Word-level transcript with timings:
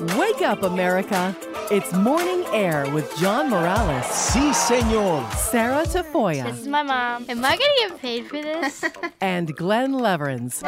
Wake 0.00 0.42
up, 0.42 0.62
America. 0.62 1.36
It's 1.72 1.92
Morning 1.92 2.44
Air 2.52 2.88
with 2.92 3.12
John 3.18 3.50
Morales, 3.50 4.06
Si, 4.06 4.52
senor. 4.52 5.28
Sarah 5.32 5.82
Tafoya, 5.84 6.44
This 6.44 6.60
is 6.60 6.68
my 6.68 6.84
mom. 6.84 7.26
Am 7.28 7.44
I 7.44 7.56
gonna 7.56 7.88
get 7.90 7.98
paid 8.00 8.26
for 8.28 8.40
this? 8.40 8.84
and 9.20 9.56
Glenn 9.56 9.94
Leverins. 9.94 10.62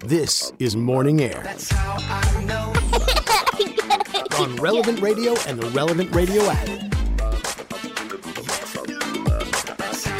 This 0.00 0.52
is 0.60 0.76
Morning 0.76 1.20
Air. 1.20 1.40
on 4.38 4.54
Relevant 4.56 5.00
Radio 5.00 5.34
and 5.48 5.58
the 5.58 5.68
Relevant 5.70 6.14
Radio 6.14 6.42
app. 6.44 6.66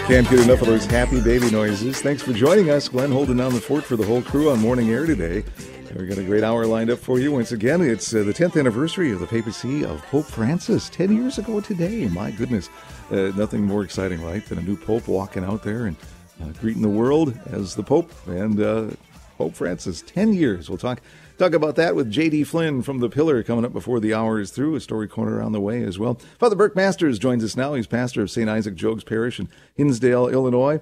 Can't 0.08 0.28
get 0.28 0.40
enough 0.40 0.60
of 0.60 0.66
those 0.66 0.86
happy 0.86 1.20
baby 1.20 1.50
noises. 1.52 2.00
Thanks 2.00 2.22
for 2.22 2.32
joining 2.32 2.70
us. 2.70 2.88
Glenn 2.88 3.12
holding 3.12 3.36
down 3.36 3.52
the 3.54 3.60
fort 3.60 3.84
for 3.84 3.94
the 3.96 4.04
whole 4.04 4.22
crew 4.22 4.50
on 4.50 4.58
Morning 4.60 4.90
Air 4.90 5.06
today. 5.06 5.44
And 5.96 6.02
we 6.02 6.14
got 6.14 6.22
a 6.22 6.26
great 6.26 6.44
hour 6.44 6.66
lined 6.66 6.90
up 6.90 6.98
for 6.98 7.18
you. 7.18 7.32
Once 7.32 7.52
again, 7.52 7.80
it's 7.80 8.14
uh, 8.14 8.22
the 8.22 8.34
10th 8.34 8.60
anniversary 8.60 9.12
of 9.12 9.18
the 9.18 9.26
papacy 9.26 9.82
of 9.82 10.02
Pope 10.02 10.26
Francis. 10.26 10.90
10 10.90 11.16
years 11.16 11.38
ago 11.38 11.58
today. 11.58 12.06
My 12.08 12.30
goodness. 12.30 12.68
Uh, 13.10 13.32
nothing 13.34 13.64
more 13.64 13.82
exciting, 13.82 14.22
right, 14.22 14.44
than 14.44 14.58
a 14.58 14.60
new 14.60 14.76
pope 14.76 15.08
walking 15.08 15.42
out 15.42 15.62
there 15.62 15.86
and 15.86 15.96
uh, 16.42 16.48
greeting 16.60 16.82
the 16.82 16.88
world 16.90 17.38
as 17.46 17.74
the 17.74 17.82
pope 17.82 18.12
and 18.26 18.60
uh, 18.60 18.90
Pope 19.38 19.54
Francis. 19.54 20.02
10 20.02 20.34
years. 20.34 20.68
We'll 20.68 20.76
talk 20.76 21.00
talk 21.38 21.54
about 21.54 21.76
that 21.76 21.96
with 21.96 22.10
J.D. 22.10 22.44
Flynn 22.44 22.82
from 22.82 22.98
The 23.00 23.08
Pillar 23.08 23.42
coming 23.42 23.64
up 23.64 23.72
before 23.72 23.98
the 23.98 24.12
hour 24.12 24.38
is 24.38 24.50
through. 24.50 24.74
A 24.74 24.80
story 24.80 25.08
corner 25.08 25.40
on 25.40 25.52
the 25.52 25.62
way 25.62 25.82
as 25.82 25.98
well. 25.98 26.20
Father 26.38 26.56
Burke 26.56 26.76
Masters 26.76 27.18
joins 27.18 27.42
us 27.42 27.56
now. 27.56 27.72
He's 27.72 27.86
pastor 27.86 28.20
of 28.20 28.30
St. 28.30 28.50
Isaac 28.50 28.74
Jogues 28.74 29.06
Parish 29.06 29.40
in 29.40 29.48
Hinsdale, 29.74 30.28
Illinois. 30.28 30.78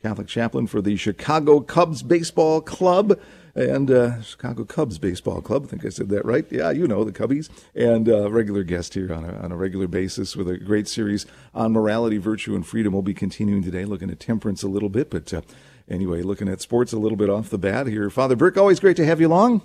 Catholic 0.00 0.26
chaplain 0.26 0.66
for 0.66 0.80
the 0.80 0.96
Chicago 0.96 1.60
Cubs 1.60 2.02
Baseball 2.02 2.62
Club 2.62 3.20
and 3.54 3.90
uh, 3.90 4.22
Chicago 4.22 4.64
Cubs 4.64 4.98
Baseball 4.98 5.40
Club. 5.40 5.64
I 5.64 5.68
think 5.68 5.84
I 5.84 5.88
said 5.90 6.08
that 6.08 6.24
right. 6.24 6.46
Yeah, 6.50 6.70
you 6.70 6.86
know 6.86 7.04
the 7.04 7.12
Cubbies. 7.12 7.48
And 7.74 8.08
uh, 8.08 8.30
regular 8.30 8.62
guest 8.62 8.94
here 8.94 9.12
on 9.12 9.24
a, 9.24 9.34
on 9.38 9.52
a 9.52 9.56
regular 9.56 9.86
basis 9.86 10.36
with 10.36 10.48
a 10.48 10.58
great 10.58 10.88
series 10.88 11.26
on 11.54 11.72
morality, 11.72 12.18
virtue, 12.18 12.54
and 12.54 12.66
freedom. 12.66 12.92
We'll 12.92 13.02
be 13.02 13.14
continuing 13.14 13.62
today, 13.62 13.84
looking 13.84 14.10
at 14.10 14.20
temperance 14.20 14.62
a 14.62 14.68
little 14.68 14.88
bit. 14.88 15.10
But 15.10 15.32
uh, 15.32 15.42
anyway, 15.88 16.22
looking 16.22 16.48
at 16.48 16.60
sports 16.60 16.92
a 16.92 16.98
little 16.98 17.16
bit 17.18 17.30
off 17.30 17.50
the 17.50 17.58
bat 17.58 17.86
here. 17.86 18.10
Father 18.10 18.36
Burke, 18.36 18.56
always 18.56 18.80
great 18.80 18.96
to 18.96 19.04
have 19.04 19.20
you 19.20 19.28
along. 19.28 19.62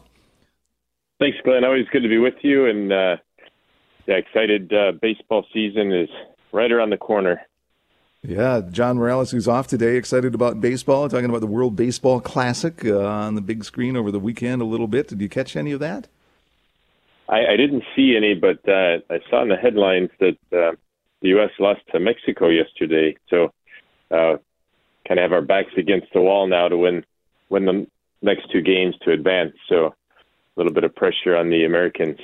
Thanks, 1.19 1.37
Glenn. 1.43 1.63
Always 1.63 1.87
good 1.91 2.03
to 2.03 2.09
be 2.09 2.19
with 2.19 2.35
you. 2.41 2.67
And 2.67 2.91
uh, 2.91 3.17
yeah, 4.07 4.15
excited. 4.15 4.71
Uh, 4.71 4.91
baseball 5.01 5.45
season 5.53 5.91
is 5.91 6.09
right 6.51 6.71
around 6.71 6.91
the 6.91 6.97
corner. 6.97 7.41
Yeah, 8.23 8.61
John 8.71 8.97
Morales, 8.97 9.31
who's 9.31 9.47
off 9.47 9.67
today, 9.67 9.95
excited 9.95 10.33
about 10.33 10.59
baseball, 10.59 11.07
talking 11.07 11.29
about 11.29 11.41
the 11.41 11.47
World 11.47 11.75
Baseball 11.75 12.19
Classic 12.19 12.83
uh, 12.83 13.05
on 13.05 13.35
the 13.35 13.41
big 13.41 13.63
screen 13.63 13.95
over 13.95 14.11
the 14.11 14.19
weekend 14.19 14.61
a 14.61 14.65
little 14.65 14.87
bit. 14.87 15.07
Did 15.07 15.21
you 15.21 15.29
catch 15.29 15.55
any 15.55 15.71
of 15.71 15.79
that? 15.79 16.07
I, 17.29 17.45
I 17.53 17.57
didn't 17.57 17.83
see 17.95 18.15
any, 18.17 18.33
but 18.33 18.67
uh, 18.67 18.99
I 19.09 19.19
saw 19.29 19.43
in 19.43 19.49
the 19.49 19.55
headlines 19.55 20.09
that 20.19 20.37
uh, 20.51 20.75
the 21.21 21.29
U.S. 21.29 21.51
lost 21.59 21.81
to 21.91 21.99
Mexico 21.99 22.49
yesterday. 22.49 23.15
So, 23.29 23.53
uh, 24.11 24.37
kind 25.07 25.19
of 25.19 25.23
have 25.23 25.31
our 25.31 25.41
backs 25.41 25.71
against 25.77 26.07
the 26.13 26.21
wall 26.21 26.47
now 26.47 26.67
to 26.67 26.77
win 26.77 27.05
win 27.49 27.65
the 27.65 27.87
next 28.21 28.51
two 28.51 28.61
games 28.61 28.95
to 29.03 29.11
advance. 29.11 29.53
So, 29.69 29.87
a 29.87 29.93
little 30.55 30.73
bit 30.73 30.83
of 30.83 30.95
pressure 30.95 31.35
on 31.35 31.49
the 31.49 31.65
Americans. 31.65 32.19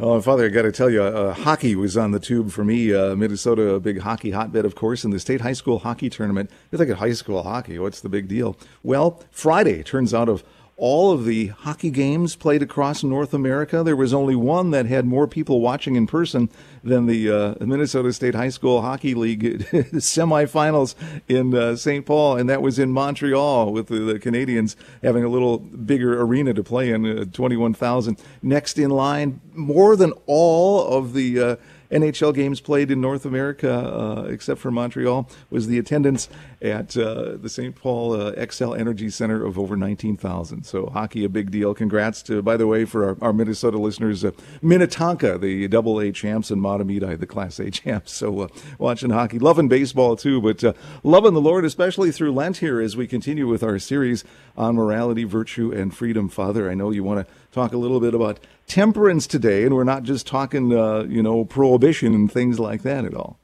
Oh, 0.00 0.20
Father, 0.20 0.46
I 0.46 0.48
got 0.48 0.62
to 0.62 0.72
tell 0.72 0.90
you, 0.90 1.00
uh, 1.00 1.32
hockey 1.32 1.76
was 1.76 1.96
on 1.96 2.10
the 2.10 2.18
tube 2.18 2.50
for 2.50 2.64
me. 2.64 2.92
Uh, 2.92 3.14
Minnesota, 3.14 3.74
a 3.74 3.80
big 3.80 4.00
hockey 4.00 4.32
hotbed, 4.32 4.64
of 4.64 4.74
course, 4.74 5.04
in 5.04 5.12
the 5.12 5.20
state 5.20 5.42
high 5.42 5.52
school 5.52 5.78
hockey 5.78 6.10
tournament. 6.10 6.50
You 6.72 6.78
think 6.78 6.90
of 6.90 6.98
high 6.98 7.12
school 7.12 7.44
hockey, 7.44 7.78
what's 7.78 8.00
the 8.00 8.08
big 8.08 8.26
deal? 8.26 8.56
Well, 8.82 9.22
Friday 9.30 9.84
turns 9.84 10.12
out 10.12 10.28
of 10.28 10.42
all 10.76 11.12
of 11.12 11.24
the 11.24 11.48
hockey 11.48 11.90
games 11.90 12.34
played 12.34 12.62
across 12.62 13.04
North 13.04 13.32
America, 13.32 13.82
there 13.82 13.96
was 13.96 14.12
only 14.12 14.34
one 14.34 14.70
that 14.72 14.86
had 14.86 15.04
more 15.04 15.28
people 15.28 15.60
watching 15.60 15.94
in 15.94 16.06
person 16.06 16.50
than 16.82 17.06
the 17.06 17.30
uh, 17.30 17.54
Minnesota 17.64 18.12
State 18.12 18.34
High 18.34 18.48
School 18.48 18.82
Hockey 18.82 19.14
League 19.14 19.42
semifinals 19.70 20.94
in 21.28 21.54
uh, 21.54 21.76
St. 21.76 22.04
Paul, 22.04 22.36
and 22.36 22.50
that 22.50 22.60
was 22.60 22.78
in 22.78 22.90
Montreal 22.90 23.72
with 23.72 23.86
the, 23.86 24.00
the, 24.00 24.18
Canadiens 24.18 24.74
having 25.02 25.22
a 25.22 25.28
little 25.28 25.58
bigger 25.58 26.20
arena 26.20 26.52
to 26.54 26.64
play 26.64 26.90
in, 26.90 27.06
uh, 27.06 27.24
21,000. 27.32 28.18
Next 28.42 28.78
in 28.78 28.90
line, 28.90 29.40
more 29.54 29.96
than 29.96 30.12
all 30.26 30.86
of 30.86 31.12
the 31.14 31.40
uh, 31.40 31.56
NHL 31.94 32.34
games 32.34 32.60
played 32.60 32.90
in 32.90 33.00
North 33.00 33.24
America, 33.24 33.72
uh, 33.72 34.22
except 34.24 34.60
for 34.60 34.72
Montreal, 34.72 35.30
was 35.48 35.68
the 35.68 35.78
attendance 35.78 36.28
at 36.60 36.96
uh, 36.96 37.36
the 37.36 37.48
St. 37.48 37.76
Paul 37.76 38.14
uh, 38.14 38.32
Xcel 38.32 38.76
Energy 38.76 39.08
Center 39.10 39.44
of 39.44 39.58
over 39.58 39.76
19,000. 39.76 40.64
So 40.64 40.86
hockey, 40.86 41.24
a 41.24 41.28
big 41.28 41.52
deal. 41.52 41.72
Congrats 41.72 42.20
to, 42.24 42.42
by 42.42 42.56
the 42.56 42.66
way, 42.66 42.84
for 42.84 43.10
our, 43.10 43.16
our 43.20 43.32
Minnesota 43.32 43.78
listeners, 43.78 44.24
uh, 44.24 44.32
Minnetonka, 44.60 45.38
the 45.38 45.68
Double 45.68 46.00
A 46.00 46.10
champs, 46.10 46.50
and 46.50 46.60
Mahtomedi, 46.60 47.18
the 47.18 47.26
Class 47.26 47.60
A 47.60 47.70
champs. 47.70 48.12
So 48.12 48.40
uh, 48.40 48.48
watching 48.78 49.10
hockey, 49.10 49.38
loving 49.38 49.68
baseball 49.68 50.16
too, 50.16 50.40
but 50.40 50.64
uh, 50.64 50.72
loving 51.04 51.34
the 51.34 51.40
Lord, 51.40 51.64
especially 51.64 52.10
through 52.10 52.32
Lent 52.32 52.56
here 52.56 52.80
as 52.80 52.96
we 52.96 53.06
continue 53.06 53.46
with 53.46 53.62
our 53.62 53.78
series 53.78 54.24
on 54.56 54.74
morality, 54.74 55.22
virtue, 55.22 55.72
and 55.72 55.94
freedom. 55.94 56.28
Father, 56.28 56.68
I 56.68 56.74
know 56.74 56.90
you 56.90 57.04
want 57.04 57.26
to 57.26 57.34
talk 57.54 57.72
a 57.72 57.76
little 57.76 58.00
bit 58.00 58.14
about 58.14 58.40
temperance 58.66 59.26
today, 59.26 59.64
and 59.64 59.74
we're 59.74 59.84
not 59.84 60.02
just 60.02 60.26
talking, 60.26 60.72
uh, 60.76 61.04
you 61.04 61.22
know, 61.22 61.44
prohibition 61.44 62.14
and 62.14 62.30
things 62.30 62.58
like 62.58 62.82
that 62.82 63.04
at 63.04 63.14
all. 63.14 63.38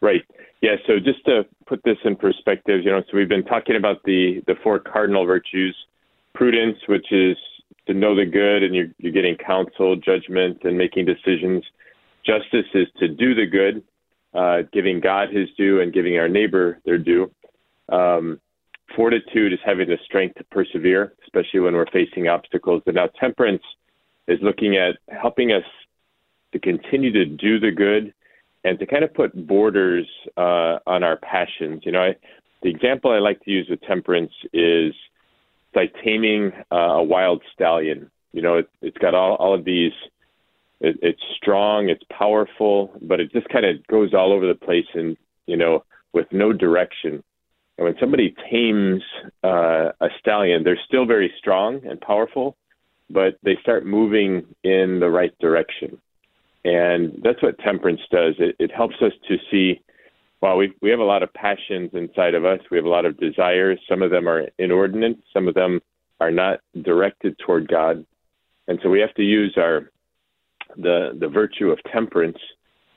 Right. 0.00 0.22
Yeah. 0.60 0.76
So 0.86 0.98
just 0.98 1.24
to 1.24 1.46
put 1.66 1.82
this 1.84 1.96
in 2.04 2.16
perspective, 2.16 2.84
you 2.84 2.90
know, 2.90 3.02
so 3.10 3.16
we've 3.16 3.28
been 3.28 3.44
talking 3.44 3.76
about 3.76 4.02
the 4.04 4.42
the 4.46 4.54
four 4.62 4.78
cardinal 4.78 5.24
virtues: 5.26 5.76
prudence, 6.34 6.78
which 6.86 7.12
is 7.12 7.36
to 7.86 7.94
know 7.94 8.14
the 8.14 8.26
good, 8.26 8.62
and 8.62 8.74
you're 8.74 8.88
you're 8.98 9.12
getting 9.12 9.36
counsel, 9.36 9.96
judgment, 9.96 10.58
and 10.64 10.76
making 10.76 11.06
decisions. 11.06 11.64
Justice 12.24 12.66
is 12.74 12.86
to 12.98 13.08
do 13.08 13.34
the 13.34 13.46
good, 13.46 13.82
uh, 14.34 14.62
giving 14.72 15.00
God 15.00 15.30
His 15.32 15.48
due 15.56 15.80
and 15.80 15.92
giving 15.92 16.18
our 16.18 16.28
neighbor 16.28 16.78
their 16.84 16.98
due. 16.98 17.30
Um, 17.88 18.40
fortitude 18.94 19.52
is 19.52 19.58
having 19.64 19.88
the 19.88 19.98
strength 20.04 20.36
to 20.36 20.44
persevere, 20.44 21.12
especially 21.24 21.60
when 21.60 21.74
we're 21.74 21.90
facing 21.92 22.28
obstacles. 22.28 22.82
And 22.86 22.96
now 22.96 23.08
temperance 23.18 23.62
is 24.28 24.38
looking 24.42 24.76
at 24.76 24.96
helping 25.08 25.52
us 25.52 25.64
to 26.52 26.58
continue 26.58 27.12
to 27.12 27.24
do 27.24 27.60
the 27.60 27.70
good 27.70 28.12
and 28.64 28.78
to 28.78 28.86
kind 28.86 29.04
of 29.04 29.14
put 29.14 29.46
borders 29.46 30.06
uh, 30.36 30.78
on 30.86 31.02
our 31.02 31.16
passions. 31.16 31.82
You 31.84 31.92
know, 31.92 32.02
I, 32.02 32.16
the 32.62 32.68
example 32.68 33.10
I 33.10 33.18
like 33.18 33.42
to 33.44 33.50
use 33.50 33.66
with 33.70 33.80
temperance 33.82 34.32
is 34.52 34.92
it's 34.92 35.76
like 35.76 35.94
taming 36.04 36.52
uh, 36.70 36.76
a 36.76 37.02
wild 37.02 37.42
stallion. 37.54 38.10
You 38.32 38.42
know, 38.42 38.56
it, 38.58 38.68
it's 38.82 38.98
got 38.98 39.14
all, 39.14 39.36
all 39.36 39.54
of 39.54 39.64
these. 39.64 39.92
It, 40.80 40.98
it's 41.02 41.22
strong, 41.36 41.88
it's 41.88 42.04
powerful, 42.10 42.92
but 43.02 43.20
it 43.20 43.32
just 43.32 43.48
kind 43.48 43.64
of 43.66 43.86
goes 43.86 44.14
all 44.14 44.32
over 44.32 44.46
the 44.46 44.54
place, 44.54 44.86
and 44.94 45.16
you 45.46 45.56
know, 45.56 45.84
with 46.12 46.26
no 46.32 46.52
direction. 46.52 47.22
When 47.80 47.96
somebody 47.98 48.34
tames 48.50 49.02
uh, 49.42 49.92
a 50.02 50.08
stallion, 50.18 50.64
they're 50.64 50.78
still 50.86 51.06
very 51.06 51.32
strong 51.38 51.80
and 51.86 51.98
powerful, 51.98 52.54
but 53.08 53.38
they 53.42 53.56
start 53.62 53.86
moving 53.86 54.44
in 54.62 55.00
the 55.00 55.08
right 55.08 55.32
direction. 55.38 55.98
And 56.62 57.22
that's 57.24 57.42
what 57.42 57.58
temperance 57.60 58.02
does. 58.10 58.34
It, 58.38 58.54
it 58.58 58.70
helps 58.70 58.96
us 59.00 59.12
to 59.28 59.38
see, 59.50 59.80
well, 60.42 60.58
we, 60.58 60.74
we 60.82 60.90
have 60.90 61.00
a 61.00 61.04
lot 61.04 61.22
of 61.22 61.32
passions 61.32 61.88
inside 61.94 62.34
of 62.34 62.44
us. 62.44 62.60
We 62.70 62.76
have 62.76 62.84
a 62.84 62.90
lot 62.90 63.06
of 63.06 63.18
desires. 63.18 63.80
Some 63.88 64.02
of 64.02 64.10
them 64.10 64.28
are 64.28 64.46
inordinate. 64.58 65.16
Some 65.32 65.48
of 65.48 65.54
them 65.54 65.80
are 66.20 66.30
not 66.30 66.60
directed 66.82 67.38
toward 67.38 67.66
God. 67.66 68.04
And 68.68 68.78
so 68.82 68.90
we 68.90 69.00
have 69.00 69.14
to 69.14 69.22
use 69.22 69.54
our, 69.56 69.90
the, 70.76 71.16
the 71.18 71.28
virtue 71.28 71.70
of 71.70 71.78
temperance, 71.90 72.38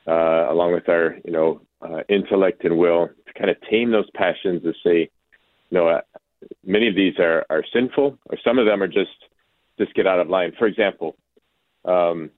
uh, 0.07 0.51
along 0.51 0.73
with 0.73 0.89
our, 0.89 1.17
you 1.25 1.31
know, 1.31 1.61
uh, 1.81 2.01
intellect 2.09 2.63
and 2.63 2.77
will 2.77 3.09
to 3.27 3.33
kind 3.33 3.49
of 3.49 3.57
tame 3.69 3.91
those 3.91 4.09
passions 4.11 4.63
to 4.63 4.73
say, 4.83 5.09
you 5.69 5.77
know, 5.77 5.87
uh, 5.87 6.01
many 6.65 6.87
of 6.87 6.95
these 6.95 7.17
are, 7.19 7.45
are 7.49 7.63
sinful, 7.73 8.17
or 8.29 8.37
some 8.43 8.59
of 8.59 8.65
them 8.65 8.81
are 8.81 8.87
just 8.87 9.11
just 9.77 9.93
get 9.95 10.05
out 10.05 10.19
of 10.19 10.29
line. 10.29 10.53
For 10.57 10.67
example, 10.67 11.15
um, 11.85 12.29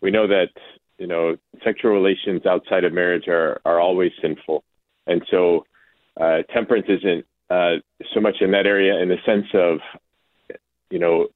we 0.00 0.10
know 0.10 0.26
that 0.26 0.50
you 0.98 1.06
know 1.06 1.36
sexual 1.64 1.92
relations 1.92 2.44
outside 2.46 2.84
of 2.84 2.92
marriage 2.92 3.28
are 3.28 3.60
are 3.64 3.80
always 3.80 4.12
sinful, 4.20 4.62
and 5.06 5.22
so 5.30 5.64
uh, 6.20 6.42
temperance 6.52 6.86
isn't 6.88 7.24
uh, 7.50 7.76
so 8.12 8.20
much 8.20 8.36
in 8.40 8.50
that 8.52 8.66
area 8.66 9.00
in 9.00 9.08
the 9.08 9.18
sense 9.24 9.46
of 9.54 9.78
you 10.90 10.98
know 10.98 11.28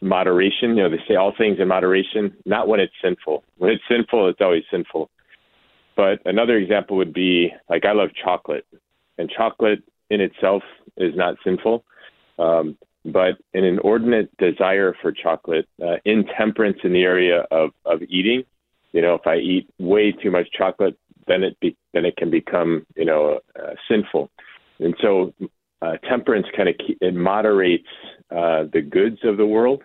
moderation. 0.00 0.76
You 0.76 0.84
know, 0.84 0.90
they 0.90 1.02
say 1.08 1.16
all 1.16 1.32
things 1.36 1.58
in 1.58 1.68
moderation, 1.68 2.36
not 2.44 2.68
when 2.68 2.80
it's 2.80 2.94
sinful. 3.02 3.44
When 3.56 3.70
it's 3.70 3.82
sinful, 3.88 4.28
it's 4.28 4.40
always 4.40 4.64
sinful. 4.70 5.10
But 6.02 6.20
another 6.24 6.56
example 6.56 6.96
would 6.96 7.14
be 7.14 7.52
like 7.70 7.84
I 7.84 7.92
love 7.92 8.08
chocolate, 8.24 8.66
and 9.18 9.30
chocolate 9.30 9.84
in 10.10 10.20
itself 10.20 10.64
is 10.96 11.14
not 11.14 11.36
sinful. 11.44 11.84
Um, 12.40 12.76
but 13.04 13.38
an 13.54 13.62
inordinate 13.62 14.36
desire 14.36 14.96
for 15.00 15.12
chocolate, 15.12 15.68
uh, 15.80 15.98
intemperance 16.04 16.78
in 16.82 16.92
the 16.92 17.04
area 17.04 17.46
of, 17.52 17.70
of 17.84 18.02
eating. 18.08 18.42
You 18.90 19.00
know, 19.00 19.14
if 19.14 19.28
I 19.28 19.36
eat 19.36 19.68
way 19.78 20.10
too 20.10 20.32
much 20.32 20.48
chocolate, 20.50 20.98
then 21.28 21.44
it 21.44 21.60
be, 21.60 21.76
then 21.94 22.04
it 22.04 22.16
can 22.16 22.32
become 22.32 22.84
you 22.96 23.04
know 23.04 23.38
uh, 23.54 23.74
sinful. 23.88 24.28
And 24.80 24.96
so, 25.00 25.32
uh, 25.82 25.98
temperance 25.98 26.48
kind 26.56 26.68
of 26.68 26.74
it 27.00 27.14
moderates 27.14 27.86
uh, 28.28 28.64
the 28.72 28.82
goods 28.82 29.18
of 29.22 29.36
the 29.36 29.46
world, 29.46 29.84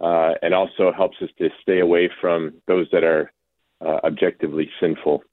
uh, 0.00 0.34
and 0.40 0.54
also 0.54 0.92
helps 0.96 1.16
us 1.20 1.30
to 1.38 1.48
stay 1.62 1.80
away 1.80 2.08
from 2.20 2.54
those 2.68 2.86
that 2.92 3.02
are 3.02 3.32
uh, 3.80 3.98
objectively 4.04 4.70
sinful. 4.80 5.24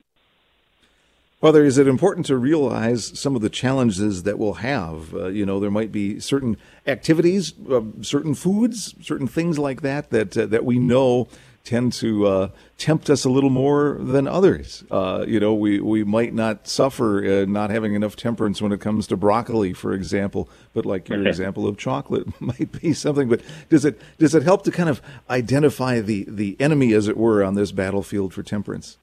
Father, 1.46 1.64
is 1.64 1.78
it 1.78 1.88
important 1.88 2.26
to 2.26 2.38
realize 2.38 3.20
some 3.20 3.36
of 3.36 3.44
the 3.44 3.52
challenges 3.52 4.24
that 4.24 4.40
we'll 4.40 4.56
have? 4.56 5.14
Uh, 5.14 5.28
you 5.28 5.46
know, 5.46 5.60
there 5.60 5.70
might 5.70 5.92
be 5.92 6.20
certain 6.20 6.58
activities, 6.88 7.54
uh, 7.70 7.82
certain 8.02 8.34
foods, 8.34 8.96
certain 9.00 9.28
things 9.28 9.60
like 9.60 9.82
that 9.82 10.10
that 10.10 10.36
uh, 10.36 10.48
that 10.48 10.66
we 10.66 10.80
know 10.80 11.28
tend 11.64 11.94
to 11.94 12.26
uh, 12.26 12.50
tempt 12.80 13.12
us 13.12 13.26
a 13.26 13.30
little 13.30 13.52
more 13.52 14.00
than 14.00 14.28
others. 14.28 14.84
Uh, 14.90 15.24
you 15.28 15.40
know, 15.40 15.54
we, 15.54 15.80
we 15.80 16.04
might 16.04 16.34
not 16.34 16.68
suffer 16.68 17.24
uh, 17.24 17.46
not 17.46 17.70
having 17.70 17.94
enough 17.94 18.16
temperance 18.16 18.60
when 18.60 18.72
it 18.72 18.82
comes 18.82 19.06
to 19.06 19.16
broccoli, 19.16 19.72
for 19.72 19.94
example. 19.94 20.50
But 20.74 20.88
like 20.88 21.10
your 21.10 21.28
example 21.28 21.68
of 21.68 21.78
chocolate 21.78 22.26
might 22.42 22.72
be 22.82 22.92
something. 22.92 23.30
But 23.30 23.42
does 23.70 23.86
it 23.86 24.02
does 24.18 24.34
it 24.34 24.42
help 24.42 24.64
to 24.64 24.72
kind 24.72 24.90
of 24.90 25.00
identify 25.30 26.02
the 26.02 26.26
the 26.28 26.58
enemy, 26.60 26.94
as 26.94 27.08
it 27.08 27.18
were, 27.18 27.44
on 27.44 27.54
this 27.54 27.72
battlefield 27.72 28.34
for 28.34 28.42
temperance? 28.42 28.98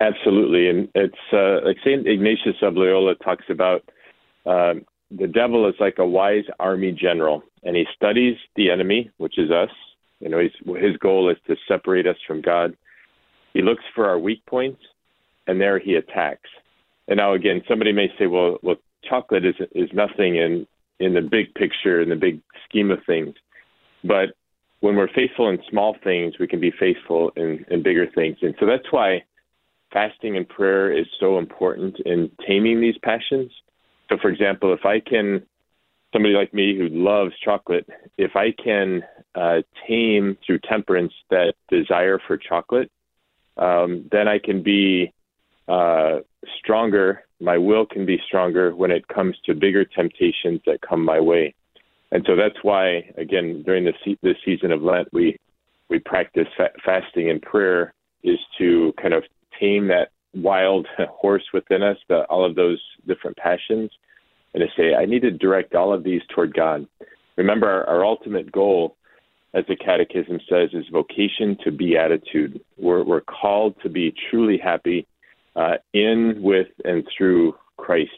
Absolutely, 0.00 0.68
and 0.68 0.88
it's 0.94 1.14
uh, 1.32 1.66
like 1.66 1.78
Saint 1.82 2.06
Ignatius 2.06 2.56
of 2.62 2.74
Loyola 2.74 3.14
talks 3.16 3.44
about. 3.48 3.82
Uh, 4.44 4.74
the 5.10 5.26
devil 5.26 5.68
is 5.68 5.74
like 5.80 5.98
a 5.98 6.06
wise 6.06 6.44
army 6.58 6.92
general, 6.92 7.42
and 7.62 7.76
he 7.76 7.84
studies 7.94 8.36
the 8.56 8.70
enemy, 8.70 9.10
which 9.16 9.38
is 9.38 9.50
us, 9.50 9.70
you 10.20 10.28
know, 10.28 10.38
his 10.38 10.96
goal 10.98 11.30
is 11.30 11.36
to 11.46 11.56
separate 11.68 12.06
us 12.06 12.16
from 12.26 12.40
God. 12.42 12.76
He 13.54 13.62
looks 13.62 13.84
for 13.94 14.08
our 14.08 14.18
weak 14.18 14.44
points, 14.46 14.82
and 15.46 15.60
there 15.60 15.78
he 15.78 15.94
attacks. 15.94 16.50
And 17.08 17.18
now, 17.18 17.34
again, 17.34 17.62
somebody 17.68 17.92
may 17.92 18.08
say, 18.18 18.26
"Well, 18.26 18.58
well, 18.62 18.76
chocolate 19.08 19.44
is 19.44 19.54
is 19.74 19.90
nothing 19.92 20.36
in 20.36 20.66
in 20.98 21.14
the 21.14 21.20
big 21.22 21.54
picture, 21.54 22.00
in 22.00 22.08
the 22.08 22.16
big 22.16 22.40
scheme 22.68 22.90
of 22.90 22.98
things." 23.06 23.34
But 24.04 24.34
when 24.80 24.96
we're 24.96 25.12
faithful 25.12 25.48
in 25.48 25.58
small 25.70 25.96
things, 26.04 26.34
we 26.38 26.46
can 26.46 26.60
be 26.60 26.70
faithful 26.70 27.30
in, 27.36 27.64
in 27.70 27.82
bigger 27.82 28.06
things. 28.14 28.38
And 28.42 28.54
so 28.60 28.66
that's 28.66 28.90
why 28.90 29.24
fasting 29.92 30.36
and 30.36 30.48
prayer 30.48 30.92
is 30.92 31.06
so 31.18 31.38
important 31.38 31.98
in 32.00 32.30
taming 32.46 32.80
these 32.80 32.98
passions. 33.02 33.50
So, 34.08 34.16
for 34.20 34.28
example, 34.28 34.72
if 34.72 34.84
I 34.84 35.00
can 35.00 35.42
somebody 36.12 36.34
like 36.34 36.54
me 36.54 36.76
who 36.76 36.88
loves 36.88 37.32
chocolate, 37.44 37.86
if 38.16 38.36
I 38.36 38.52
can 38.52 39.02
uh, 39.34 39.62
tame 39.86 40.38
through 40.46 40.60
temperance 40.60 41.12
that 41.30 41.54
desire 41.68 42.18
for 42.26 42.38
chocolate, 42.38 42.90
um, 43.56 44.08
then 44.10 44.28
I 44.28 44.38
can 44.38 44.62
be 44.62 45.12
uh, 45.68 46.20
stronger. 46.58 47.24
My 47.40 47.58
will 47.58 47.84
can 47.84 48.06
be 48.06 48.18
stronger 48.26 48.74
when 48.74 48.90
it 48.90 49.06
comes 49.08 49.36
to 49.44 49.54
bigger 49.54 49.84
temptations 49.84 50.60
that 50.66 50.80
come 50.80 51.04
my 51.04 51.20
way. 51.20 51.54
And 52.12 52.24
so 52.26 52.36
that's 52.36 52.62
why, 52.62 53.10
again, 53.16 53.62
during 53.64 53.84
this 53.84 53.96
this 54.22 54.36
season 54.44 54.70
of 54.70 54.82
Lent, 54.82 55.08
we 55.12 55.36
we 55.90 55.98
practice 55.98 56.48
fa- 56.56 56.72
fasting 56.84 57.30
and 57.30 57.42
prayer 57.42 57.92
is 58.22 58.38
to 58.58 58.92
kind 59.00 59.12
of 59.12 59.24
tame 59.60 59.88
that 59.88 60.10
wild 60.34 60.86
horse 61.10 61.44
within 61.52 61.82
us, 61.82 61.96
the, 62.08 62.24
all 62.24 62.44
of 62.44 62.54
those 62.54 62.80
different 63.06 63.36
passions, 63.36 63.90
and 64.54 64.62
to 64.62 64.66
say, 64.76 64.94
I 64.94 65.04
need 65.04 65.22
to 65.22 65.30
direct 65.30 65.74
all 65.74 65.92
of 65.92 66.04
these 66.04 66.22
toward 66.34 66.54
God. 66.54 66.86
Remember, 67.36 67.68
our, 67.68 67.86
our 67.86 68.04
ultimate 68.04 68.50
goal, 68.50 68.96
as 69.54 69.64
the 69.68 69.76
Catechism 69.76 70.40
says, 70.48 70.70
is 70.72 70.84
vocation 70.90 71.56
to 71.64 71.70
beatitude. 71.70 72.60
We're, 72.78 73.04
we're 73.04 73.20
called 73.22 73.74
to 73.82 73.88
be 73.88 74.14
truly 74.30 74.58
happy 74.58 75.06
uh, 75.54 75.74
in, 75.92 76.38
with, 76.40 76.68
and 76.84 77.06
through 77.16 77.54
Christ. 77.76 78.10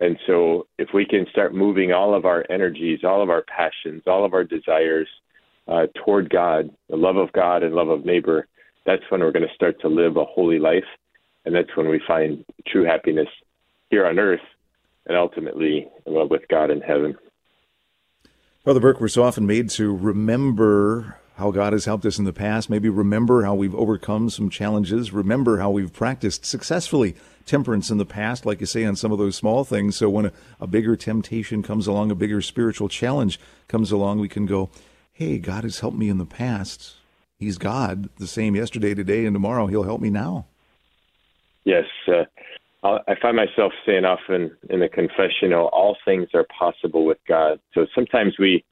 And 0.00 0.18
so, 0.26 0.66
if 0.78 0.88
we 0.94 1.04
can 1.04 1.26
start 1.30 1.54
moving 1.54 1.92
all 1.92 2.14
of 2.14 2.24
our 2.24 2.44
energies, 2.50 3.00
all 3.04 3.22
of 3.22 3.28
our 3.28 3.42
passions, 3.42 4.02
all 4.06 4.24
of 4.24 4.32
our 4.32 4.44
desires 4.44 5.08
uh, 5.68 5.86
toward 6.04 6.30
God, 6.30 6.70
the 6.88 6.96
love 6.96 7.16
of 7.16 7.30
God 7.32 7.62
and 7.62 7.74
love 7.74 7.90
of 7.90 8.06
neighbor, 8.06 8.48
that's 8.86 9.02
when 9.10 9.20
we're 9.20 9.32
going 9.32 9.46
to 9.46 9.54
start 9.54 9.80
to 9.80 9.88
live 9.88 10.16
a 10.16 10.24
holy 10.24 10.58
life. 10.58 10.84
And 11.44 11.54
that's 11.54 11.74
when 11.76 11.88
we 11.88 12.00
find 12.06 12.44
true 12.66 12.84
happiness 12.84 13.28
here 13.88 14.06
on 14.06 14.18
earth 14.18 14.40
and 15.06 15.16
ultimately 15.16 15.88
well, 16.06 16.28
with 16.28 16.42
God 16.48 16.70
in 16.70 16.80
heaven. 16.80 17.16
Father 18.64 18.80
Burke, 18.80 19.00
we're 19.00 19.08
so 19.08 19.24
often 19.24 19.46
made 19.46 19.70
to 19.70 19.96
remember 19.96 21.16
how 21.36 21.50
God 21.50 21.72
has 21.72 21.86
helped 21.86 22.04
us 22.04 22.18
in 22.18 22.26
the 22.26 22.34
past, 22.34 22.68
maybe 22.68 22.90
remember 22.90 23.44
how 23.44 23.54
we've 23.54 23.74
overcome 23.74 24.28
some 24.28 24.50
challenges, 24.50 25.10
remember 25.10 25.58
how 25.58 25.70
we've 25.70 25.92
practiced 25.92 26.44
successfully 26.44 27.16
temperance 27.46 27.90
in 27.90 27.96
the 27.96 28.04
past, 28.04 28.44
like 28.44 28.60
you 28.60 28.66
say, 28.66 28.84
on 28.84 28.94
some 28.94 29.10
of 29.10 29.18
those 29.18 29.36
small 29.36 29.64
things. 29.64 29.96
So 29.96 30.10
when 30.10 30.26
a, 30.26 30.32
a 30.60 30.66
bigger 30.66 30.96
temptation 30.96 31.62
comes 31.62 31.86
along, 31.86 32.10
a 32.10 32.14
bigger 32.14 32.42
spiritual 32.42 32.90
challenge 32.90 33.40
comes 33.68 33.90
along, 33.90 34.20
we 34.20 34.28
can 34.28 34.44
go, 34.44 34.68
hey, 35.12 35.38
God 35.38 35.64
has 35.64 35.80
helped 35.80 35.96
me 35.96 36.10
in 36.10 36.18
the 36.18 36.26
past. 36.26 36.96
He's 37.40 37.56
God, 37.56 38.10
the 38.18 38.26
same 38.26 38.54
yesterday, 38.54 38.92
today, 38.92 39.24
and 39.24 39.34
tomorrow. 39.34 39.66
He'll 39.66 39.82
help 39.82 40.02
me 40.02 40.10
now. 40.10 40.44
Yes. 41.64 41.86
Uh, 42.06 42.24
I 42.82 43.14
find 43.20 43.34
myself 43.34 43.72
saying 43.86 44.04
often 44.04 44.54
in 44.68 44.80
the 44.80 44.88
confessional, 44.88 45.68
all 45.72 45.96
things 46.04 46.28
are 46.34 46.46
possible 46.56 47.06
with 47.06 47.16
God. 47.26 47.58
So 47.74 47.86
sometimes 47.94 48.34
we 48.38 48.62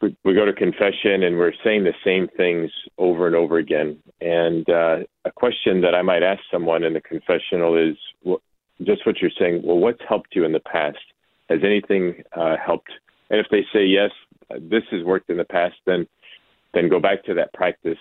we 0.00 0.34
go 0.34 0.44
to 0.44 0.52
confession 0.52 1.22
and 1.22 1.38
we're 1.38 1.54
saying 1.64 1.84
the 1.84 1.94
same 2.04 2.28
things 2.36 2.70
over 2.98 3.26
and 3.26 3.34
over 3.34 3.56
again. 3.56 3.98
And 4.20 4.68
uh, 4.68 4.98
a 5.24 5.32
question 5.32 5.80
that 5.80 5.94
I 5.94 6.02
might 6.02 6.22
ask 6.22 6.42
someone 6.52 6.84
in 6.84 6.92
the 6.92 7.00
confessional 7.00 7.76
is 7.76 7.96
well, 8.22 8.42
just 8.82 9.06
what 9.06 9.16
you're 9.20 9.30
saying. 9.36 9.62
Well, 9.64 9.78
what's 9.78 10.02
helped 10.06 10.36
you 10.36 10.44
in 10.44 10.52
the 10.52 10.60
past? 10.60 10.98
Has 11.48 11.60
anything 11.64 12.22
uh, 12.32 12.56
helped? 12.64 12.90
And 13.30 13.40
if 13.40 13.46
they 13.50 13.64
say 13.72 13.84
yes, 13.86 14.10
this 14.60 14.84
has 14.90 15.02
worked 15.02 15.30
in 15.30 15.38
the 15.38 15.44
past, 15.44 15.76
then 15.86 16.06
then 16.76 16.88
go 16.90 17.00
back 17.00 17.24
to 17.24 17.34
that 17.34 17.52
practice. 17.54 17.98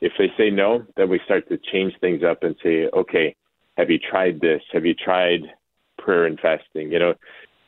If 0.00 0.12
they 0.18 0.30
say 0.38 0.48
no, 0.48 0.86
then 0.96 1.08
we 1.08 1.20
start 1.24 1.48
to 1.48 1.58
change 1.72 1.92
things 2.00 2.22
up 2.22 2.44
and 2.44 2.54
say, 2.62 2.88
okay, 2.94 3.34
have 3.76 3.90
you 3.90 3.98
tried 3.98 4.40
this? 4.40 4.62
Have 4.72 4.86
you 4.86 4.94
tried 4.94 5.40
prayer 5.98 6.26
and 6.26 6.38
fasting? 6.38 6.92
You 6.92 6.98
know, 7.00 7.14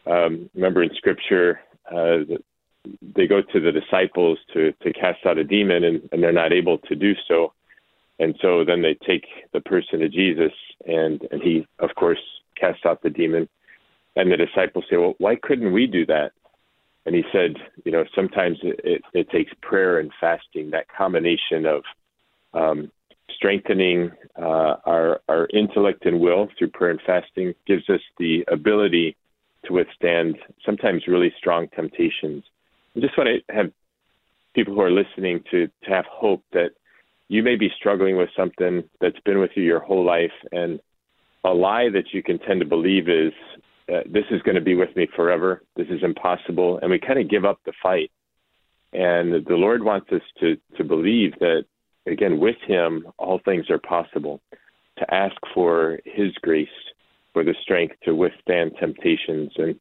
um, 0.06 0.48
remember 0.54 0.82
in 0.82 0.90
Scripture, 0.96 1.60
uh, 1.92 2.18
they 3.16 3.26
go 3.26 3.40
to 3.42 3.60
the 3.60 3.72
disciples 3.72 4.38
to 4.52 4.72
to 4.82 4.92
cast 4.92 5.24
out 5.26 5.38
a 5.38 5.44
demon, 5.44 5.84
and, 5.84 6.08
and 6.12 6.22
they're 6.22 6.32
not 6.32 6.52
able 6.52 6.78
to 6.78 6.94
do 6.94 7.14
so. 7.26 7.52
And 8.18 8.36
so 8.42 8.64
then 8.64 8.82
they 8.82 8.94
take 9.06 9.24
the 9.52 9.60
person 9.60 10.00
to 10.00 10.08
Jesus, 10.08 10.52
and 10.86 11.20
and 11.30 11.42
he, 11.42 11.66
of 11.78 11.94
course, 11.94 12.20
casts 12.60 12.84
out 12.84 13.02
the 13.02 13.10
demon. 13.10 13.48
And 14.16 14.30
the 14.30 14.36
disciples 14.36 14.84
say, 14.90 14.98
"Well, 14.98 15.14
why 15.18 15.36
couldn't 15.36 15.72
we 15.72 15.86
do 15.86 16.04
that?" 16.06 16.32
And 17.06 17.14
he 17.14 17.22
said, 17.32 17.56
"You 17.84 17.92
know, 17.92 18.04
sometimes 18.14 18.58
it, 18.62 18.80
it, 18.82 19.02
it 19.12 19.30
takes 19.30 19.52
prayer 19.60 19.98
and 19.98 20.10
fasting, 20.20 20.70
that 20.70 20.86
combination 20.88 21.66
of 21.66 21.82
um, 22.54 22.90
strengthening 23.34 24.10
uh, 24.36 24.76
our 24.86 25.20
our 25.28 25.46
intellect 25.52 26.06
and 26.06 26.20
will 26.20 26.48
through 26.58 26.68
prayer 26.68 26.90
and 26.90 27.00
fasting 27.06 27.54
gives 27.66 27.88
us 27.90 28.00
the 28.18 28.44
ability 28.48 29.16
to 29.64 29.72
withstand 29.72 30.36
sometimes 30.64 31.06
really 31.06 31.32
strong 31.38 31.68
temptations. 31.68 32.44
I 32.96 33.00
just 33.00 33.16
want 33.16 33.28
to 33.28 33.54
have 33.54 33.70
people 34.54 34.74
who 34.74 34.80
are 34.80 34.90
listening 34.90 35.42
to 35.50 35.66
to 35.66 35.90
have 35.90 36.04
hope 36.10 36.42
that 36.52 36.70
you 37.28 37.42
may 37.42 37.56
be 37.56 37.70
struggling 37.76 38.16
with 38.16 38.28
something 38.36 38.84
that's 39.00 39.18
been 39.20 39.40
with 39.40 39.50
you 39.56 39.62
your 39.62 39.80
whole 39.80 40.04
life, 40.04 40.32
and 40.52 40.80
a 41.44 41.50
lie 41.50 41.88
that 41.90 42.12
you 42.12 42.22
can 42.22 42.38
tend 42.38 42.60
to 42.60 42.66
believe 42.66 43.08
is 43.08 43.32
uh, 43.92 44.00
this 44.06 44.24
is 44.30 44.40
going 44.42 44.54
to 44.54 44.60
be 44.60 44.74
with 44.74 44.94
me 44.96 45.06
forever. 45.14 45.62
This 45.76 45.88
is 45.88 46.02
impossible, 46.02 46.78
and 46.80 46.90
we 46.90 46.98
kind 46.98 47.18
of 47.18 47.28
give 47.28 47.44
up 47.44 47.58
the 47.64 47.72
fight. 47.82 48.10
And 48.92 49.44
the 49.44 49.56
Lord 49.56 49.82
wants 49.82 50.10
us 50.12 50.22
to 50.40 50.56
to 50.76 50.84
believe 50.84 51.32
that 51.40 51.64
again, 52.06 52.38
with 52.38 52.56
Him, 52.66 53.06
all 53.18 53.40
things 53.44 53.70
are 53.70 53.78
possible. 53.78 54.40
To 54.98 55.14
ask 55.14 55.34
for 55.52 55.98
His 56.04 56.32
grace, 56.42 56.68
for 57.32 57.42
the 57.42 57.54
strength 57.62 57.96
to 58.04 58.14
withstand 58.14 58.72
temptations, 58.78 59.52
and 59.56 59.78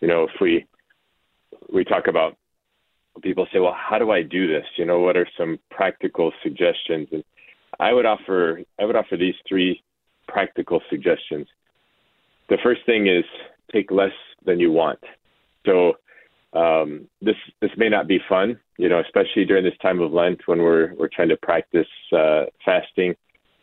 you 0.00 0.08
know, 0.08 0.24
if 0.24 0.40
we 0.40 0.66
we 1.72 1.84
talk 1.84 2.06
about 2.06 2.36
people 3.22 3.46
say, 3.52 3.58
well, 3.58 3.76
how 3.76 3.98
do 3.98 4.10
I 4.10 4.22
do 4.22 4.46
this? 4.46 4.64
You 4.76 4.84
know, 4.84 5.00
what 5.00 5.16
are 5.16 5.28
some 5.38 5.58
practical 5.70 6.32
suggestions? 6.42 7.08
And 7.12 7.24
I 7.78 7.92
would 7.92 8.06
offer 8.06 8.60
I 8.80 8.84
would 8.84 8.96
offer 8.96 9.16
these 9.16 9.34
three 9.48 9.82
practical 10.28 10.80
suggestions. 10.90 11.46
The 12.48 12.58
first 12.62 12.80
thing 12.86 13.06
is 13.06 13.24
take 13.72 13.90
less 13.90 14.12
than 14.44 14.60
you 14.60 14.70
want. 14.70 15.00
So 15.64 15.94
um, 16.52 17.08
this 17.20 17.36
this 17.60 17.70
may 17.76 17.88
not 17.88 18.06
be 18.08 18.18
fun, 18.28 18.58
you 18.78 18.88
know, 18.88 19.00
especially 19.00 19.44
during 19.44 19.64
this 19.64 19.76
time 19.82 20.00
of 20.00 20.12
Lent 20.12 20.40
when 20.46 20.62
we're 20.62 20.94
we're 20.94 21.08
trying 21.08 21.28
to 21.28 21.36
practice 21.36 21.88
uh, 22.12 22.44
fasting. 22.64 23.14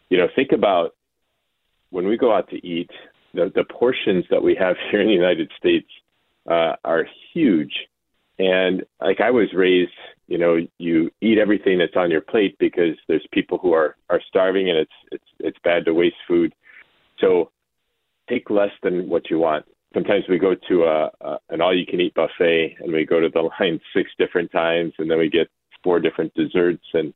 You 0.09 0.17
know, 0.17 0.27
think 0.35 0.51
about 0.51 0.95
when 1.89 2.07
we 2.07 2.17
go 2.17 2.33
out 2.33 2.49
to 2.49 2.65
eat. 2.65 2.91
The 3.33 3.51
the 3.55 3.63
portions 3.63 4.25
that 4.29 4.43
we 4.43 4.55
have 4.55 4.75
here 4.91 5.01
in 5.01 5.07
the 5.07 5.13
United 5.13 5.51
States 5.57 5.87
uh, 6.49 6.75
are 6.83 7.07
huge, 7.33 7.73
and 8.37 8.83
like 9.01 9.21
I 9.21 9.31
was 9.31 9.47
raised, 9.55 9.91
you 10.27 10.37
know, 10.37 10.57
you 10.77 11.09
eat 11.21 11.39
everything 11.39 11.79
that's 11.79 11.95
on 11.95 12.11
your 12.11 12.21
plate 12.21 12.55
because 12.59 12.95
there's 13.07 13.25
people 13.31 13.57
who 13.57 13.73
are 13.73 13.95
are 14.09 14.21
starving, 14.27 14.69
and 14.69 14.77
it's 14.77 14.91
it's 15.11 15.29
it's 15.39 15.57
bad 15.63 15.85
to 15.85 15.93
waste 15.93 16.17
food. 16.27 16.53
So 17.19 17.49
take 18.29 18.49
less 18.49 18.71
than 18.81 19.09
what 19.09 19.29
you 19.29 19.39
want 19.39 19.65
sometimes 19.93 20.23
we 20.27 20.39
go 20.39 20.55
to 20.67 20.83
a, 20.85 21.11
a 21.21 21.37
an 21.49 21.61
all 21.61 21.75
you 21.75 21.85
can 21.85 21.99
eat 21.99 22.13
buffet 22.13 22.75
and 22.79 22.91
we 22.91 23.05
go 23.05 23.19
to 23.19 23.29
the 23.29 23.41
line 23.59 23.79
six 23.95 24.09
different 24.17 24.51
times 24.51 24.93
and 24.97 25.09
then 25.09 25.17
we 25.17 25.29
get 25.29 25.47
four 25.83 25.99
different 25.99 26.33
desserts, 26.33 26.85
and 26.93 27.13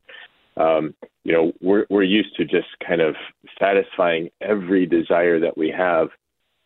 um, 0.58 0.94
you 1.24 1.34
know 1.34 1.54
we're 1.62 1.86
we're 1.90 2.04
used 2.04 2.36
to 2.36 2.46
just 2.46 2.68
kind 2.86 3.02
of 3.02 3.16
satisfying 3.60 4.30
every 4.42 4.86
desire 4.86 5.40
that 5.40 5.58
we 5.58 5.70
have, 5.70 6.10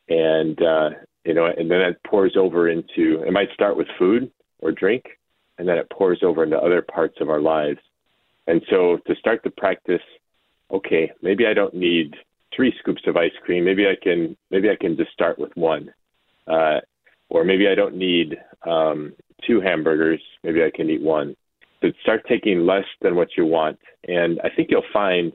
and 0.10 0.62
uh, 0.62 0.90
you 1.24 1.34
know, 1.34 1.46
and 1.46 1.70
then 1.70 1.82
it 1.82 2.02
pours 2.06 2.36
over 2.36 2.68
into. 2.68 3.24
It 3.24 3.32
might 3.32 3.54
start 3.54 3.78
with 3.78 3.88
food 3.98 4.32
or 4.60 4.72
drink, 4.72 5.06
and 5.58 5.68
then 5.68 5.78
it 5.78 5.90
pours 5.90 6.24
over 6.24 6.44
into 6.44 6.58
other 6.58 6.82
parts 6.82 7.18
of 7.22 7.30
our 7.30 7.42
lives. 7.42 7.80
And 8.48 8.62
so 8.70 8.98
to 9.08 9.16
start 9.16 9.42
the 9.44 9.52
practice, 9.52 10.02
okay, 10.72 11.12
maybe 11.22 11.46
I 11.46 11.54
don't 11.54 11.76
need 11.76 12.16
three 12.56 12.74
scoops 12.80 13.02
of 13.08 13.18
ice 13.18 13.32
cream. 13.44 13.66
Maybe 13.66 13.86
I 13.88 13.96
can 14.02 14.36
maybe 14.50 14.70
I 14.70 14.76
can 14.76 14.98
just 14.98 15.12
start 15.12 15.40
with 15.40 15.52
one, 15.56 15.94
uh, 16.48 16.80
or 17.30 17.44
maybe 17.44 17.68
I 17.68 17.76
don't 17.76 17.96
need 17.96 18.38
um, 18.68 19.14
two 19.48 19.62
hamburgers. 19.62 20.22
Maybe 20.44 20.64
I 20.64 20.72
can 20.74 20.90
eat 20.90 21.02
one. 21.02 21.36
So 21.82 21.92
start 22.04 22.26
taking 22.28 22.66
less 22.66 22.86
than 23.02 23.16
what 23.16 23.30
you 23.38 23.46
want, 23.46 23.80
and 24.08 24.40
I 24.44 24.50
think 24.50 24.70
you'll 24.70 24.84
find. 24.94 25.34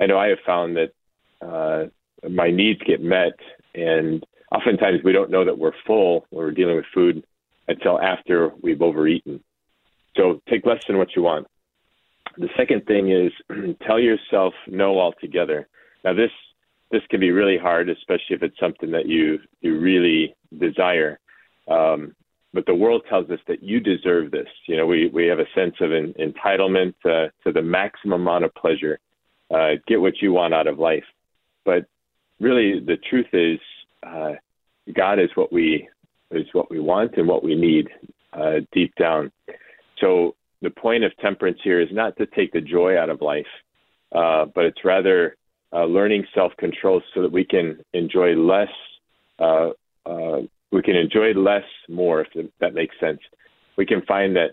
I 0.00 0.06
know 0.06 0.18
I 0.18 0.28
have 0.28 0.38
found 0.46 0.76
that 0.76 0.92
uh, 1.42 2.28
my 2.28 2.50
needs 2.50 2.80
get 2.86 3.02
met, 3.02 3.38
and 3.74 4.24
oftentimes 4.52 5.00
we 5.04 5.12
don't 5.12 5.30
know 5.30 5.44
that 5.44 5.58
we're 5.58 5.72
full 5.86 6.26
when 6.30 6.44
we're 6.44 6.52
dealing 6.52 6.76
with 6.76 6.86
food 6.94 7.24
until 7.68 8.00
after 8.00 8.50
we've 8.62 8.82
overeaten. 8.82 9.42
So 10.16 10.40
take 10.48 10.66
less 10.66 10.82
than 10.86 10.98
what 10.98 11.14
you 11.14 11.22
want. 11.22 11.46
The 12.36 12.48
second 12.56 12.86
thing 12.86 13.10
is 13.10 13.32
tell 13.86 14.00
yourself 14.00 14.54
no 14.66 14.98
altogether. 14.98 15.68
Now 16.04 16.14
this 16.14 16.30
this 16.90 17.02
can 17.10 17.20
be 17.20 17.30
really 17.30 17.58
hard, 17.58 17.88
especially 17.88 18.36
if 18.36 18.42
it's 18.42 18.58
something 18.58 18.90
that 18.90 19.06
you 19.06 19.38
you 19.60 19.78
really 19.78 20.34
desire. 20.58 21.18
Um, 21.68 22.14
but 22.52 22.66
the 22.66 22.74
world 22.74 23.02
tells 23.08 23.30
us 23.30 23.38
that 23.46 23.62
you 23.62 23.78
deserve 23.78 24.30
this. 24.30 24.48
You 24.66 24.76
know, 24.76 24.86
we 24.86 25.08
we 25.08 25.26
have 25.26 25.38
a 25.38 25.50
sense 25.54 25.74
of 25.80 25.92
an 25.92 26.14
entitlement 26.18 26.94
uh, 27.04 27.28
to 27.44 27.52
the 27.52 27.62
maximum 27.62 28.22
amount 28.22 28.44
of 28.44 28.54
pleasure. 28.54 28.98
Uh, 29.50 29.74
get 29.86 30.00
what 30.00 30.22
you 30.22 30.32
want 30.32 30.54
out 30.54 30.66
of 30.66 30.78
life. 30.78 31.04
But 31.64 31.86
really, 32.38 32.80
the 32.80 32.96
truth 33.08 33.26
is, 33.32 33.58
uh, 34.04 34.34
God 34.94 35.18
is 35.18 35.30
what 35.34 35.52
we 35.52 35.88
is 36.30 36.46
what 36.52 36.70
we 36.70 36.80
want 36.80 37.16
and 37.16 37.26
what 37.26 37.44
we 37.44 37.54
need 37.54 37.88
uh, 38.32 38.60
deep 38.72 38.94
down. 38.96 39.30
So 40.00 40.34
the 40.62 40.70
point 40.70 41.04
of 41.04 41.16
temperance 41.18 41.58
here 41.62 41.80
is 41.80 41.88
not 41.92 42.16
to 42.18 42.26
take 42.26 42.52
the 42.52 42.60
joy 42.60 42.96
out 42.96 43.10
of 43.10 43.20
life, 43.20 43.46
uh, 44.12 44.46
but 44.54 44.64
it's 44.64 44.84
rather 44.84 45.36
uh, 45.72 45.84
learning 45.84 46.24
self-control 46.34 47.02
so 47.14 47.22
that 47.22 47.32
we 47.32 47.44
can 47.44 47.78
enjoy 47.92 48.34
less. 48.34 48.68
Uh, 49.38 49.70
uh, 50.06 50.38
we 50.72 50.82
can 50.82 50.96
enjoy 50.96 51.32
less 51.32 51.64
more, 51.88 52.22
if 52.22 52.50
that 52.60 52.74
makes 52.74 52.94
sense. 53.00 53.20
We 53.76 53.86
can 53.86 54.02
find 54.02 54.36
that 54.36 54.50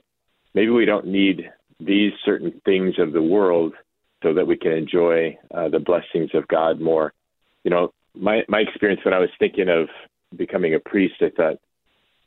maybe 0.54 0.72
we 0.72 0.86
don't 0.86 1.08
need 1.08 1.50
these 1.80 2.14
certain 2.26 2.62
things 2.66 2.96
of 2.98 3.14
the 3.14 3.22
world 3.22 3.74
so 4.24 4.34
that 4.34 4.48
we 4.48 4.58
can 4.58 4.72
enjoy 4.72 5.38
uh, 5.54 5.70
the 5.70 5.80
blessings 5.80 6.32
of 6.34 6.48
God 6.48 6.82
more. 6.82 7.14
You 7.64 7.72
know, 7.72 7.94
my 8.16 8.42
my 8.48 8.60
experience 8.60 9.02
when 9.06 9.14
I 9.14 9.20
was 9.20 9.30
thinking 9.38 9.70
of 9.70 9.88
becoming 10.36 10.74
a 10.74 10.80
priest, 10.80 11.16
I 11.22 11.30
thought, 11.36 11.58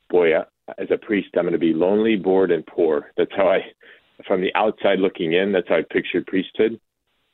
boy, 0.08 0.32
as 0.78 0.88
a 0.90 0.98
priest, 0.98 1.28
I'm 1.36 1.42
going 1.42 1.52
to 1.52 1.58
be 1.58 1.74
lonely, 1.74 2.16
bored, 2.16 2.50
and 2.50 2.64
poor. 2.64 3.10
That's 3.16 3.32
how 3.36 3.48
I, 3.48 3.60
from 4.26 4.40
the 4.40 4.54
outside 4.54 5.00
looking 5.00 5.32
in, 5.32 5.52
that's 5.52 5.68
how 5.68 5.76
I 5.76 5.84
pictured 5.90 6.26
priesthood. 6.26 6.78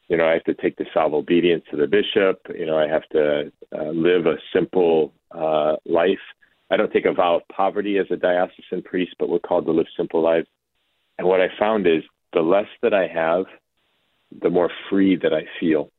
You 0.09 0.17
know, 0.17 0.27
I 0.27 0.35
have 0.35 0.45
to 0.45 0.55
take 0.55 0.77
the 0.77 0.87
of 0.95 1.15
obedience 1.15 1.65
to 1.71 1.77
the 1.77 1.87
bishop. 1.87 2.41
You 2.57 2.67
know, 2.67 2.79
I 2.79 2.89
have 2.89 3.09
to 3.11 3.53
uh, 3.77 3.91
live 3.91 4.27
a 4.27 4.37
simple 4.53 5.13
uh, 5.33 5.77
life. 5.85 6.19
I 6.71 6.77
don't 6.77 6.93
take 6.93 7.07
a 7.07 7.13
vow 7.13 7.37
of 7.37 7.49
poverty 7.49 7.99
as 7.99 8.07
a 8.11 8.17
diocesan 8.17 8.83
priest, 8.83 9.15
but 9.19 9.29
we're 9.29 9.39
called 9.39 9.67
to 9.67 9.73
live 9.73 9.87
simple 9.97 10.23
lives. 10.23 10.47
And 11.19 11.27
what 11.27 11.41
I 11.41 11.49
found 11.59 11.87
is 11.87 12.03
the 12.33 12.41
less 12.41 12.69
that 12.83 12.95
I 12.95 13.07
have, 13.09 13.47
the 14.43 14.51
more 14.51 14.71
free 14.91 15.17
that 15.17 15.33
I 15.33 15.45
feel. 15.59 15.91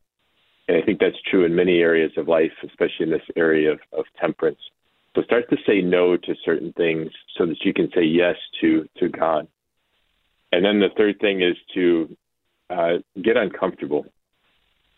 And 0.68 0.76
I 0.76 0.84
think 0.84 1.00
that's 1.00 1.20
true 1.30 1.44
in 1.44 1.54
many 1.54 1.78
areas 1.78 2.12
of 2.16 2.28
life, 2.28 2.52
especially 2.62 3.06
in 3.06 3.10
this 3.10 3.22
area 3.36 3.72
of, 3.72 3.80
of 3.92 4.04
temperance. 4.20 4.60
So 5.14 5.22
start 5.22 5.48
to 5.50 5.56
say 5.66 5.80
no 5.80 6.16
to 6.16 6.34
certain 6.44 6.72
things 6.74 7.10
so 7.36 7.46
that 7.46 7.64
you 7.64 7.72
can 7.72 7.90
say 7.94 8.02
yes 8.02 8.36
to 8.60 8.86
to 8.98 9.08
God. 9.08 9.48
And 10.52 10.64
then 10.64 10.78
the 10.78 10.90
third 10.96 11.18
thing 11.18 11.42
is 11.42 11.56
to 11.74 12.16
uh, 12.70 12.98
get 13.22 13.36
uncomfortable. 13.36 14.06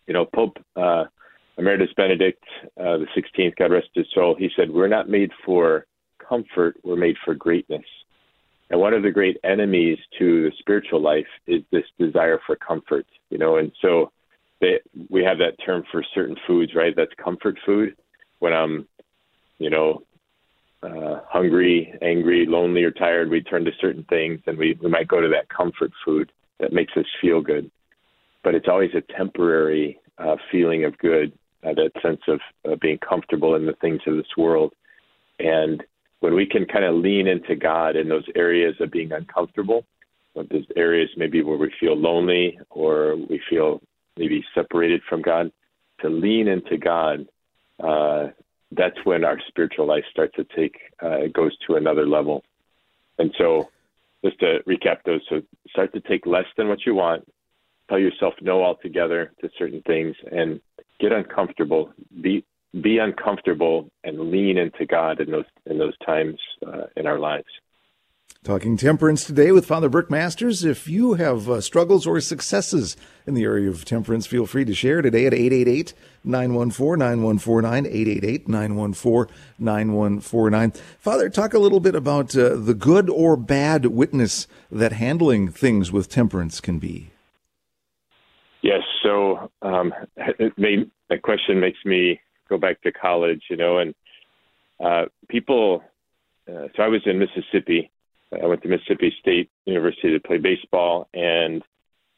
You 0.07 0.15
know, 0.15 0.25
Pope 0.25 0.57
uh, 0.77 1.05
Emeritus 1.59 1.91
Benedict 1.97 2.43
uh, 2.79 2.99
the 2.99 3.07
Sixteenth, 3.15 3.55
God 3.57 3.71
rest 3.71 3.89
his 3.95 4.07
soul, 4.15 4.35
he 4.39 4.51
said, 4.57 4.71
"We're 4.71 4.89
not 4.89 5.09
made 5.09 5.31
for 5.45 5.87
comfort; 6.19 6.77
we're 6.83 6.97
made 6.97 7.17
for 7.25 7.35
greatness." 7.35 7.85
And 8.71 8.81
one 8.81 8.95
of 8.95 9.03
the 9.03 9.11
great 9.11 9.37
enemies 9.43 9.99
to 10.19 10.45
the 10.45 10.53
spiritual 10.59 11.01
life 11.01 11.27
is 11.47 11.63
this 11.73 11.85
desire 11.99 12.41
for 12.47 12.57
comfort. 12.57 13.07
You 13.31 13.39
know, 13.39 13.57
and 13.57 13.73
so 13.83 14.13
they, 14.61 14.81
we 15.09 15.25
have 15.25 15.39
that 15.39 15.57
term 15.65 15.85
for 15.91 16.05
certain 16.15 16.37
foods, 16.47 16.75
right? 16.75 16.95
That's 16.95 17.13
comfort 17.23 17.59
food. 17.67 17.97
When 18.39 18.53
I'm, 18.53 18.89
you 19.59 19.71
know, 19.71 20.03
uh, 20.83 21.21
hungry, 21.29 21.93
angry, 22.01 22.47
lonely, 22.47 22.85
or 22.85 22.91
tired, 22.91 23.29
we 23.29 23.43
turn 23.43 23.65
to 23.65 23.73
certain 23.81 24.05
things 24.05 24.41
and 24.47 24.57
we, 24.57 24.79
we 24.81 24.89
might 24.89 25.09
go 25.09 25.21
to 25.21 25.29
that 25.29 25.49
comfort 25.49 25.93
food 26.05 26.33
that 26.61 26.73
makes 26.73 26.93
us 26.97 27.07
feel 27.21 27.41
good. 27.41 27.71
But 28.43 28.55
it's 28.55 28.69
always 28.69 28.91
a 28.95 29.13
temporary 29.17 29.99
uh, 30.19 30.37
feeling 30.51 30.85
of 30.85 30.97
good, 30.99 31.33
uh, 31.65 31.75
that 31.75 31.93
sense 32.03 32.21
of 32.29 32.41
uh, 32.71 32.77
being 32.81 32.99
comfortable 32.99 33.55
in 33.55 33.67
the 33.67 33.75
things 33.81 34.01
of 34.07 34.17
this 34.17 34.37
world. 34.37 34.73
And 35.39 35.83
when 36.21 36.35
we 36.35 36.47
can 36.47 36.67
kind 36.67 36.85
of 36.85 36.95
lean 36.95 37.27
into 37.27 37.57
God 37.57 37.97
in 37.97 38.09
those 38.09 38.27
areas 38.35 38.77
of 38.81 38.91
being 38.91 39.13
uncomfortable, 39.13 39.85
those 40.35 40.67
areas 40.77 41.11
maybe 41.17 41.43
where 41.43 41.59
we 41.59 41.73
feel 41.81 41.97
lonely 41.97 42.59
or 42.71 43.17
we 43.17 43.41
feel 43.49 43.81
maybe 44.17 44.45
separated 44.55 45.03
from 45.09 45.23
God, 45.23 45.51
to 46.01 46.09
lean 46.09 46.49
into 46.49 46.79
God 46.79 47.27
uh, 47.83 48.29
that's 48.73 48.97
when 49.05 49.25
our 49.25 49.39
spiritual 49.49 49.87
life 49.87 50.05
starts 50.11 50.35
to 50.37 50.45
take 50.45 50.77
uh, 51.03 51.19
it 51.19 51.33
goes 51.33 51.57
to 51.67 51.77
another 51.77 52.07
level. 52.07 52.45
And 53.19 53.35
so, 53.37 53.71
just 54.25 54.39
to 54.41 54.61
recap 54.69 54.99
those, 55.05 55.21
so 55.29 55.41
start 55.71 55.93
to 55.95 56.01
take 56.01 56.27
less 56.27 56.47
than 56.57 56.69
what 56.69 56.85
you 56.85 56.95
want. 56.95 57.27
Tell 57.89 57.99
yourself 57.99 58.35
no 58.41 58.63
altogether 58.63 59.33
to 59.41 59.51
certain 59.59 59.83
things, 59.87 60.15
and 60.31 60.61
get 61.01 61.13
uncomfortable. 61.13 61.93
Be 62.21 62.45
be 62.83 62.99
uncomfortable 62.99 63.91
and 64.05 64.31
lean 64.31 64.57
into 64.57 64.87
God 64.87 65.21
in 65.21 65.31
those 65.31 65.45
in 65.67 65.79
those 65.79 65.97
times 66.07 66.39
uh, 66.67 66.85
in 66.97 67.07
our 67.07 67.19
lives. 67.19 67.49
Talking 68.43 68.79
temperance 68.79 69.25
today 69.25 69.53
with 69.53 69.67
Father 69.67 69.91
Burke 69.91 70.11
Masters. 70.11 70.65
If 70.65 70.89
you 70.89 71.13
have 71.13 71.51
uh, 71.51 71.61
struggles 71.61 72.07
or 72.07 72.19
successes 72.23 72.97
in 73.27 73.35
the 73.35 73.45
area 73.45 73.69
of 73.69 73.85
temperance, 73.85 74.27
feel 74.27 74.47
free 74.47 74.65
to 74.65 74.73
share 74.73 75.03
today 75.03 75.27
at 75.27 75.35
888 75.35 75.93
914 76.25 76.99
9149. 76.99 77.85
888 77.85 78.49
914 78.49 79.37
9149. 79.59 80.71
Father, 80.99 81.29
talk 81.29 81.53
a 81.53 81.59
little 81.59 81.81
bit 81.81 81.95
about 81.95 82.35
uh, 82.35 82.57
the 82.57 82.73
good 82.73 83.11
or 83.11 83.37
bad 83.37 83.85
witness 83.85 84.47
that 84.73 84.93
handling 84.93 85.51
things 85.51 85.93
with 85.93 86.09
temperance 86.09 86.63
can 86.63 86.79
be. 86.79 87.11
Yes. 88.63 88.81
So 89.03 89.51
um, 89.61 89.93
that 90.17 91.23
question 91.23 91.61
makes 91.61 91.85
me 91.85 92.19
go 92.49 92.57
back 92.57 92.81
to 92.85 92.91
college, 92.91 93.43
you 93.51 93.59
know, 93.59 93.77
and 93.77 93.95
uh, 94.83 95.05
people. 95.29 95.85
Uh, 96.49 96.69
so 96.75 96.83
I 96.83 96.89
was 96.89 97.03
in 97.05 97.19
Mississippi 97.19 97.91
I 98.33 98.47
went 98.47 98.63
to 98.63 98.69
Mississippi 98.69 99.13
State 99.21 99.51
University 99.65 100.13
to 100.13 100.21
play 100.21 100.39
baseball, 100.39 101.09
and 101.15 101.63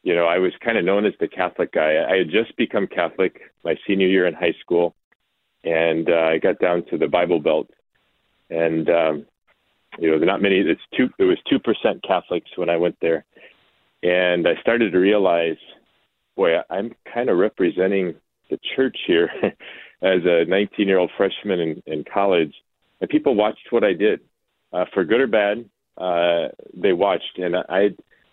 you 0.03 0.15
know 0.15 0.25
I 0.25 0.37
was 0.37 0.51
kind 0.63 0.77
of 0.77 0.85
known 0.85 1.05
as 1.05 1.13
the 1.19 1.27
Catholic 1.27 1.71
guy. 1.71 2.03
I 2.07 2.17
had 2.17 2.29
just 2.29 2.55
become 2.55 2.87
Catholic 2.87 3.41
my 3.63 3.75
senior 3.87 4.07
year 4.07 4.27
in 4.27 4.33
high 4.33 4.55
school, 4.61 4.95
and 5.63 6.09
uh, 6.09 6.29
I 6.31 6.37
got 6.37 6.59
down 6.59 6.85
to 6.91 6.97
the 6.97 7.07
Bible 7.07 7.39
Belt, 7.39 7.69
and 8.49 8.87
um, 8.89 9.25
you 9.97 10.09
know, 10.09 10.19
there's 10.19 10.27
not 10.27 10.41
many. 10.41 10.57
It's 10.59 10.81
two. 10.95 11.09
It 11.17 11.23
was 11.23 11.37
two 11.49 11.59
percent 11.59 12.03
Catholics 12.03 12.51
when 12.55 12.69
I 12.69 12.77
went 12.77 12.97
there, 13.01 13.25
and 14.03 14.47
I 14.47 14.55
started 14.61 14.91
to 14.91 14.99
realize, 14.99 15.57
boy, 16.35 16.57
I'm 16.69 16.93
kind 17.11 17.29
of 17.29 17.37
representing 17.37 18.15
the 18.51 18.59
church 18.75 18.97
here 19.07 19.31
as 20.03 20.21
a 20.25 20.45
19 20.45 20.87
year 20.87 20.99
old 20.99 21.11
freshman 21.17 21.59
in, 21.59 21.83
in 21.87 22.03
college, 22.03 22.53
and 23.01 23.09
people 23.09 23.33
watched 23.33 23.71
what 23.71 23.83
I 23.83 23.93
did, 23.93 24.19
uh, 24.71 24.85
for 24.93 25.03
good 25.05 25.21
or 25.21 25.27
bad 25.27 25.69
uh, 25.97 26.49
they 26.73 26.93
watched, 26.93 27.37
and 27.37 27.55
I 27.55 27.89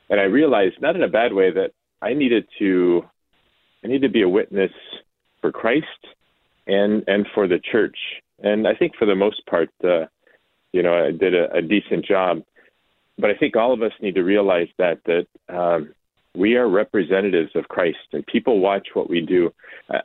and 0.08 0.20
I 0.20 0.24
realized 0.24 0.80
not 0.80 0.96
in 0.96 1.02
a 1.02 1.08
bad 1.08 1.32
way 1.32 1.52
that 1.52 1.72
I 2.02 2.14
needed 2.14 2.46
to 2.58 3.04
I 3.84 3.88
need 3.88 4.02
to 4.02 4.08
be 4.08 4.22
a 4.22 4.28
witness 4.28 4.72
for 5.40 5.52
Christ 5.52 5.86
and 6.66 7.04
and 7.06 7.26
for 7.34 7.46
the 7.46 7.60
church. 7.72 7.96
And 8.42 8.66
I 8.66 8.74
think 8.74 8.96
for 8.96 9.06
the 9.06 9.14
most 9.14 9.44
part, 9.46 9.68
uh, 9.84 10.06
you 10.72 10.82
know, 10.82 10.94
I 10.94 11.10
did 11.10 11.34
a, 11.34 11.52
a 11.52 11.62
decent 11.62 12.04
job. 12.04 12.42
But 13.18 13.30
I 13.30 13.34
think 13.34 13.54
all 13.54 13.74
of 13.74 13.82
us 13.82 13.92
need 14.00 14.14
to 14.14 14.22
realize 14.22 14.68
that 14.78 15.00
that 15.04 15.26
um, 15.54 15.92
we 16.34 16.56
are 16.56 16.68
representatives 16.68 17.50
of 17.54 17.68
Christ, 17.68 17.98
and 18.12 18.24
people 18.26 18.60
watch 18.60 18.88
what 18.94 19.10
we 19.10 19.20
do. 19.20 19.52
Uh, 19.92 19.98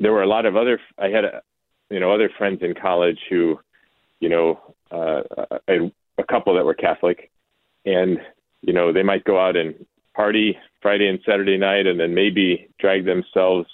there 0.00 0.12
were 0.12 0.22
a 0.22 0.28
lot 0.28 0.46
of 0.46 0.56
other. 0.56 0.80
I 0.98 1.08
had, 1.08 1.24
a, 1.24 1.42
you 1.90 2.00
know, 2.00 2.12
other 2.12 2.30
friends 2.36 2.60
in 2.62 2.74
college 2.74 3.18
who, 3.30 3.60
you 4.20 4.28
know, 4.28 4.60
uh, 4.90 5.22
I 5.68 5.92
a 6.18 6.24
couple 6.24 6.54
that 6.54 6.64
were 6.64 6.74
Catholic, 6.74 7.30
and 7.84 8.18
you 8.62 8.72
know, 8.72 8.92
they 8.92 9.02
might 9.02 9.24
go 9.24 9.38
out 9.38 9.56
and 9.56 9.86
party 10.14 10.58
Friday 10.80 11.08
and 11.08 11.20
Saturday 11.26 11.58
night 11.58 11.86
and 11.86 12.00
then 12.00 12.14
maybe 12.14 12.68
drag 12.78 13.04
themselves 13.04 13.68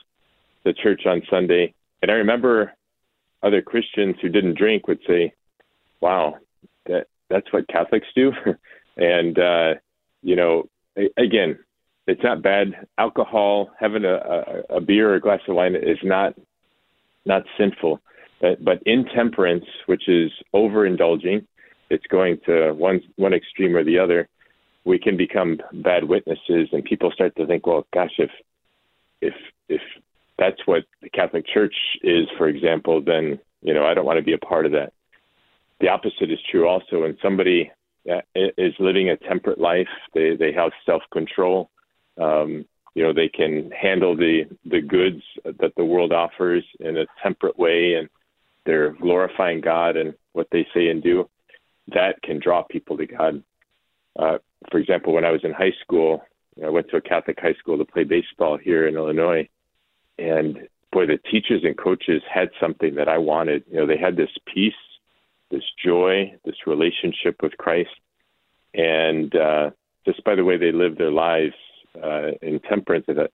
to 0.64 0.72
church 0.72 1.02
on 1.06 1.22
Sunday. 1.30 1.72
And 2.02 2.10
I 2.10 2.14
remember 2.14 2.72
other 3.42 3.62
Christians 3.62 4.16
who 4.20 4.28
didn't 4.28 4.58
drink 4.58 4.88
would 4.88 5.00
say, 5.06 5.32
"Wow, 6.00 6.36
that 6.86 7.06
that's 7.28 7.52
what 7.52 7.68
Catholics 7.68 8.08
do." 8.14 8.32
and 8.96 9.38
uh, 9.38 9.74
you 10.22 10.36
know, 10.36 10.68
again, 11.16 11.58
it's 12.06 12.22
not 12.22 12.42
bad. 12.42 12.86
Alcohol, 12.98 13.70
having 13.78 14.04
a, 14.04 14.14
a, 14.14 14.76
a 14.76 14.80
beer 14.80 15.10
or 15.10 15.14
a 15.14 15.20
glass 15.20 15.40
of 15.48 15.54
wine 15.54 15.74
is 15.74 15.98
not 16.02 16.34
not 17.24 17.44
sinful. 17.56 18.00
But, 18.40 18.64
but 18.64 18.82
intemperance, 18.84 19.66
which 19.86 20.08
is 20.08 20.32
overindulging, 20.52 21.46
it's 21.92 22.06
going 22.06 22.38
to 22.46 22.72
one 22.72 23.00
one 23.16 23.34
extreme 23.34 23.76
or 23.76 23.84
the 23.84 23.98
other. 23.98 24.28
We 24.84 24.98
can 24.98 25.16
become 25.16 25.60
bad 25.72 26.04
witnesses, 26.04 26.68
and 26.72 26.82
people 26.82 27.12
start 27.12 27.36
to 27.36 27.46
think, 27.46 27.66
well, 27.66 27.86
gosh, 27.92 28.14
if 28.18 28.30
if 29.20 29.34
if 29.68 29.82
that's 30.38 30.66
what 30.66 30.84
the 31.02 31.10
Catholic 31.10 31.46
Church 31.46 31.74
is, 32.02 32.26
for 32.38 32.48
example, 32.48 33.02
then 33.02 33.38
you 33.60 33.74
know 33.74 33.84
I 33.84 33.94
don't 33.94 34.06
want 34.06 34.18
to 34.18 34.24
be 34.24 34.32
a 34.32 34.38
part 34.38 34.66
of 34.66 34.72
that. 34.72 34.92
The 35.80 35.88
opposite 35.88 36.30
is 36.30 36.38
true 36.50 36.66
also. 36.66 37.02
When 37.02 37.18
somebody 37.22 37.70
uh, 38.10 38.22
is 38.34 38.74
living 38.78 39.10
a 39.10 39.16
temperate 39.16 39.60
life, 39.60 39.92
they 40.14 40.34
they 40.34 40.52
have 40.52 40.72
self 40.86 41.02
control. 41.12 41.70
Um, 42.18 42.64
you 42.94 43.02
know 43.02 43.12
they 43.12 43.28
can 43.28 43.70
handle 43.70 44.16
the 44.16 44.44
the 44.64 44.80
goods 44.80 45.22
that 45.44 45.74
the 45.76 45.84
world 45.84 46.12
offers 46.12 46.64
in 46.80 46.96
a 46.96 47.06
temperate 47.22 47.58
way, 47.58 47.94
and 47.94 48.08
they're 48.64 48.92
glorifying 48.92 49.60
God 49.60 49.96
and 49.96 50.14
what 50.32 50.48
they 50.50 50.66
say 50.74 50.88
and 50.88 51.02
do. 51.02 51.28
That 51.88 52.22
can 52.22 52.40
draw 52.40 52.62
people 52.62 52.96
to 52.96 53.06
God. 53.06 53.42
Uh, 54.18 54.38
for 54.70 54.78
example, 54.78 55.12
when 55.12 55.24
I 55.24 55.30
was 55.30 55.42
in 55.44 55.52
high 55.52 55.72
school, 55.82 56.22
I 56.64 56.68
went 56.68 56.88
to 56.90 56.96
a 56.96 57.00
Catholic 57.00 57.38
high 57.40 57.54
school 57.54 57.78
to 57.78 57.84
play 57.84 58.04
baseball 58.04 58.58
here 58.58 58.86
in 58.86 58.94
Illinois, 58.94 59.48
and 60.18 60.68
boy, 60.92 61.06
the 61.06 61.18
teachers 61.30 61.62
and 61.64 61.76
coaches 61.76 62.22
had 62.32 62.50
something 62.60 62.94
that 62.96 63.08
I 63.08 63.18
wanted. 63.18 63.64
You 63.70 63.78
know, 63.78 63.86
they 63.86 63.96
had 63.96 64.16
this 64.16 64.30
peace, 64.52 64.74
this 65.50 65.64
joy, 65.82 66.34
this 66.44 66.66
relationship 66.66 67.42
with 67.42 67.56
Christ, 67.56 67.90
and 68.74 69.34
uh, 69.34 69.70
just 70.04 70.22
by 70.24 70.34
the 70.34 70.44
way 70.44 70.56
they 70.56 70.72
lived 70.72 70.98
their 70.98 71.10
lives 71.10 71.54
uh, 72.02 72.32
in 72.40 72.60
temperance, 72.60 73.06
I 73.08 73.14
thought, 73.14 73.32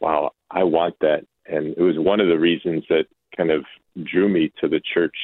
wow, 0.00 0.32
I 0.50 0.64
want 0.64 0.96
that. 1.00 1.26
And 1.46 1.74
it 1.76 1.82
was 1.82 1.98
one 1.98 2.20
of 2.20 2.28
the 2.28 2.38
reasons 2.38 2.84
that 2.88 3.06
kind 3.36 3.50
of 3.50 3.64
drew 4.04 4.28
me 4.28 4.52
to 4.60 4.68
the 4.68 4.80
church. 4.94 5.16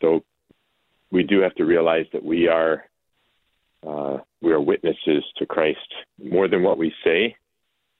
So 0.00 0.24
we 1.10 1.22
do 1.22 1.40
have 1.40 1.54
to 1.56 1.64
realize 1.64 2.06
that 2.12 2.24
we 2.24 2.48
are 2.48 2.84
uh, 3.86 4.18
we 4.42 4.52
are 4.52 4.60
witnesses 4.60 5.24
to 5.36 5.46
Christ 5.46 5.78
more 6.22 6.48
than 6.48 6.62
what 6.62 6.78
we 6.78 6.92
say. 7.02 7.36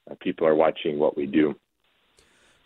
Uh, 0.09 0.15
people 0.21 0.45
are 0.45 0.55
watching 0.55 0.99
what 0.99 1.17
we 1.17 1.25
do. 1.25 1.55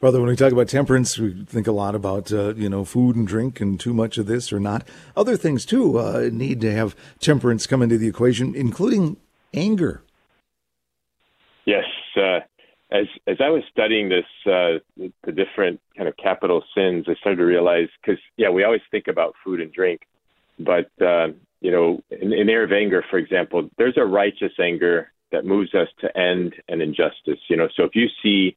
Brother, 0.02 0.20
when 0.20 0.30
we 0.30 0.36
talk 0.36 0.52
about 0.52 0.68
temperance, 0.68 1.18
we 1.18 1.46
think 1.46 1.68
a 1.68 1.72
lot 1.72 1.96
about 1.96 2.32
uh, 2.32 2.54
you 2.56 2.70
know 2.70 2.84
food 2.84 3.16
and 3.16 3.28
drink 3.28 3.62
and 3.62 3.80
too 3.80 3.94
much 3.94 4.18
of 4.18 4.28
this 4.28 4.52
or 4.52 4.60
not. 4.60 4.88
Other 5.16 5.38
things 5.38 5.66
too 5.66 5.98
uh, 5.98 6.30
need 6.32 6.62
to 6.62 6.72
have 6.74 6.96
temperance 7.20 7.66
come 7.66 7.82
into 7.82 7.98
the 7.98 8.08
equation, 8.08 8.54
including 8.56 9.18
anger. 9.54 10.04
Yes, 11.66 11.86
uh, 12.18 12.42
as 12.92 13.08
as 13.26 13.38
I 13.40 13.50
was 13.50 13.64
studying 13.72 14.10
this, 14.10 14.26
uh, 14.46 14.80
the 15.24 15.32
different 15.32 15.80
kind 15.98 16.10
of 16.10 16.16
capital 16.18 16.64
sins, 16.76 17.06
I 17.08 17.16
started 17.16 17.38
to 17.38 17.46
realize 17.46 17.88
because 18.02 18.22
yeah, 18.38 18.50
we 18.50 18.64
always 18.64 18.82
think 18.92 19.08
about 19.08 19.34
food 19.44 19.62
and 19.62 19.72
drink, 19.72 20.02
but 20.60 20.90
uh, 21.02 21.28
you 21.62 21.72
know, 21.72 22.02
in, 22.12 22.34
in 22.34 22.50
area 22.50 22.66
of 22.66 22.72
anger, 22.72 23.04
for 23.10 23.18
example, 23.18 23.70
there's 23.78 23.98
a 23.98 24.06
righteous 24.06 24.54
anger 24.60 25.12
that 25.32 25.46
moves 25.46 25.74
us 25.74 25.88
to 26.02 26.18
end 26.18 26.54
an 26.70 26.82
injustice. 26.82 27.40
You 27.50 27.58
know, 27.58 27.68
so 27.76 27.84
if 27.84 27.96
you 27.96 28.08
see 28.22 28.56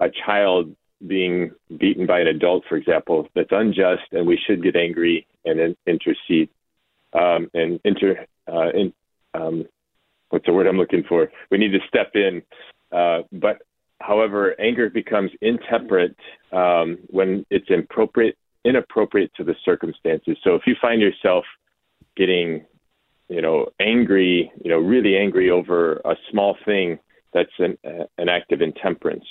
a 0.00 0.08
child 0.10 0.74
being 1.06 1.52
beaten 1.78 2.06
by 2.06 2.20
an 2.20 2.26
adult, 2.26 2.64
for 2.68 2.76
example, 2.76 3.28
that's 3.34 3.50
unjust, 3.50 4.02
and 4.12 4.26
we 4.26 4.38
should 4.46 4.62
get 4.62 4.76
angry 4.76 5.26
and 5.44 5.58
in, 5.58 5.76
intercede 5.86 6.50
um, 7.12 7.50
and 7.54 7.80
inter 7.84 8.26
uh, 8.52 8.68
in, 8.74 8.92
um, 9.34 9.64
what's 10.28 10.46
the 10.46 10.52
word 10.52 10.66
I'm 10.66 10.76
looking 10.76 11.04
for? 11.08 11.30
We 11.50 11.58
need 11.58 11.72
to 11.72 11.80
step 11.88 12.12
in. 12.14 12.42
Uh, 12.92 13.22
but 13.32 13.62
however, 14.00 14.54
anger 14.60 14.90
becomes 14.90 15.30
intemperate 15.40 16.16
um, 16.52 16.98
when 17.08 17.46
it's 17.50 17.68
inappropriate, 17.70 18.36
inappropriate 18.64 19.32
to 19.36 19.44
the 19.44 19.54
circumstances. 19.64 20.36
So 20.44 20.54
if 20.54 20.62
you 20.66 20.76
find 20.80 21.00
yourself 21.00 21.44
getting, 22.16 22.64
you 23.28 23.42
know, 23.42 23.68
angry, 23.80 24.50
you 24.62 24.70
know, 24.70 24.78
really 24.78 25.16
angry 25.16 25.50
over 25.50 26.00
a 26.04 26.16
small 26.30 26.56
thing, 26.64 26.98
that's 27.32 27.50
an, 27.58 27.78
uh, 27.84 28.04
an 28.18 28.28
act 28.28 28.52
of 28.52 28.60
intemperance. 28.60 29.24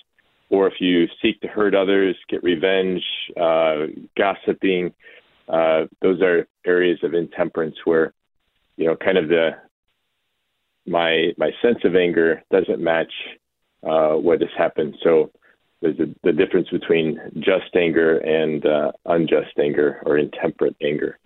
Or 0.50 0.68
if 0.68 0.76
you 0.80 1.08
seek 1.22 1.42
to 1.42 1.48
hurt 1.48 1.76
others, 1.76 2.16
get 2.28 2.44
revenge, 2.44 3.04
uh, 3.40 3.88
gossiping, 4.18 4.94
uh, 5.48 5.86
those 6.02 6.22
are 6.22 6.48
areas 6.66 7.00
of 7.04 7.14
intemperance 7.14 7.76
where, 7.86 8.14
you 8.78 8.86
know, 8.86 8.96
kind 8.96 9.18
of 9.18 9.28
the 9.28 9.52
my 10.88 11.34
my 11.38 11.52
sense 11.62 11.80
of 11.84 11.96
anger 11.96 12.42
doesn't 12.50 12.80
match 12.80 13.12
uh, 13.84 14.14
what 14.14 14.42
has 14.42 14.50
happened. 14.58 14.96
So 15.04 15.32
there's 15.82 16.00
a, 16.00 16.08
the 16.24 16.34
difference 16.34 16.70
between 16.70 17.20
just 17.40 17.76
anger 17.76 18.18
and 18.18 18.66
uh, 18.66 18.92
unjust 19.06 19.58
anger 19.58 20.02
or 20.06 20.18
intemperate 20.18 20.76
anger. 20.82 21.18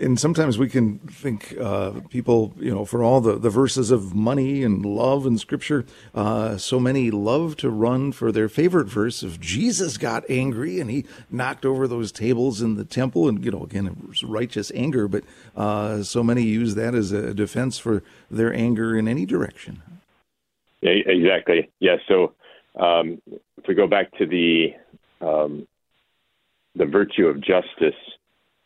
And 0.00 0.18
sometimes 0.20 0.58
we 0.58 0.68
can 0.68 1.00
think 1.00 1.56
uh, 1.60 2.00
people, 2.08 2.54
you 2.56 2.72
know, 2.72 2.84
for 2.84 3.02
all 3.02 3.20
the, 3.20 3.36
the 3.36 3.50
verses 3.50 3.90
of 3.90 4.14
money 4.14 4.62
and 4.62 4.86
love 4.86 5.26
in 5.26 5.38
Scripture, 5.38 5.84
uh, 6.14 6.56
so 6.56 6.78
many 6.78 7.10
love 7.10 7.56
to 7.56 7.68
run 7.68 8.12
for 8.12 8.30
their 8.30 8.48
favorite 8.48 8.86
verse 8.86 9.24
of 9.24 9.40
Jesus 9.40 9.96
got 9.96 10.22
angry 10.30 10.78
and 10.78 10.88
he 10.88 11.04
knocked 11.30 11.66
over 11.66 11.88
those 11.88 12.12
tables 12.12 12.62
in 12.62 12.76
the 12.76 12.84
temple. 12.84 13.28
And, 13.28 13.44
you 13.44 13.50
know, 13.50 13.64
again, 13.64 13.88
it 13.88 14.08
was 14.08 14.22
righteous 14.22 14.70
anger, 14.72 15.08
but 15.08 15.24
uh, 15.56 16.04
so 16.04 16.22
many 16.22 16.42
use 16.42 16.76
that 16.76 16.94
as 16.94 17.10
a 17.10 17.34
defense 17.34 17.76
for 17.78 18.04
their 18.30 18.54
anger 18.54 18.96
in 18.96 19.08
any 19.08 19.26
direction. 19.26 19.82
Yeah, 20.80 20.92
exactly. 21.06 21.70
Yeah. 21.80 21.96
So 22.06 22.34
um, 22.78 23.20
if 23.26 23.66
we 23.66 23.74
go 23.74 23.86
back 23.86 24.10
to 24.18 24.26
the 24.26 24.74
um, 25.20 25.66
the 26.76 26.86
virtue 26.86 27.26
of 27.26 27.40
justice, 27.40 27.98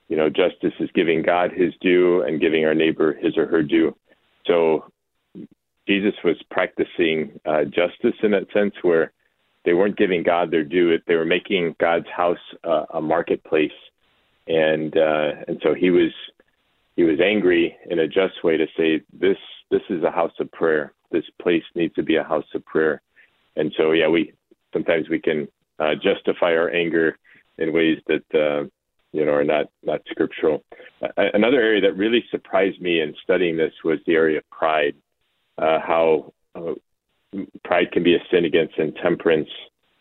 you 0.09 0.17
know, 0.17 0.29
justice 0.29 0.75
is 0.81 0.91
giving 0.95 1.23
God 1.23 1.51
his 1.53 1.73
due 1.81 2.23
and 2.23 2.41
giving 2.41 2.65
our 2.67 2.75
neighbor 2.75 3.15
his 3.15 3.39
or 3.39 3.47
her 3.47 3.63
due. 3.63 3.97
So 4.47 4.85
Jesus 5.89 6.15
was 6.23 6.37
practicing 6.51 7.41
uh, 7.47 7.65
justice 7.65 8.19
in 8.23 8.33
that 8.33 8.53
sense, 8.53 8.75
where 8.83 9.13
they 9.65 9.73
weren't 9.73 9.97
giving 9.97 10.23
God 10.23 10.51
their 10.51 10.65
due; 10.65 10.97
they 11.07 11.17
were 11.17 11.25
making 11.25 11.77
God's 11.81 12.09
house 12.15 12.39
uh, 12.65 12.85
a 12.95 13.01
marketplace, 13.01 13.71
and 14.47 14.97
uh, 14.97 15.31
and 15.49 15.61
so 15.63 15.75
he 15.75 15.91
was 15.91 16.13
he 16.97 17.05
was 17.05 17.21
angry 17.21 17.77
in 17.89 17.99
a 17.99 18.07
just 18.07 18.45
way 18.45 18.57
to 18.57 18.67
say 18.77 19.03
this 19.13 19.39
this 19.71 19.83
is 19.89 20.03
a 20.03 20.11
house 20.11 20.33
of 20.39 20.51
prayer. 20.53 20.93
This 21.11 21.25
place 21.41 21.65
needs 21.75 21.95
to 21.95 22.03
be 22.03 22.17
a 22.17 22.25
house 22.25 22.47
of 22.55 22.65
prayer, 22.65 23.03
and 23.57 23.73
so 23.77 23.93
yeah, 23.93 24.09
we 24.09 24.33
sometimes 24.73 25.09
we 25.09 25.21
can 25.21 25.49
uh, 25.79 25.95
justify 25.95 26.57
our 26.57 26.71
anger 26.71 27.19
in 27.59 27.73
ways 27.73 27.99
that 28.07 28.25
uh, 28.35 28.67
you 29.13 29.25
know, 29.25 29.33
are 29.33 29.45
not 29.45 29.67
not 29.83 30.01
scriptural. 30.11 30.65
Uh, 31.03 31.09
another 31.35 31.61
area 31.61 31.81
that 31.81 31.97
really 31.97 32.25
surprised 32.31 32.81
me 32.81 33.01
in 33.01 33.15
studying 33.23 33.57
this 33.57 33.73
was 33.85 33.99
the 34.07 34.15
area 34.15 34.39
of 34.39 34.51
pride. 34.51 34.95
Uh, 35.59 35.79
how 35.81 36.33
uh, 36.55 36.73
pride 37.65 37.93
can 37.93 38.03
be 38.03 38.15
a 38.15 38.19
sin 38.31 38.47
against 38.47 38.79
intemperance 38.79 39.51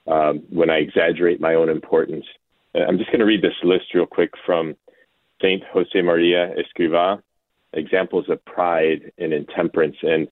um, 0.07 0.41
when 0.49 0.69
I 0.69 0.77
exaggerate 0.77 1.41
my 1.41 1.55
own 1.55 1.69
importance. 1.69 2.25
Uh, 2.73 2.79
I'm 2.87 2.97
just 2.97 3.11
going 3.11 3.19
to 3.19 3.25
read 3.25 3.41
this 3.41 3.53
list 3.63 3.93
real 3.93 4.05
quick 4.05 4.31
from 4.45 4.75
Saint 5.41 5.63
Jose 5.73 6.01
Maria 6.01 6.53
Escriva, 6.55 7.21
examples 7.73 8.25
of 8.29 8.43
pride 8.45 9.11
and 9.17 9.33
intemperance, 9.33 9.97
and 10.03 10.27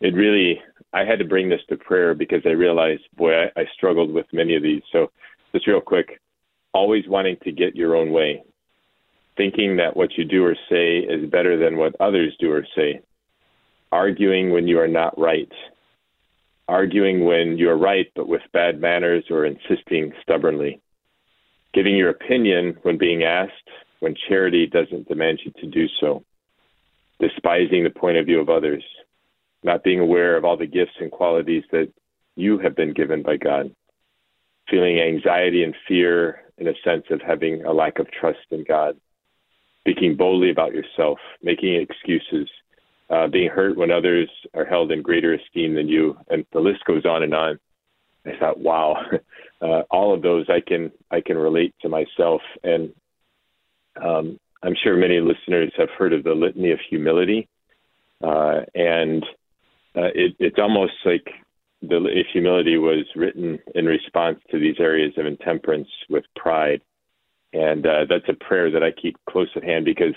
it 0.00 0.14
really 0.14 0.60
I 0.92 1.04
had 1.04 1.18
to 1.18 1.24
bring 1.24 1.48
this 1.48 1.60
to 1.68 1.76
prayer 1.76 2.14
because 2.14 2.42
I 2.44 2.50
realized, 2.50 3.02
boy, 3.16 3.34
I, 3.34 3.60
I 3.60 3.64
struggled 3.74 4.12
with 4.12 4.26
many 4.32 4.56
of 4.56 4.62
these. 4.62 4.82
So, 4.92 5.10
just 5.52 5.66
real 5.66 5.80
quick, 5.80 6.20
always 6.72 7.06
wanting 7.08 7.36
to 7.44 7.52
get 7.52 7.76
your 7.76 7.96
own 7.96 8.12
way, 8.12 8.42
thinking 9.36 9.76
that 9.76 9.96
what 9.96 10.16
you 10.16 10.24
do 10.24 10.44
or 10.44 10.56
say 10.68 10.98
is 10.98 11.30
better 11.30 11.56
than 11.58 11.76
what 11.76 11.96
others 12.00 12.36
do 12.38 12.52
or 12.52 12.66
say, 12.76 13.00
arguing 13.92 14.50
when 14.50 14.66
you 14.68 14.78
are 14.78 14.88
not 14.88 15.18
right, 15.18 15.50
arguing 16.68 17.24
when 17.24 17.56
you 17.56 17.70
are 17.70 17.78
right 17.78 18.10
but 18.14 18.28
with 18.28 18.42
bad 18.52 18.80
manners 18.80 19.24
or 19.30 19.46
insisting 19.46 20.12
stubbornly, 20.22 20.80
giving 21.72 21.96
your 21.96 22.10
opinion 22.10 22.76
when 22.82 22.98
being 22.98 23.24
asked 23.24 23.52
when 24.00 24.14
charity 24.28 24.66
doesn't 24.66 25.08
demand 25.08 25.40
you 25.44 25.52
to 25.60 25.66
do 25.66 25.86
so, 26.00 26.22
despising 27.20 27.84
the 27.84 27.90
point 27.90 28.16
of 28.16 28.26
view 28.26 28.40
of 28.40 28.48
others, 28.48 28.84
not 29.62 29.82
being 29.82 30.00
aware 30.00 30.36
of 30.36 30.44
all 30.44 30.56
the 30.56 30.66
gifts 30.66 30.92
and 31.00 31.10
qualities 31.10 31.64
that 31.72 31.92
you 32.36 32.58
have 32.58 32.76
been 32.76 32.92
given 32.92 33.22
by 33.22 33.36
God, 33.36 33.74
feeling 34.70 35.00
anxiety 35.00 35.64
and 35.64 35.74
fear 35.86 36.42
in 36.58 36.68
a 36.68 36.74
sense 36.84 37.04
of 37.10 37.20
having 37.20 37.64
a 37.64 37.72
lack 37.72 37.98
of 37.98 38.10
trust 38.10 38.38
in 38.50 38.64
God, 38.64 38.96
speaking 39.80 40.16
boldly 40.16 40.50
about 40.50 40.74
yourself, 40.74 41.18
making 41.42 41.74
excuses, 41.74 42.48
uh, 43.10 43.26
being 43.26 43.48
hurt 43.48 43.76
when 43.76 43.90
others 43.90 44.30
are 44.54 44.64
held 44.64 44.92
in 44.92 45.02
greater 45.02 45.34
esteem 45.34 45.74
than 45.74 45.88
you, 45.88 46.16
and 46.28 46.44
the 46.52 46.60
list 46.60 46.84
goes 46.84 47.04
on 47.04 47.22
and 47.22 47.34
on. 47.34 47.58
I 48.26 48.36
thought, 48.38 48.58
wow, 48.58 48.96
uh, 49.62 49.82
all 49.90 50.14
of 50.14 50.22
those 50.22 50.46
I 50.48 50.60
can 50.60 50.92
I 51.10 51.20
can 51.20 51.36
relate 51.36 51.74
to 51.82 51.88
myself, 51.88 52.42
and 52.62 52.92
um, 54.02 54.38
I'm 54.62 54.74
sure 54.82 54.96
many 54.96 55.20
listeners 55.20 55.72
have 55.76 55.88
heard 55.96 56.12
of 56.12 56.24
the 56.24 56.34
litany 56.34 56.72
of 56.72 56.80
humility, 56.88 57.48
uh, 58.22 58.60
and 58.74 59.24
uh, 59.98 60.10
it, 60.14 60.36
it's 60.38 60.58
almost 60.58 60.92
like 61.04 61.26
the 61.82 62.04
if 62.06 62.26
humility 62.32 62.76
was 62.76 63.04
written 63.16 63.58
in 63.74 63.86
response 63.86 64.38
to 64.50 64.58
these 64.58 64.76
areas 64.78 65.12
of 65.16 65.26
intemperance 65.26 65.88
with 66.08 66.24
pride, 66.36 66.80
and 67.52 67.84
uh, 67.84 68.04
that's 68.08 68.28
a 68.28 68.44
prayer 68.44 68.70
that 68.70 68.82
I 68.82 68.92
keep 68.92 69.16
close 69.28 69.48
at 69.56 69.64
hand 69.64 69.84
because 69.84 70.14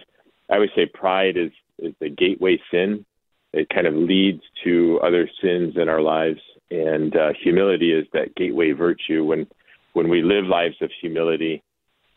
I 0.50 0.60
would 0.60 0.70
say 0.76 0.86
pride 0.86 1.36
is 1.36 1.52
is 1.80 1.94
the 2.00 2.10
gateway 2.10 2.60
sin. 2.70 3.06
It 3.54 3.70
kind 3.70 3.88
of 3.88 3.96
leads 3.96 4.44
to 4.64 5.00
other 5.04 5.28
sins 5.42 5.74
in 5.78 5.90
our 5.90 6.02
lives, 6.02 6.42
and 6.70 7.16
uh, 7.16 7.34
humility 7.42 7.92
is 7.92 8.06
that 8.14 8.36
gateway 8.36 8.74
virtue. 8.74 9.24
When 9.26 9.48
when 9.94 10.10
we 10.10 10.22
live 10.22 10.46
lives 10.46 10.76
of 10.82 10.92
humility, 11.02 11.64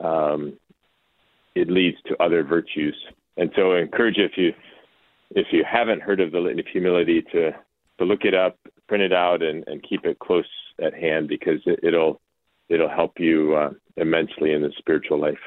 um, 0.00 0.58
it 1.54 1.70
leads 1.70 1.96
to 2.08 2.22
other 2.22 2.42
virtues. 2.42 2.96
And 3.36 3.50
so, 3.56 3.72
I 3.72 3.80
encourage 3.80 4.18
you 4.18 4.24
if 4.24 4.36
you 4.36 4.52
if 5.30 5.46
you 5.52 5.64
haven't 5.70 6.02
heard 6.02 6.20
of 6.20 6.32
the 6.32 6.38
litany 6.38 6.60
of 6.60 6.66
humility 6.66 7.22
to 7.32 7.52
to 7.98 8.04
look 8.04 8.24
it 8.24 8.34
up, 8.34 8.58
print 8.88 9.04
it 9.04 9.12
out, 9.12 9.42
and, 9.42 9.62
and 9.68 9.82
keep 9.88 10.04
it 10.04 10.18
close 10.18 10.48
at 10.82 10.94
hand 10.94 11.28
because 11.28 11.60
it, 11.66 11.94
will 11.94 12.20
it'll 12.68 12.88
help 12.88 13.12
you 13.18 13.54
uh, 13.54 13.70
immensely 13.96 14.52
in 14.52 14.62
the 14.62 14.72
spiritual 14.78 15.20
life. 15.20 15.38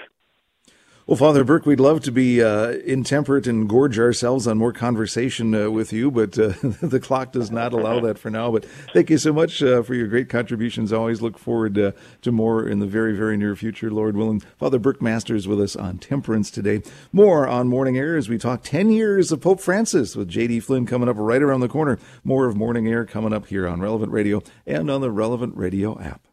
Well, 1.07 1.15
Father 1.15 1.45
Burke, 1.45 1.65
we'd 1.65 1.79
love 1.79 2.01
to 2.01 2.11
be 2.11 2.43
uh, 2.43 2.71
intemperate 2.83 3.47
and 3.47 3.69
gorge 3.69 3.97
ourselves 3.97 4.45
on 4.45 4.57
more 4.57 4.73
conversation 4.73 5.55
uh, 5.55 5.71
with 5.71 5.93
you, 5.93 6.11
but 6.11 6.37
uh, 6.37 6.49
the 6.81 6.99
clock 6.99 7.31
does 7.31 7.49
not 7.49 7.71
allow 7.71 7.99
that 8.01 8.19
for 8.19 8.29
now. 8.29 8.51
But 8.51 8.65
thank 8.91 9.09
you 9.09 9.17
so 9.17 9.31
much 9.31 9.63
uh, 9.63 9.83
for 9.83 9.93
your 9.93 10.07
great 10.07 10.27
contributions. 10.27 10.91
I 10.91 10.97
Always 10.97 11.21
look 11.21 11.37
forward 11.37 11.79
uh, 11.79 11.93
to 12.23 12.33
more 12.33 12.67
in 12.67 12.79
the 12.79 12.85
very, 12.85 13.15
very 13.15 13.37
near 13.37 13.55
future, 13.55 13.89
Lord 13.89 14.17
willing. 14.17 14.41
Father 14.59 14.79
Burke 14.79 15.01
Masters 15.01 15.47
with 15.47 15.61
us 15.61 15.77
on 15.77 15.97
temperance 15.97 16.51
today. 16.51 16.81
More 17.13 17.47
on 17.47 17.69
Morning 17.69 17.97
Air 17.97 18.17
as 18.17 18.27
we 18.27 18.37
talk 18.37 18.61
10 18.63 18.89
years 18.89 19.31
of 19.31 19.39
Pope 19.39 19.61
Francis 19.61 20.13
with 20.13 20.27
J.D. 20.27 20.59
Flynn 20.59 20.85
coming 20.85 21.07
up 21.07 21.15
right 21.17 21.41
around 21.41 21.61
the 21.61 21.69
corner. 21.69 21.99
More 22.25 22.47
of 22.47 22.57
Morning 22.57 22.85
Air 22.85 23.05
coming 23.05 23.31
up 23.31 23.47
here 23.47 23.65
on 23.65 23.79
Relevant 23.79 24.11
Radio 24.11 24.43
and 24.65 24.91
on 24.91 24.99
the 24.99 25.09
Relevant 25.11 25.55
Radio 25.55 25.97
app. 26.01 26.26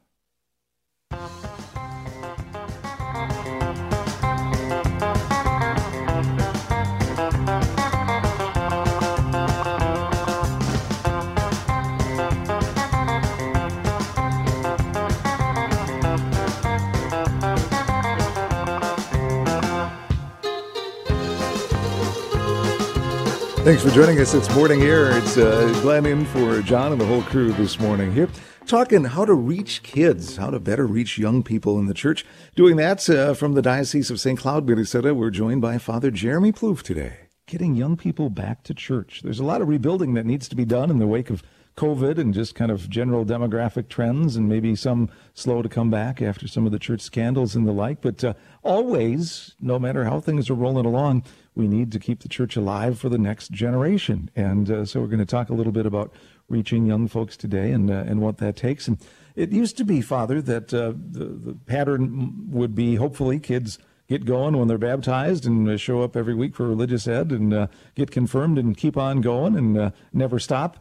Thanks 23.65 23.83
for 23.83 23.89
joining 23.89 24.21
us. 24.21 24.35
It's 24.35 24.55
Morning 24.55 24.83
Air. 24.83 25.17
It's 25.17 25.39
uh, 25.39 25.67
Glenn 25.81 26.05
in 26.05 26.27
for 26.27 26.61
John 26.61 26.93
and 26.93 27.01
the 27.01 27.07
whole 27.07 27.23
crew 27.23 27.51
this 27.51 27.81
morning 27.81 28.13
here, 28.13 28.29
talking 28.67 29.05
how 29.05 29.25
to 29.25 29.33
reach 29.33 29.83
kids, 29.83 30.37
how 30.37 30.51
to 30.51 30.61
better 30.61 30.87
reach 30.87 31.17
young 31.17 31.43
people 31.43 31.79
in 31.79 31.87
the 31.87 31.95
church. 31.95 32.27
Doing 32.57 32.77
that 32.77 33.09
uh, 33.09 33.33
from 33.33 33.55
the 33.55 33.63
Diocese 33.63 34.11
of 34.11 34.21
St. 34.21 34.39
Cloud, 34.39 34.69
Minnesota. 34.69 35.15
We're 35.15 35.31
joined 35.31 35.63
by 35.63 35.79
Father 35.79 36.11
Jeremy 36.11 36.53
Plouffe 36.53 36.83
today. 36.83 37.29
Getting 37.47 37.75
young 37.75 37.97
people 37.97 38.29
back 38.29 38.65
to 38.65 38.75
church. 38.75 39.23
There's 39.25 39.41
a 39.41 39.45
lot 39.45 39.63
of 39.63 39.69
rebuilding 39.69 40.13
that 40.13 40.27
needs 40.27 40.47
to 40.49 40.57
be 40.57 40.67
done 40.67 40.91
in 40.91 40.99
the 40.99 41.07
wake 41.07 41.31
of 41.31 41.43
COVID 41.77 42.19
and 42.19 42.33
just 42.33 42.55
kind 42.55 42.71
of 42.71 42.89
general 42.89 43.25
demographic 43.25 43.89
trends, 43.89 44.37
and 44.37 44.49
maybe 44.49 44.77
some 44.77 45.11
slow 45.35 45.61
to 45.61 45.69
come 45.69 45.91
back 45.91 46.23
after 46.23 46.47
some 46.47 46.67
of 46.67 46.73
the 46.73 46.79
church 46.79 47.01
scandals 47.01 47.57
and 47.57 47.67
the 47.67 47.73
like. 47.73 48.01
But 48.01 48.23
uh, 48.23 48.35
always, 48.63 49.55
no 49.61 49.79
matter 49.79 50.05
how 50.05 50.21
things 50.21 50.49
are 50.49 50.55
rolling 50.55 50.87
along, 50.87 51.25
we 51.55 51.67
need 51.67 51.91
to 51.93 51.99
keep 51.99 52.21
the 52.21 52.29
church 52.29 52.57
alive 52.57 52.99
for 52.99 53.09
the 53.09 53.19
next 53.19 53.51
generation. 53.51 54.31
And 54.37 54.71
uh, 54.71 54.85
so 54.85 55.01
we're 55.01 55.09
going 55.09 55.19
to 55.19 55.25
talk 55.25 55.49
a 55.49 55.55
little 55.55 55.73
bit 55.73 55.87
about 55.87 56.13
reaching 56.49 56.87
young 56.87 57.09
folks 57.09 57.37
today 57.37 57.73
and 57.73 57.91
uh, 57.91 58.05
and 58.07 58.21
what 58.21 58.39
that 58.39 58.57
takes. 58.57 58.87
And 58.87 58.99
it 59.35 59.51
used 59.51 59.77
to 59.79 59.85
be, 59.85 60.01
Father, 60.01 60.41
that 60.43 60.73
uh, 60.73 60.93
the 60.97 61.25
the 61.25 61.55
pattern 61.67 62.51
would 62.51 62.75
be 62.75 62.97
hopefully 62.97 63.41
kids 63.41 63.79
get 64.09 64.25
going 64.25 64.57
when 64.57 64.69
they're 64.69 64.79
baptized 64.79 65.47
and 65.47 65.69
uh, 65.69 65.77
show 65.77 66.03
up 66.03 66.17
every 66.17 66.35
week 66.35 66.55
for 66.55 66.69
religious 66.69 67.09
ed 67.09 67.31
and 67.33 67.55
uh, 67.55 67.67
get 67.95 68.11
confirmed 68.11 68.59
and 68.59 68.77
keep 68.77 68.97
on 68.97 69.21
going 69.21 69.57
and 69.57 69.79
uh, 69.79 69.91
never 70.13 70.39
stop 70.39 70.79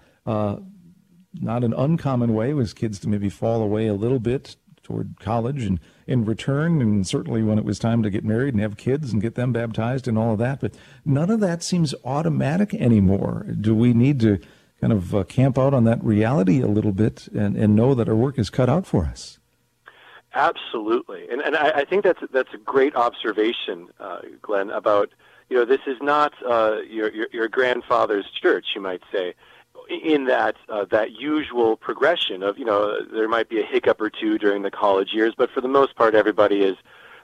not 1.42 1.64
an 1.64 1.74
uncommon 1.74 2.34
way 2.34 2.54
was 2.54 2.74
kids 2.74 3.00
to 3.00 3.10
maybe 3.10 3.30
fall 3.30 3.62
away 3.62 3.88
a 3.88 3.94
little 3.94 4.20
bit 4.20 4.56
toward 4.84 5.16
college 5.20 5.64
and 5.64 5.80
in 6.06 6.26
return 6.26 6.82
and 6.82 7.08
certainly 7.08 7.42
when 7.42 7.58
it 7.58 7.66
was 7.66 7.80
time 7.80 8.04
to 8.04 8.10
get 8.10 8.24
married 8.24 8.54
and 8.54 8.62
have 8.62 8.76
kids 8.76 9.14
and 9.14 9.22
get 9.22 9.36
them 9.36 9.54
baptized 9.54 10.08
and 10.08 10.18
all 10.18 10.34
of 10.34 10.40
that. 10.40 10.60
But 10.60 10.76
none 11.06 11.30
of 11.30 11.40
that 11.40 11.64
seems 11.64 11.96
automatic 12.04 12.74
anymore. 12.74 13.46
Do 13.60 13.74
we 13.74 13.94
need 13.94 14.20
to 14.20 14.40
kind 14.82 14.92
of 14.94 15.16
uh, 15.16 15.24
camp 15.24 15.58
out 15.58 15.74
on 15.74 15.86
that 15.86 16.04
reality 16.04 16.62
a 16.62 16.68
little 16.68 16.92
bit 16.92 17.30
and, 17.30 17.56
and 17.56 17.76
know 17.76 17.96
that 17.96 18.10
our 18.10 18.16
work 18.16 18.38
is 18.38 18.50
cut 18.50 18.70
out 18.70 18.86
for 18.86 19.06
us? 19.06 19.40
Absolutely. 20.36 21.30
And, 21.30 21.42
and 21.42 21.56
I, 21.56 21.70
I 21.70 21.86
think 21.86 22.04
that's 22.04 22.20
that's 22.32 22.54
a 22.54 22.58
great 22.58 22.96
observation 22.96 23.88
uh, 24.00 24.20
glenn 24.42 24.72
about 24.72 25.10
you 25.50 25.58
know 25.58 25.66
this 25.66 25.82
is 25.86 25.98
not 26.02 26.34
uh, 26.44 26.78
your, 26.90 27.12
your 27.12 27.28
your 27.32 27.48
grandfather's 27.48 28.26
church 28.42 28.66
you 28.76 28.82
might 28.82 29.04
say 29.12 29.36
in 29.98 30.26
that 30.26 30.56
uh, 30.70 30.86
that 30.86 31.12
usual 31.12 31.78
progression 31.78 32.44
of 32.44 32.58
you 32.58 32.66
know 32.66 32.98
there 33.12 33.28
might 33.28 33.50
be 33.50 33.60
a 33.60 33.66
hiccup 33.66 34.02
or 34.02 34.10
two 34.10 34.38
during 34.38 34.62
the 34.62 34.72
college 34.72 35.14
years, 35.14 35.34
but 35.38 35.50
for 35.52 35.62
the 35.62 35.68
most 35.68 35.96
part, 35.96 36.16
everybody 36.16 36.62
is 36.64 36.78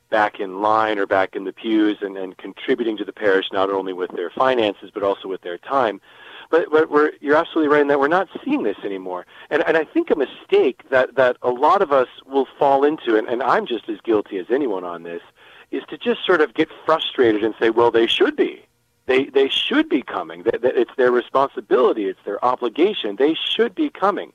back 0.10 0.40
in 0.40 0.62
line 0.62 0.98
or 0.98 1.06
back 1.06 1.36
in 1.36 1.44
the 1.44 1.54
pews 1.54 1.98
and, 2.02 2.18
and 2.18 2.38
contributing 2.38 2.98
to 2.98 3.06
the 3.06 3.14
parish 3.14 3.46
not 3.52 3.70
only 3.70 3.94
with 3.94 4.10
their 4.16 4.32
finances 4.32 4.90
but 4.92 5.04
also 5.04 5.28
with 5.28 5.42
their 5.42 5.58
time. 5.58 6.02
But, 6.50 6.72
but 6.72 6.90
we're, 6.90 7.12
you're 7.22 7.36
absolutely 7.36 7.72
right 7.72 7.82
in 7.82 7.90
that 7.90 8.00
we're 8.00 8.08
not 8.08 8.28
seeing 8.44 8.64
this 8.64 8.78
anymore. 8.84 9.28
And, 9.52 9.64
and 9.68 9.78
I 9.78 9.84
think 9.84 10.10
a 10.10 10.16
mistake 10.16 10.82
that, 10.90 11.14
that 11.14 11.38
a 11.44 11.52
lot 11.52 11.84
of 11.84 11.92
us 11.92 12.08
will 12.26 12.48
fall 12.58 12.84
into, 12.84 13.16
and, 13.16 13.28
and 13.28 13.44
I'm 13.44 13.68
just 13.68 13.88
as 13.88 14.02
guilty 14.02 14.40
as 14.40 14.48
anyone 14.50 14.84
on 14.84 15.04
this, 15.04 15.22
is 15.70 15.84
to 15.90 15.98
just 16.00 16.26
sort 16.26 16.42
of 16.42 16.56
get 16.56 16.68
frustrated 16.88 17.44
and 17.44 17.54
say, 17.60 17.70
well, 17.70 17.92
they 17.92 18.08
should 18.08 18.36
be 18.36 18.66
they 19.10 19.26
they 19.26 19.50
should 19.50 19.90
be 19.90 20.02
coming. 20.02 20.44
That, 20.44 20.62
that 20.62 20.78
it's 20.78 20.96
their 20.96 21.12
responsibility. 21.12 22.06
It's 22.06 22.24
their 22.26 22.44
obligation. 22.46 23.16
They 23.16 23.34
should 23.34 23.74
be 23.76 23.90
coming. 23.90 24.32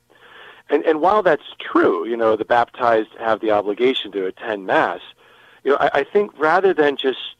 And 0.69 0.85
and 0.85 1.01
while 1.01 1.23
that's 1.23 1.49
true, 1.59 2.07
you 2.07 2.17
know, 2.17 2.37
the 2.37 2.45
baptized 2.45 3.11
have 3.19 3.41
the 3.41 3.53
obligation 3.53 4.13
to 4.13 4.27
attend 4.27 4.67
mass. 4.67 5.01
You 5.63 5.71
know, 5.73 5.79
I, 5.81 6.01
I 6.01 6.05
think 6.05 6.37
rather 6.39 6.75
than 6.75 6.97
just 6.97 7.37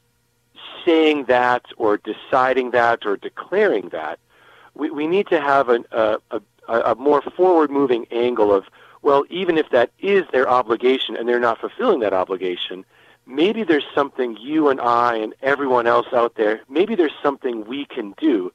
saying 0.85 1.25
that 1.25 1.65
or 1.77 1.99
deciding 1.99 2.71
that 2.71 3.05
or 3.05 3.17
declaring 3.17 3.89
that, 3.91 4.19
we, 4.75 4.91
we 4.91 5.07
need 5.07 5.27
to 5.29 5.41
have 5.41 5.69
an, 5.69 5.85
a, 5.93 6.19
a, 6.31 6.41
a 6.69 6.95
more 6.95 7.23
forward 7.23 7.71
moving 7.71 8.07
angle 8.11 8.53
of, 8.53 8.65
well, 9.03 9.25
even 9.31 9.59
if 9.59 9.71
that 9.71 9.91
is 9.99 10.25
their 10.33 10.49
obligation 10.49 11.17
and 11.17 11.29
they're 11.29 11.41
not 11.41 11.59
fulfilling 11.59 12.01
that 12.01 12.13
obligation, 12.13 12.85
maybe 13.27 13.65
there's 13.65 13.87
something 13.95 14.37
you 14.41 14.69
and 14.69 14.81
I 14.81 15.17
and 15.17 15.35
everyone 15.43 15.87
else 15.87 16.07
out 16.13 16.35
there, 16.37 16.61
maybe 16.69 16.95
there's 16.95 17.15
something 17.23 17.67
we 17.67 17.85
can 17.87 18.15
do 18.19 18.53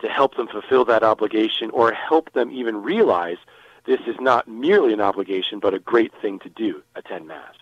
to 0.00 0.08
help 0.08 0.36
them 0.36 0.48
fulfill 0.48 0.84
that 0.86 1.02
obligation 1.02 1.70
or 1.70 1.92
help 1.92 2.32
them 2.32 2.50
even 2.50 2.82
realize 2.82 3.38
this 3.86 4.00
is 4.06 4.16
not 4.20 4.48
merely 4.48 4.92
an 4.92 5.00
obligation, 5.00 5.58
but 5.58 5.74
a 5.74 5.78
great 5.78 6.12
thing 6.20 6.38
to 6.40 6.48
do 6.48 6.82
attend 6.94 7.26
Mass. 7.26 7.54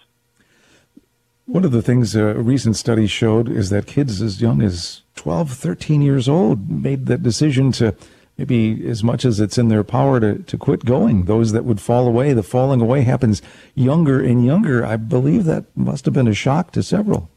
One 1.47 1.65
of 1.65 1.73
the 1.73 1.83
things 1.83 2.15
a 2.15 2.35
recent 2.35 2.77
study 2.77 3.07
showed 3.07 3.49
is 3.49 3.71
that 3.71 3.87
kids 3.87 4.23
as 4.23 4.41
young 4.41 4.63
as 4.63 5.03
12, 5.17 5.51
13 5.53 6.01
years 6.03 6.29
old 6.29 6.71
made 6.71 7.07
that 7.07 7.23
decision 7.23 7.73
to 7.73 7.95
maybe 8.41 8.89
as 8.89 9.05
much 9.05 9.27
as 9.27 9.39
it's 9.39 9.59
in 9.59 9.69
their 9.69 9.85
power 9.85 10.19
to, 10.19 10.39
to 10.39 10.57
quit 10.57 10.87
going. 10.87 11.25
Those 11.25 11.53
that 11.53 11.67
would 11.67 11.79
fall 11.79 12.07
away, 12.07 12.33
the 12.33 12.43
falling 12.43 12.81
away 12.81 13.03
happens 13.03 13.43
younger 13.75 14.19
and 14.19 14.47
younger. 14.47 14.83
I 14.85 14.97
believe 14.97 15.45
that 15.45 15.67
must 15.77 16.07
have 16.07 16.15
been 16.15 16.27
a 16.27 16.33
shock 16.33 16.73
to 16.73 16.83
several. 16.83 17.29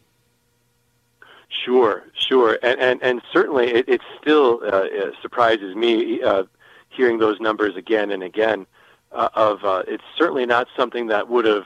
Sure, 1.66 2.04
sure, 2.14 2.58
and 2.64 2.80
and, 2.80 3.04
and 3.04 3.22
certainly 3.34 3.68
it, 3.68 3.90
it 3.90 4.02
still 4.20 4.62
uh, 4.66 4.86
surprises 5.22 5.76
me 5.76 6.22
uh, 6.22 6.44
hearing 6.90 7.18
those 7.18 7.40
numbers 7.42 7.76
again 7.76 8.10
and 8.10 8.24
again. 8.24 8.66
Uh, 9.12 9.30
of 9.36 9.64
uh, 9.66 9.84
it's 9.88 10.04
certainly 10.18 10.46
not 10.46 10.68
something 10.76 11.08
that 11.08 11.30
would 11.30 11.46
have 11.46 11.66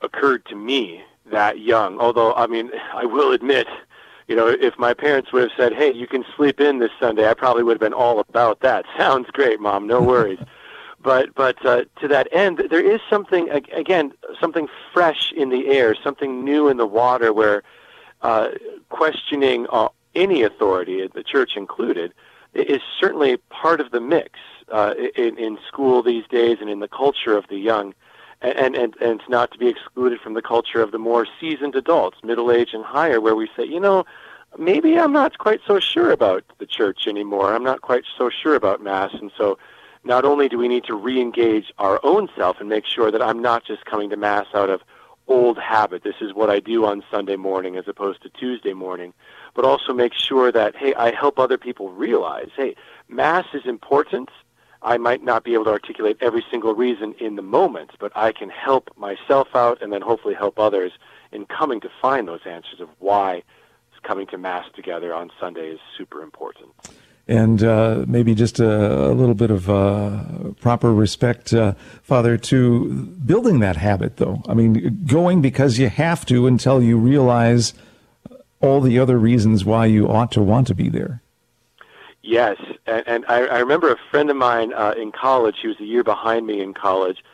occurred 0.00 0.44
to 0.46 0.56
me 0.56 1.02
that 1.30 1.60
young. 1.60 2.00
Although 2.00 2.34
I 2.34 2.48
mean, 2.48 2.72
I 2.94 3.04
will 3.04 3.30
admit 3.32 3.68
you 4.28 4.36
know, 4.36 4.48
if 4.48 4.78
my 4.78 4.94
parents 4.94 5.32
would 5.32 5.42
have 5.42 5.52
said, 5.56 5.72
"Hey, 5.74 5.92
you 5.92 6.06
can 6.06 6.24
sleep 6.36 6.60
in 6.60 6.78
this 6.78 6.90
Sunday," 7.00 7.28
I 7.28 7.34
probably 7.34 7.62
would 7.62 7.74
have 7.74 7.80
been 7.80 7.92
all 7.92 8.20
about 8.20 8.60
that. 8.60 8.84
Sounds 8.96 9.28
great, 9.30 9.60
mom. 9.60 9.86
No 9.86 10.00
worries. 10.00 10.38
but 11.02 11.34
but 11.34 11.64
uh, 11.66 11.82
to 12.00 12.08
that 12.08 12.28
end, 12.32 12.62
there 12.70 12.84
is 12.84 13.00
something 13.10 13.50
again, 13.50 14.12
something 14.40 14.68
fresh 14.92 15.32
in 15.36 15.48
the 15.50 15.68
air, 15.68 15.94
something 16.02 16.44
new 16.44 16.68
in 16.68 16.76
the 16.76 16.86
water, 16.86 17.32
where 17.32 17.62
uh, 18.22 18.48
questioning 18.88 19.66
uh, 19.70 19.88
any 20.14 20.42
authority, 20.42 21.08
the 21.12 21.22
church 21.22 21.52
included, 21.56 22.12
is 22.54 22.80
certainly 23.00 23.36
part 23.50 23.80
of 23.80 23.90
the 23.90 24.00
mix 24.00 24.38
uh, 24.70 24.94
in, 25.16 25.38
in 25.38 25.58
school 25.66 26.02
these 26.02 26.26
days 26.28 26.58
and 26.60 26.70
in 26.70 26.80
the 26.80 26.88
culture 26.88 27.36
of 27.36 27.46
the 27.48 27.56
young. 27.56 27.94
And, 28.42 28.74
and, 28.74 28.96
and 29.00 29.20
it's 29.20 29.28
not 29.28 29.52
to 29.52 29.58
be 29.58 29.68
excluded 29.68 30.20
from 30.20 30.34
the 30.34 30.42
culture 30.42 30.82
of 30.82 30.90
the 30.90 30.98
more 30.98 31.26
seasoned 31.40 31.76
adults, 31.76 32.18
middle 32.24 32.50
age 32.50 32.70
and 32.72 32.84
higher, 32.84 33.20
where 33.20 33.36
we 33.36 33.48
say, 33.56 33.64
you 33.64 33.78
know, 33.78 34.04
maybe 34.58 34.98
I'm 34.98 35.12
not 35.12 35.38
quite 35.38 35.60
so 35.66 35.78
sure 35.78 36.10
about 36.10 36.44
the 36.58 36.66
church 36.66 37.06
anymore. 37.06 37.54
I'm 37.54 37.62
not 37.62 37.82
quite 37.82 38.04
so 38.18 38.30
sure 38.30 38.54
about 38.56 38.82
Mass. 38.82 39.12
And 39.14 39.30
so 39.38 39.58
not 40.04 40.24
only 40.24 40.48
do 40.48 40.58
we 40.58 40.68
need 40.68 40.84
to 40.84 40.94
re 40.94 41.20
engage 41.20 41.72
our 41.78 42.00
own 42.02 42.28
self 42.36 42.56
and 42.60 42.68
make 42.68 42.84
sure 42.84 43.10
that 43.10 43.22
I'm 43.22 43.40
not 43.40 43.64
just 43.64 43.84
coming 43.84 44.10
to 44.10 44.16
Mass 44.16 44.46
out 44.54 44.70
of 44.70 44.80
old 45.28 45.56
habit, 45.58 46.02
this 46.02 46.16
is 46.20 46.34
what 46.34 46.50
I 46.50 46.58
do 46.58 46.84
on 46.84 47.04
Sunday 47.10 47.36
morning 47.36 47.76
as 47.76 47.86
opposed 47.86 48.22
to 48.22 48.28
Tuesday 48.28 48.72
morning, 48.72 49.14
but 49.54 49.64
also 49.64 49.92
make 49.92 50.12
sure 50.14 50.50
that, 50.50 50.74
hey, 50.74 50.94
I 50.94 51.12
help 51.12 51.38
other 51.38 51.58
people 51.58 51.90
realize, 51.90 52.48
hey, 52.56 52.74
Mass 53.08 53.46
is 53.54 53.62
important. 53.64 54.30
I 54.82 54.98
might 54.98 55.22
not 55.22 55.44
be 55.44 55.54
able 55.54 55.64
to 55.64 55.70
articulate 55.70 56.18
every 56.20 56.44
single 56.50 56.74
reason 56.74 57.14
in 57.20 57.36
the 57.36 57.42
moment, 57.42 57.92
but 58.00 58.12
I 58.16 58.32
can 58.32 58.50
help 58.50 58.90
myself 58.96 59.48
out 59.54 59.80
and 59.80 59.92
then 59.92 60.02
hopefully 60.02 60.34
help 60.34 60.58
others 60.58 60.92
in 61.30 61.46
coming 61.46 61.80
to 61.80 61.88
find 62.00 62.26
those 62.26 62.40
answers 62.44 62.80
of 62.80 62.88
why 62.98 63.42
coming 64.02 64.26
to 64.28 64.38
Mass 64.38 64.66
together 64.74 65.14
on 65.14 65.30
Sunday 65.40 65.68
is 65.68 65.80
super 65.96 66.22
important. 66.22 66.70
And 67.28 67.62
uh, 67.62 68.04
maybe 68.08 68.34
just 68.34 68.58
a, 68.58 69.10
a, 69.10 69.14
little 69.14 69.34
bit 69.34 69.50
of 69.50 69.70
uh, 69.70 70.24
proper 70.60 70.92
respect, 70.92 71.54
uh, 71.54 71.74
Father, 72.02 72.36
to 72.36 72.92
building 73.24 73.60
that 73.60 73.76
habit, 73.76 74.16
though. 74.16 74.42
I 74.48 74.54
mean, 74.54 75.04
going 75.06 75.40
because 75.40 75.78
you 75.78 75.88
have 75.88 76.26
to 76.26 76.48
until 76.48 76.82
you 76.82 76.98
realize 76.98 77.74
all 78.60 78.80
the 78.80 78.98
other 78.98 79.18
reasons 79.18 79.64
why 79.64 79.86
you 79.86 80.08
ought 80.08 80.32
to 80.32 80.42
want 80.42 80.66
to 80.66 80.74
be 80.74 80.88
there. 80.88 81.22
Yes, 82.22 82.56
and, 82.86 83.02
and 83.06 83.24
I, 83.26 83.46
I 83.46 83.58
remember 83.58 83.90
a 83.92 83.96
friend 84.10 84.30
of 84.30 84.36
mine 84.36 84.72
uh, 84.72 84.94
in 84.96 85.10
college. 85.10 85.56
He 85.60 85.68
was 85.68 85.80
a 85.80 85.84
year 85.84 86.04
behind 86.04 86.46
me 86.46 86.60
in 86.60 86.72
college. 86.72 87.24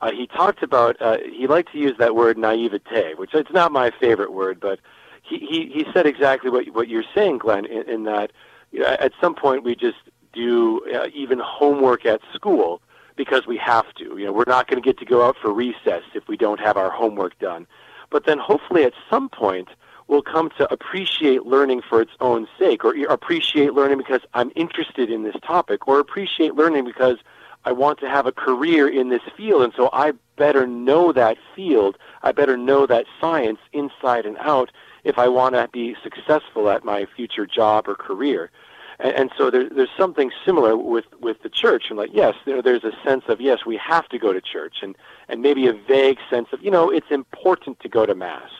Uh, 0.00 0.12
he 0.12 0.26
talked 0.26 0.62
about 0.62 1.00
uh, 1.00 1.18
he 1.18 1.46
liked 1.46 1.72
to 1.72 1.78
use 1.78 1.94
that 1.98 2.14
word 2.14 2.38
naivete, 2.38 3.14
which 3.16 3.34
it's 3.34 3.50
not 3.50 3.72
my 3.72 3.90
favorite 3.90 4.32
word, 4.32 4.60
but 4.60 4.78
he, 5.22 5.38
he, 5.38 5.70
he 5.72 5.86
said 5.92 6.06
exactly 6.06 6.50
what, 6.50 6.66
what 6.74 6.88
you're 6.88 7.04
saying, 7.14 7.38
Glenn, 7.38 7.64
in, 7.64 7.88
in 7.88 8.04
that 8.04 8.32
you 8.70 8.80
know, 8.80 8.86
at 9.00 9.12
some 9.20 9.34
point 9.34 9.64
we 9.64 9.74
just 9.74 9.96
do 10.32 10.80
uh, 10.94 11.08
even 11.14 11.40
homework 11.40 12.06
at 12.06 12.20
school 12.32 12.80
because 13.16 13.46
we 13.46 13.56
have 13.56 13.92
to. 13.94 14.16
You 14.18 14.26
know, 14.26 14.32
we're 14.32 14.44
not 14.46 14.68
going 14.68 14.80
to 14.80 14.86
get 14.86 14.98
to 14.98 15.04
go 15.04 15.26
out 15.26 15.36
for 15.40 15.52
recess 15.52 16.02
if 16.14 16.28
we 16.28 16.36
don't 16.36 16.60
have 16.60 16.76
our 16.76 16.90
homework 16.90 17.38
done. 17.38 17.66
But 18.10 18.26
then 18.26 18.38
hopefully 18.38 18.84
at 18.84 18.92
some 19.10 19.28
point 19.28 19.68
we'll 20.08 20.22
come 20.22 20.50
to 20.58 20.72
appreciate 20.72 21.44
learning 21.44 21.82
for 21.88 22.00
its 22.00 22.12
own 22.20 22.46
sake 22.58 22.84
or 22.84 22.94
appreciate 23.06 23.74
learning 23.74 23.98
because 23.98 24.20
I'm 24.34 24.52
interested 24.54 25.10
in 25.10 25.22
this 25.22 25.36
topic 25.42 25.88
or 25.88 25.98
appreciate 25.98 26.54
learning 26.54 26.84
because 26.84 27.18
I 27.64 27.72
want 27.72 27.98
to 28.00 28.08
have 28.08 28.26
a 28.26 28.32
career 28.32 28.88
in 28.88 29.08
this 29.08 29.22
field 29.36 29.62
and 29.62 29.72
so 29.76 29.90
I 29.92 30.12
better 30.36 30.66
know 30.66 31.12
that 31.12 31.36
field. 31.54 31.96
I 32.22 32.32
better 32.32 32.56
know 32.56 32.86
that 32.86 33.06
science 33.20 33.58
inside 33.72 34.26
and 34.26 34.36
out 34.38 34.70
if 35.04 35.18
I 35.18 35.28
want 35.28 35.54
to 35.54 35.68
be 35.72 35.96
successful 36.02 36.68
at 36.68 36.84
my 36.84 37.06
future 37.16 37.46
job 37.46 37.88
or 37.88 37.94
career. 37.94 38.50
And, 38.98 39.14
and 39.14 39.30
so 39.36 39.50
there, 39.50 39.68
there's 39.68 39.88
something 39.96 40.30
similar 40.44 40.76
with, 40.76 41.04
with 41.20 41.42
the 41.42 41.48
church. 41.48 41.86
And 41.88 41.98
like, 41.98 42.10
yes, 42.12 42.34
there, 42.44 42.62
there's 42.62 42.84
a 42.84 42.92
sense 43.04 43.24
of, 43.28 43.40
yes, 43.40 43.66
we 43.66 43.76
have 43.76 44.08
to 44.08 44.18
go 44.18 44.32
to 44.32 44.40
church, 44.40 44.76
and, 44.82 44.96
and 45.28 45.42
maybe 45.42 45.66
a 45.66 45.72
vague 45.72 46.18
sense 46.30 46.48
of, 46.52 46.62
you 46.62 46.70
know, 46.70 46.90
it's 46.90 47.10
important 47.10 47.80
to 47.80 47.88
go 47.88 48.06
to 48.06 48.14
Mass. 48.14 48.50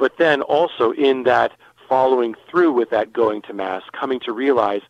But 0.00 0.16
then 0.16 0.40
also 0.40 0.92
in 0.92 1.24
that 1.24 1.52
following 1.86 2.34
through 2.50 2.72
with 2.72 2.88
that 2.88 3.12
going 3.12 3.42
to 3.42 3.52
Mass, 3.52 3.82
coming 3.92 4.18
to 4.20 4.32
realize 4.32 4.80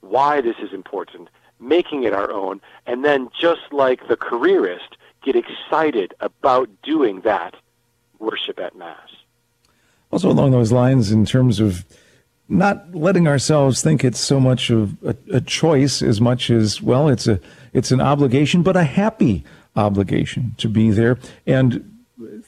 why 0.00 0.42
this 0.42 0.56
is 0.62 0.74
important, 0.74 1.30
making 1.58 2.02
it 2.04 2.12
our 2.12 2.30
own, 2.30 2.60
and 2.86 3.02
then 3.02 3.30
just 3.40 3.72
like 3.72 4.06
the 4.08 4.16
careerist, 4.16 4.98
get 5.24 5.34
excited 5.34 6.12
about 6.20 6.68
doing 6.82 7.22
that 7.22 7.54
worship 8.18 8.60
at 8.60 8.76
Mass. 8.76 9.08
Also, 10.12 10.30
along 10.30 10.50
those 10.50 10.70
lines, 10.70 11.10
in 11.10 11.24
terms 11.24 11.60
of 11.60 11.86
not 12.46 12.94
letting 12.94 13.26
ourselves 13.26 13.80
think 13.80 14.04
it's 14.04 14.20
so 14.20 14.38
much 14.38 14.68
of 14.68 15.02
a, 15.02 15.16
a, 15.32 15.40
choice 15.40 16.02
as 16.02 16.20
much 16.20 16.50
as 16.50 16.82
well, 16.82 17.08
it's 17.08 17.26
a 17.26 17.40
it's 17.72 17.90
an 17.90 18.00
obligation, 18.00 18.62
but 18.62 18.76
a 18.76 18.84
happy 18.84 19.44
obligation 19.76 20.54
to 20.58 20.68
be 20.68 20.90
there, 20.90 21.18
and 21.46 21.97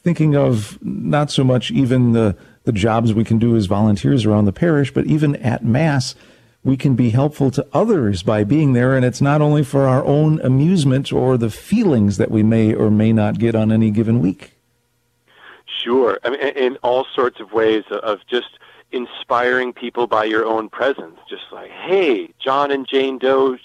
thinking 0.02 0.36
of 0.36 0.78
not 0.82 1.30
so 1.30 1.44
much 1.44 1.70
even 1.70 2.12
the 2.12 2.36
the 2.64 2.72
jobs 2.72 3.14
we 3.14 3.24
can 3.24 3.38
do 3.38 3.56
as 3.56 3.66
volunteers 3.66 4.26
around 4.26 4.44
the 4.44 4.52
parish, 4.52 4.92
but 4.92 5.06
even 5.06 5.34
at 5.36 5.64
mass, 5.64 6.14
we 6.62 6.76
can 6.76 6.94
be 6.94 7.08
helpful 7.08 7.50
to 7.50 7.66
others 7.72 8.22
by 8.22 8.44
being 8.44 8.74
there, 8.74 8.94
and 8.94 9.04
it's 9.04 9.22
not 9.22 9.40
only 9.40 9.64
for 9.64 9.86
our 9.86 10.04
own 10.04 10.38
amusement 10.42 11.10
or 11.10 11.38
the 11.38 11.50
feelings 11.50 12.18
that 12.18 12.30
we 12.30 12.42
may 12.42 12.74
or 12.74 12.90
may 12.90 13.12
not 13.12 13.38
get 13.38 13.54
on 13.54 13.72
any 13.72 13.90
given 13.90 14.20
week. 14.20 14.52
Sure. 15.82 16.18
I 16.22 16.30
mean, 16.30 16.40
in 16.40 16.76
all 16.82 17.06
sorts 17.14 17.40
of 17.40 17.52
ways 17.52 17.84
of 17.90 18.18
just 18.28 18.58
inspiring 18.92 19.72
people 19.72 20.06
by 20.06 20.24
your 20.24 20.44
own 20.44 20.68
presence. 20.68 21.18
Just 21.28 21.44
like, 21.52 21.70
hey, 21.70 22.30
John 22.38 22.70
and 22.70 22.86
Jane 22.86 23.18
Doe 23.18 23.56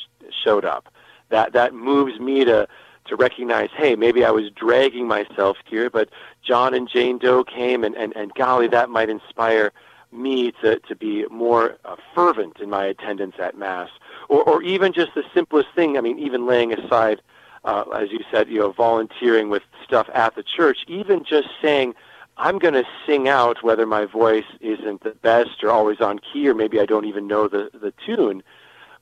showed 0.43 0.65
up. 0.65 0.93
That 1.29 1.53
that 1.53 1.73
moves 1.73 2.19
me 2.19 2.45
to 2.45 2.67
to 3.05 3.15
recognize, 3.15 3.69
hey, 3.75 3.95
maybe 3.95 4.25
I 4.25 4.31
was 4.31 4.49
dragging 4.51 5.07
myself 5.07 5.57
here, 5.65 5.89
but 5.89 6.09
John 6.43 6.73
and 6.73 6.89
Jane 6.89 7.17
Doe 7.17 7.43
came, 7.43 7.83
and 7.83 7.95
and, 7.95 8.15
and 8.15 8.33
golly, 8.33 8.67
that 8.69 8.89
might 8.89 9.09
inspire 9.09 9.71
me 10.11 10.51
to 10.61 10.79
to 10.79 10.95
be 10.95 11.25
more 11.29 11.77
uh, 11.85 11.95
fervent 12.13 12.59
in 12.59 12.69
my 12.69 12.85
attendance 12.85 13.35
at 13.39 13.57
mass, 13.57 13.89
or 14.29 14.43
or 14.43 14.61
even 14.63 14.93
just 14.93 15.13
the 15.15 15.23
simplest 15.33 15.69
thing. 15.75 15.97
I 15.97 16.01
mean, 16.01 16.19
even 16.19 16.45
laying 16.45 16.73
aside 16.73 17.21
uh, 17.65 17.83
as 17.95 18.11
you 18.11 18.19
said, 18.31 18.47
you 18.47 18.59
know, 18.59 18.71
volunteering 18.71 19.49
with 19.49 19.63
stuff 19.83 20.07
at 20.13 20.35
the 20.35 20.43
church, 20.43 20.85
even 20.87 21.23
just 21.23 21.49
saying, 21.61 21.95
I'm 22.37 22.59
going 22.59 22.75
to 22.75 22.83
sing 23.05 23.27
out 23.27 23.63
whether 23.63 23.85
my 23.85 24.05
voice 24.05 24.45
isn't 24.61 25.03
the 25.03 25.11
best 25.11 25.63
or 25.63 25.71
always 25.71 25.99
on 25.99 26.19
key, 26.19 26.47
or 26.47 26.53
maybe 26.53 26.79
I 26.79 26.85
don't 26.85 27.05
even 27.05 27.27
know 27.27 27.47
the, 27.47 27.69
the 27.73 27.93
tune. 28.05 28.43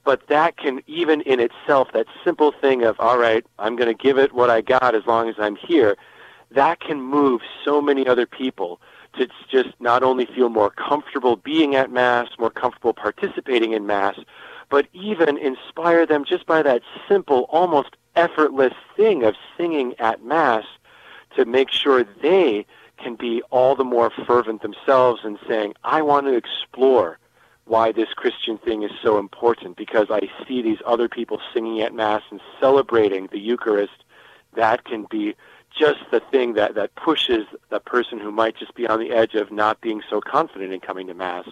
But 0.05 0.27
that 0.27 0.57
can, 0.57 0.81
even 0.87 1.21
in 1.21 1.39
itself, 1.39 1.89
that 1.93 2.07
simple 2.23 2.51
thing 2.51 2.83
of, 2.83 2.99
all 2.99 3.17
right, 3.17 3.45
I'm 3.59 3.75
going 3.75 3.87
to 3.87 3.93
give 3.93 4.17
it 4.17 4.33
what 4.33 4.49
I 4.49 4.61
got 4.61 4.95
as 4.95 5.05
long 5.05 5.29
as 5.29 5.35
I'm 5.37 5.55
here, 5.55 5.97
that 6.51 6.79
can 6.79 7.01
move 7.01 7.41
so 7.63 7.81
many 7.81 8.05
other 8.05 8.25
people 8.25 8.79
to 9.17 9.27
just 9.49 9.69
not 9.79 10.03
only 10.03 10.25
feel 10.25 10.49
more 10.49 10.71
comfortable 10.71 11.35
being 11.35 11.75
at 11.75 11.91
Mass, 11.91 12.27
more 12.37 12.49
comfortable 12.49 12.93
participating 12.93 13.71
in 13.71 13.85
Mass, 13.85 14.19
but 14.69 14.87
even 14.93 15.37
inspire 15.37 16.05
them 16.05 16.25
just 16.25 16.45
by 16.45 16.63
that 16.63 16.81
simple, 17.07 17.45
almost 17.49 17.95
effortless 18.15 18.73
thing 18.95 19.23
of 19.23 19.35
singing 19.55 19.93
at 19.99 20.23
Mass 20.23 20.65
to 21.35 21.45
make 21.45 21.69
sure 21.69 22.03
they 22.21 22.65
can 22.97 23.15
be 23.15 23.41
all 23.51 23.75
the 23.75 23.83
more 23.83 24.11
fervent 24.25 24.61
themselves 24.61 25.21
and 25.23 25.37
saying, 25.47 25.73
I 25.83 26.01
want 26.01 26.25
to 26.27 26.35
explore 26.35 27.19
why 27.65 27.91
this 27.91 28.09
Christian 28.15 28.57
thing 28.57 28.83
is 28.83 28.91
so 29.01 29.17
important 29.17 29.77
because 29.77 30.07
I 30.09 30.29
see 30.47 30.61
these 30.61 30.79
other 30.85 31.07
people 31.07 31.39
singing 31.53 31.81
at 31.81 31.93
Mass 31.93 32.21
and 32.29 32.41
celebrating 32.59 33.29
the 33.31 33.39
Eucharist. 33.39 34.03
That 34.55 34.85
can 34.85 35.05
be 35.09 35.35
just 35.77 35.99
the 36.11 36.19
thing 36.19 36.53
that, 36.53 36.75
that 36.75 36.93
pushes 36.95 37.45
the 37.69 37.79
person 37.79 38.19
who 38.19 38.31
might 38.31 38.57
just 38.57 38.75
be 38.75 38.87
on 38.87 38.99
the 38.99 39.11
edge 39.11 39.33
of 39.33 39.51
not 39.51 39.81
being 39.81 40.01
so 40.09 40.21
confident 40.21 40.73
in 40.73 40.79
coming 40.79 41.07
to 41.07 41.13
Mass 41.13 41.45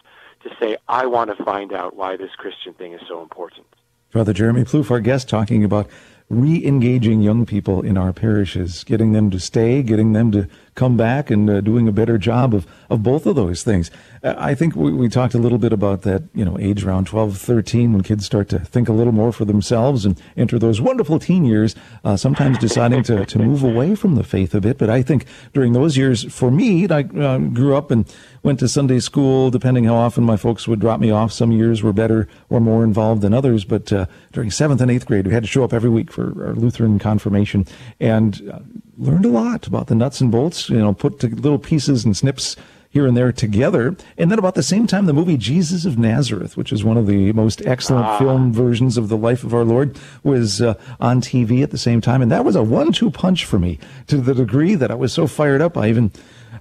to 0.44 0.50
say, 0.60 0.78
I 0.88 1.06
want 1.06 1.36
to 1.36 1.44
find 1.44 1.74
out 1.74 1.96
why 1.96 2.18
this 2.18 2.32
Christian 2.36 2.74
thing 2.74 2.94
is 2.94 3.02
so 3.08 3.22
important. 3.22 3.66
Father 4.10 4.34
Jeremy 4.34 4.64
Plouffe, 4.64 4.92
our 4.92 5.00
guest, 5.00 5.30
talking 5.30 5.64
about 5.64 5.88
re-engaging 6.30 7.22
young 7.22 7.46
people 7.46 7.82
in 7.82 7.98
our 7.98 8.14
parishes, 8.14 8.84
getting 8.84 9.14
them 9.14 9.30
to 9.32 9.40
stay, 9.40 9.82
getting 9.84 10.14
them 10.14 10.32
to 10.32 10.48
come 10.76 10.96
back 10.96 11.30
and 11.30 11.50
uh, 11.50 11.62
doing 11.62 11.88
a 11.88 11.92
better 11.92 12.18
job 12.18 12.54
of, 12.54 12.66
of 12.90 13.04
both 13.04 13.26
of 13.26 13.36
those 13.36 13.64
things. 13.64 13.92
Uh, 14.24 14.34
I 14.38 14.56
think 14.56 14.76
we, 14.76 14.94
we, 14.94 15.10
talked 15.10 15.34
a 15.34 15.38
little 15.38 15.58
bit 15.58 15.74
about 15.74 16.04
that, 16.04 16.24
you 16.34 16.46
know, 16.46 16.58
age 16.60 16.86
around 16.86 17.08
12, 17.08 17.38
13, 17.38 17.92
when 17.92 18.04
kids 18.04 18.26
start 18.26 18.48
to 18.50 18.60
think 18.60 18.88
a 18.88 18.94
little 18.94 19.12
more 19.12 19.34
for 19.34 19.44
themselves 19.44 20.06
and 20.06 20.22
enter 20.38 20.58
those 20.58 20.80
wonderful 20.80 21.20
teen 21.20 21.44
years, 21.44 21.76
uh, 22.06 22.16
sometimes 22.16 22.58
deciding 22.60 23.04
to, 23.04 23.26
to 23.26 23.40
move 23.40 23.64
away 23.64 23.96
from 23.96 24.16
the 24.16 24.24
faith 24.24 24.56
a 24.56 24.62
bit. 24.62 24.78
But 24.78 24.90
I 24.90 25.02
think 25.02 25.26
during 25.54 25.74
those 25.74 25.98
years, 25.98 26.32
for 26.34 26.50
me, 26.50 26.88
I 26.90 27.02
uh, 27.02 27.38
grew 27.40 27.76
up 27.76 27.92
and 27.92 28.06
went 28.44 28.60
to 28.60 28.68
Sunday 28.68 29.00
school, 29.00 29.52
depending 29.52 29.84
how 29.86 29.96
often 29.96 30.24
my 30.24 30.38
folks 30.38 30.68
would 30.68 30.80
drop 30.80 31.00
me 31.00 31.12
off. 31.12 31.32
Some 31.32 31.52
years 31.52 31.84
were 31.84 31.94
better 31.94 32.28
or 32.50 32.62
more 32.62 32.84
involved 32.84 33.22
than 33.22 33.34
others. 33.34 33.66
But 33.66 33.92
uh, 33.92 34.06
during 34.32 34.52
seventh 34.52 34.82
and 34.82 34.90
eighth 34.90 35.06
grade, 35.06 35.28
we 35.28 35.34
had 35.34 35.44
to 35.44 35.50
show 35.50 35.64
up 35.64 35.74
every 35.74 35.90
week 35.90 36.12
for 36.12 36.48
our 36.48 36.54
Lutheran 36.54 37.00
confirmation 37.00 37.66
and 38.00 38.50
uh, 38.52 38.60
learned 39.02 39.26
a 39.26 39.30
lot 39.30 39.68
about 39.68 39.88
the 39.88 39.96
nuts 39.96 40.22
and 40.22 40.32
bolts, 40.32 40.70
you 40.70 40.78
know, 40.78 40.94
put 40.94 41.24
little 41.24 41.60
pieces 41.60 42.06
and 42.06 42.16
snips 42.16 42.56
here 42.92 43.08
and 43.08 43.16
there 43.16 43.32
together. 43.32 43.96
And 44.18 44.30
then 44.30 44.38
about 44.38 44.56
the 44.56 44.64
same 44.64 44.86
time, 44.86 45.06
the 45.06 45.14
movie 45.14 45.38
Jesus 45.38 45.86
of 45.86 45.98
Nazareth, 45.98 46.58
which 46.58 46.72
is 46.72 46.84
one 46.84 46.98
of 46.98 47.08
the 47.08 47.32
most 47.32 47.66
excellent 47.66 48.06
ah. 48.06 48.20
film 48.20 48.54
versions 48.54 48.98
of 48.98 49.08
the 49.08 49.18
life 49.18 49.44
of 49.44 49.54
our 49.54 49.64
Lord, 49.64 49.98
was 50.24 50.62
uh, 50.62 50.76
on 51.00 51.22
TV 51.22 51.64
at 51.64 51.72
the 51.72 51.78
same 51.78 52.02
time. 52.02 52.22
And 52.22 52.32
that 52.32 52.46
was 52.46 52.56
a 52.56 52.64
one-two 52.64 53.10
punch 53.12 53.46
for 53.46 53.58
me 53.58 53.80
to 54.08 54.18
the 54.18 54.36
degree 54.36 54.76
that 54.76 54.92
I 54.92 54.96
was 54.96 55.14
so 55.14 55.26
fired 55.26 55.62
up. 55.62 55.78
I 55.78 55.88
even 55.88 56.12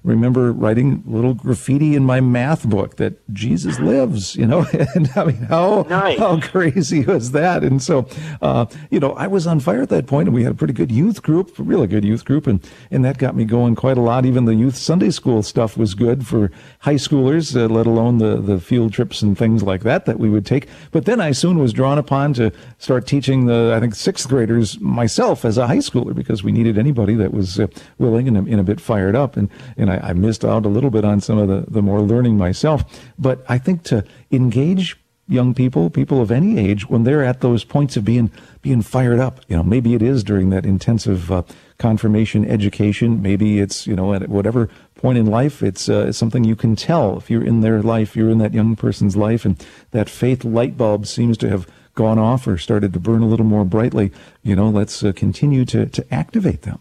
remember 0.03 0.53
writing 0.53 1.03
little 1.07 1.35
graffiti 1.35 1.95
in 1.95 2.05
my 2.05 2.21
math 2.21 2.69
book 2.69 2.97
that 2.97 3.15
Jesus 3.33 3.79
lives, 3.79 4.35
you 4.37 4.47
know, 4.47 4.67
and 4.95 5.11
I 5.15 5.25
mean, 5.25 5.37
how, 5.37 5.83
nice. 5.89 6.19
how 6.19 6.41
crazy 6.41 7.05
was 7.05 7.33
that? 7.33 7.63
And 7.63 7.83
so, 7.83 8.09
uh, 8.41 8.67
you 8.91 9.01
know, 9.01 9.13
I 9.13 9.27
was 9.27 9.47
on 9.47 9.61
fire 9.61 9.83
at 9.83 9.89
that 9.91 10.07
point 10.07 10.29
and 10.29 10.35
we 10.35 10.43
had 10.43 10.53
a 10.53 10.55
pretty 10.55 10.73
good 10.73 10.91
youth 10.91 11.23
group, 11.23 11.59
a 11.59 11.63
really 11.63 11.87
good 11.87 12.05
youth 12.05 12.25
group. 12.25 12.47
And, 12.47 12.67
and 12.91 13.05
that 13.05 13.19
got 13.19 13.37
me 13.37 13.45
going 13.45 13.75
quite 13.75 13.99
a 13.99 14.01
lot. 14.01 14.25
Even 14.25 14.47
the 14.47 14.55
youth 14.55 14.77
Sunday 14.77 15.11
school 15.11 15.43
stuff 15.43 15.77
was 15.77 15.95
good 15.95 16.27
for 16.27 16.51
high 16.81 16.95
schoolers, 16.95 17.55
uh, 17.55 17.73
let 17.73 17.87
alone 17.87 18.19
the, 18.19 18.41
the 18.41 18.61
field 18.61 18.93
trips 18.93 19.23
and 19.23 19.37
things 19.37 19.63
like 19.63 19.83
that 19.83 20.07
that 20.07 20.19
we 20.19 20.31
would 20.31 20.47
take. 20.47 20.69
But 20.93 21.05
then 21.05 21.21
I 21.21 21.33
soon 21.33 21.59
was 21.59 21.73
drawn 21.73 21.99
upon 21.99 22.33
to 22.35 22.53
start 22.79 23.07
teaching 23.07 23.47
the, 23.47 23.75
I 23.77 23.81
think, 23.81 23.95
sixth 23.95 24.29
graders 24.29 24.81
myself 24.81 25.45
as 25.45 25.59
a 25.59 25.67
high 25.67 25.79
schooler 25.79 26.15
because 26.15 26.43
we 26.43 26.53
needed 26.53 26.79
anybody 26.79 27.15
that 27.15 27.33
was 27.33 27.61
uh, 27.61 27.67
willing 27.99 28.29
and, 28.29 28.37
and 28.49 28.61
a 28.61 28.65
bit 28.65 28.81
fired 28.81 29.15
up. 29.15 29.37
And, 29.37 29.51
and 29.77 29.90
I, 29.91 30.11
I 30.11 30.13
missed 30.13 30.45
out 30.45 30.65
a 30.65 30.69
little 30.69 30.91
bit 30.91 31.05
on 31.05 31.21
some 31.21 31.39
of 31.39 31.49
the, 31.49 31.71
the 31.71 31.83
more 31.83 32.01
learning 32.01 32.37
myself. 32.39 32.85
But 33.19 33.45
I 33.49 33.59
think 33.59 33.83
to 33.85 34.05
engage 34.31 34.97
young 35.31 35.55
people, 35.55 35.89
people 35.89 36.21
of 36.21 36.31
any 36.31 36.59
age, 36.59 36.89
when 36.89 37.05
they're 37.05 37.25
at 37.25 37.41
those 37.41 37.65
points 37.65 37.97
of 37.97 38.05
being 38.05 38.31
being 38.63 38.83
fired 38.83 39.21
up. 39.21 39.41
You 39.49 39.57
know, 39.57 39.63
maybe 39.63 39.95
it 39.95 40.03
is 40.03 40.23
during 40.25 40.51
that 40.51 40.67
intensive 40.67 41.31
uh, 41.33 41.43
confirmation 41.79 42.45
education. 42.45 43.23
Maybe 43.23 43.61
it's 43.61 43.87
you 43.87 43.97
know 43.97 44.13
at 44.13 44.29
whatever 44.29 44.69
point 44.97 45.17
in 45.17 45.27
life, 45.27 45.63
it's, 45.63 45.89
uh, 45.89 46.13
something 46.13 46.45
you 46.45 46.57
can 46.57 46.77
tell 46.77 47.17
if 47.17 47.31
you're 47.31 47.43
in 47.43 47.63
their 47.63 47.81
life, 47.81 48.15
you're 48.15 48.29
in 48.29 48.37
that 48.37 48.53
young 48.53 48.77
person's 48.77 49.17
life, 49.17 49.47
and 49.47 49.65
that 49.93 50.11
faith 50.11 50.45
light 50.45 50.77
bulb 50.77 51.07
seems 51.07 51.39
to 51.39 51.49
have 51.49 51.67
gone 51.95 52.19
off 52.19 52.47
or 52.47 52.59
started 52.59 52.93
to 52.93 53.01
burn 53.01 53.23
a 53.23 53.27
little 53.27 53.47
more 53.47 53.65
brightly. 53.65 54.13
You 54.43 54.57
know, 54.57 54.69
let's 54.69 55.03
uh, 55.03 55.13
continue 55.13 55.65
to 55.67 55.87
to 55.87 56.15
activate 56.15 56.63
them. 56.63 56.81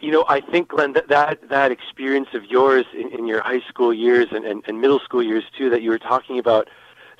You 0.00 0.12
know, 0.12 0.24
I 0.28 0.40
think, 0.40 0.68
Glenn, 0.68 0.92
that 0.92 1.08
that, 1.08 1.48
that 1.48 1.72
experience 1.72 2.28
of 2.34 2.44
yours 2.44 2.86
in, 2.94 3.08
in 3.10 3.26
your 3.26 3.40
high 3.40 3.60
school 3.68 3.92
years 3.92 4.28
and, 4.30 4.44
and, 4.44 4.62
and 4.66 4.80
middle 4.80 5.00
school 5.00 5.22
years 5.22 5.44
too, 5.56 5.68
that 5.70 5.82
you 5.82 5.90
were 5.90 5.98
talking 5.98 6.38
about, 6.38 6.68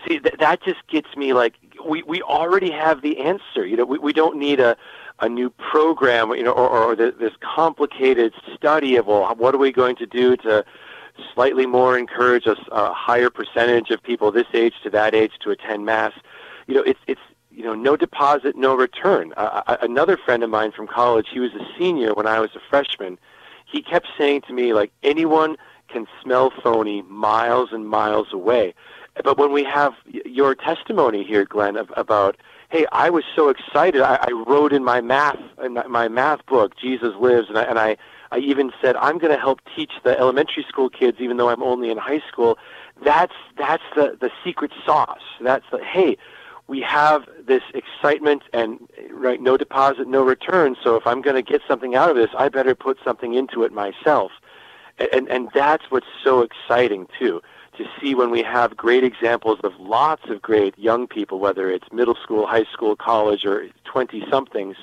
see, 0.07 0.19
that, 0.19 0.39
that 0.39 0.63
just 0.63 0.87
gets 0.89 1.17
me 1.17 1.33
like 1.33 1.55
we, 1.85 2.03
we 2.05 2.23
already 2.23 2.71
have 2.71 3.03
the 3.03 3.19
answer. 3.19 3.67
You 3.67 3.77
know, 3.77 3.85
we, 3.85 3.99
we 3.99 4.13
don't 4.13 4.39
need 4.39 4.61
a 4.61 4.77
a 5.23 5.29
new 5.29 5.51
program, 5.51 6.31
you 6.31 6.43
know, 6.43 6.53
or, 6.53 6.69
or 6.69 6.97
this 6.97 7.33
complicated 7.41 8.33
study 8.55 8.97
of 8.97 9.07
well, 9.07 9.35
what 9.37 9.55
are 9.55 9.59
we 9.59 9.71
going 9.71 9.97
to 9.97 10.07
do 10.07 10.37
to 10.39 10.65
slightly 11.35 11.67
more 11.67 11.99
encourage 11.99 12.47
a, 12.47 12.57
a 12.73 12.93
higher 12.93 13.31
percentage 13.31 13.91
of 13.91 14.03
people 14.03 14.33
this 14.33 14.47
age 14.55 14.75
to 14.83 14.91
that 14.91 15.15
age 15.15 15.33
to 15.41 15.51
attend 15.51 15.85
mass. 15.85 16.13
You 16.67 16.75
know, 16.75 16.83
it's 16.83 17.01
it's 17.07 17.21
you 17.51 17.65
know, 17.65 17.75
no 17.75 17.97
deposit, 17.97 18.57
no 18.57 18.75
return. 18.75 19.33
Uh, 19.37 19.77
another 19.83 20.17
friend 20.17 20.43
of 20.43 20.51
mine 20.51 20.73
from 20.73 20.87
college, 20.87 21.29
he 21.33 21.41
was 21.41 21.53
a 21.55 21.67
senior 21.79 22.15
when 22.15 22.27
I 22.27 22.41
was 22.41 22.51
a 22.55 22.61
freshman. 22.71 23.19
He 23.67 23.83
kept 23.83 24.09
saying 24.19 24.43
to 24.43 24.53
me, 24.53 24.73
like, 24.73 24.93
anyone 25.03 25.57
can 25.89 26.07
smell 26.23 26.53
phony 26.63 27.03
miles 27.03 27.71
and 27.73 27.89
miles 27.89 28.29
away. 28.33 28.75
But 29.25 29.39
when 29.39 29.53
we 29.53 29.65
have 29.65 29.95
your 30.07 30.55
testimony 30.55 31.25
here, 31.25 31.45
Glenn, 31.45 31.77
of, 31.77 31.93
about, 31.97 32.37
hey, 32.71 32.87
I 32.93 33.11
was 33.11 33.25
so 33.35 33.49
excited. 33.49 34.01
I, 34.01 34.19
I 34.23 34.33
wrote 34.47 34.73
in 34.73 34.85
my 34.85 35.01
math, 35.01 35.39
in 35.63 35.75
my, 35.89 36.09
math 36.09 36.47
book, 36.47 36.77
Jesus 36.77 37.15
lives, 37.21 37.49
and 37.49 37.59
I, 37.59 37.63
and 37.65 37.79
I, 37.79 37.97
I 38.31 38.39
even 38.39 38.71
said, 38.81 38.95
I'm 38.97 39.19
going 39.19 39.33
to 39.33 39.41
help 39.41 39.61
teach 39.75 39.93
the 40.05 40.17
elementary 40.19 40.65
school 40.69 40.89
kids, 40.89 41.19
even 41.21 41.37
though 41.37 41.49
I'm 41.49 41.63
only 41.63 41.91
in 41.91 41.99
high 41.99 42.23
school. 42.29 42.57
That's 43.05 43.33
that's 43.57 43.83
the 43.97 44.17
the 44.21 44.31
secret 44.45 44.73
sauce. 44.85 45.23
That's 45.41 45.65
the 45.73 45.83
hey, 45.83 46.19
we 46.71 46.81
have 46.81 47.29
this 47.45 47.65
excitement 47.75 48.45
and 48.53 48.79
right 49.13 49.43
no 49.43 49.57
deposit 49.57 50.07
no 50.07 50.23
return 50.23 50.77
so 50.83 50.95
if 50.95 51.05
i'm 51.05 51.21
going 51.21 51.35
to 51.35 51.43
get 51.43 51.61
something 51.67 51.97
out 51.97 52.09
of 52.09 52.15
this 52.15 52.31
i 52.39 52.49
better 52.49 52.77
put 52.77 52.97
something 53.05 53.35
into 53.35 53.65
it 53.65 53.73
myself. 53.73 54.31
And 55.13 55.29
and 55.29 55.49
that's 55.53 55.91
what's 55.91 56.13
so 56.23 56.43
exciting 56.43 57.09
too 57.19 57.43
to 57.77 57.85
see 57.99 58.15
when 58.15 58.31
we 58.31 58.43
have 58.43 58.77
great 58.77 59.03
examples 59.03 59.59
of 59.65 59.73
lots 59.81 60.29
of 60.29 60.41
great 60.41 60.79
young 60.79 61.09
people 61.09 61.41
whether 61.41 61.69
it's 61.71 61.89
middle 61.93 62.19
school 62.23 62.47
high 62.47 62.69
school 62.73 62.95
college 62.95 63.45
or 63.45 63.67
20 63.85 64.25
somethings 64.31 64.77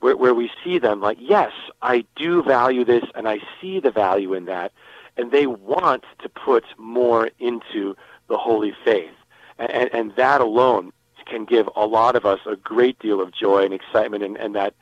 where, 0.00 0.16
where 0.16 0.34
we 0.34 0.50
see 0.64 0.78
them 0.78 1.00
like 1.00 1.18
yes 1.20 1.52
i 1.82 2.04
do 2.16 2.42
value 2.42 2.84
this 2.84 3.04
and 3.14 3.28
i 3.28 3.38
see 3.60 3.78
the 3.78 3.92
value 3.92 4.34
in 4.34 4.46
that 4.46 4.72
and 5.16 5.30
they 5.30 5.46
want 5.46 6.04
to 6.22 6.28
put 6.28 6.64
more 6.78 7.28
into 7.38 7.94
the 8.28 8.38
holy 8.38 8.74
faith. 8.82 9.10
And, 9.58 9.92
and 9.92 10.16
that 10.16 10.40
alone 10.40 10.92
can 11.26 11.44
give 11.44 11.68
a 11.76 11.86
lot 11.86 12.16
of 12.16 12.24
us 12.24 12.40
a 12.46 12.56
great 12.56 12.98
deal 12.98 13.20
of 13.20 13.32
joy 13.32 13.64
and 13.64 13.74
excitement 13.74 14.22
and, 14.22 14.36
and 14.36 14.54
that 14.54 14.74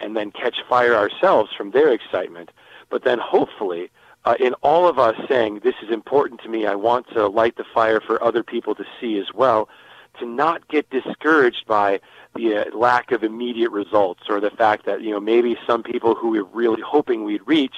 and 0.00 0.16
then 0.16 0.30
catch 0.30 0.56
fire 0.68 0.94
ourselves 0.94 1.52
from 1.56 1.70
their 1.70 1.92
excitement. 1.92 2.50
But 2.90 3.04
then 3.04 3.18
hopefully 3.18 3.90
uh, 4.24 4.34
in 4.40 4.54
all 4.54 4.88
of 4.88 4.98
us 4.98 5.16
saying, 5.28 5.60
this 5.62 5.74
is 5.82 5.90
important 5.90 6.40
to 6.42 6.48
me, 6.48 6.66
I 6.66 6.74
want 6.74 7.08
to 7.10 7.28
light 7.28 7.56
the 7.56 7.64
fire 7.64 8.00
for 8.00 8.22
other 8.22 8.42
people 8.42 8.74
to 8.76 8.84
see 9.00 9.18
as 9.18 9.34
well, 9.34 9.68
to 10.18 10.26
not 10.26 10.66
get 10.68 10.88
discouraged 10.90 11.66
by 11.66 12.00
the 12.34 12.56
uh, 12.56 12.76
lack 12.76 13.12
of 13.12 13.22
immediate 13.22 13.70
results 13.70 14.22
or 14.28 14.40
the 14.40 14.50
fact 14.50 14.86
that, 14.86 15.02
you 15.02 15.10
know, 15.10 15.20
maybe 15.20 15.56
some 15.66 15.82
people 15.82 16.14
who 16.14 16.30
we're 16.30 16.44
really 16.44 16.80
hoping 16.80 17.24
we'd 17.24 17.46
reach 17.46 17.74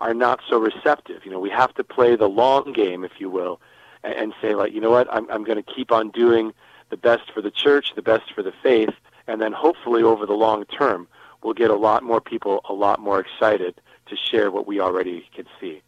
are 0.00 0.14
not 0.14 0.40
so 0.48 0.58
receptive. 0.58 1.24
You 1.24 1.32
know, 1.32 1.40
we 1.40 1.50
have 1.50 1.74
to 1.74 1.84
play 1.84 2.14
the 2.14 2.28
long 2.28 2.72
game, 2.72 3.04
if 3.04 3.12
you 3.18 3.28
will, 3.28 3.60
and, 4.04 4.14
and 4.14 4.34
say, 4.40 4.54
like, 4.54 4.72
you 4.72 4.80
know 4.80 4.90
what, 4.90 5.12
I'm, 5.12 5.28
I'm 5.30 5.42
going 5.42 5.62
to 5.62 5.74
keep 5.74 5.90
on 5.90 6.10
doing 6.10 6.52
the 6.90 6.96
best 6.96 7.30
for 7.32 7.42
the 7.42 7.50
church, 7.50 7.92
the 7.94 8.02
best 8.02 8.32
for 8.34 8.42
the 8.42 8.52
faith, 8.62 8.94
and 9.26 9.40
then 9.40 9.52
hopefully 9.52 10.02
over 10.02 10.26
the 10.26 10.32
long 10.32 10.64
term, 10.66 11.08
we'll 11.42 11.54
get 11.54 11.70
a 11.70 11.76
lot 11.76 12.02
more 12.02 12.20
people 12.20 12.60
a 12.68 12.72
lot 12.72 13.00
more 13.00 13.20
excited 13.20 13.80
to 14.06 14.16
share 14.16 14.50
what 14.50 14.66
we 14.66 14.80
already 14.80 15.26
can 15.34 15.46
see. 15.60 15.82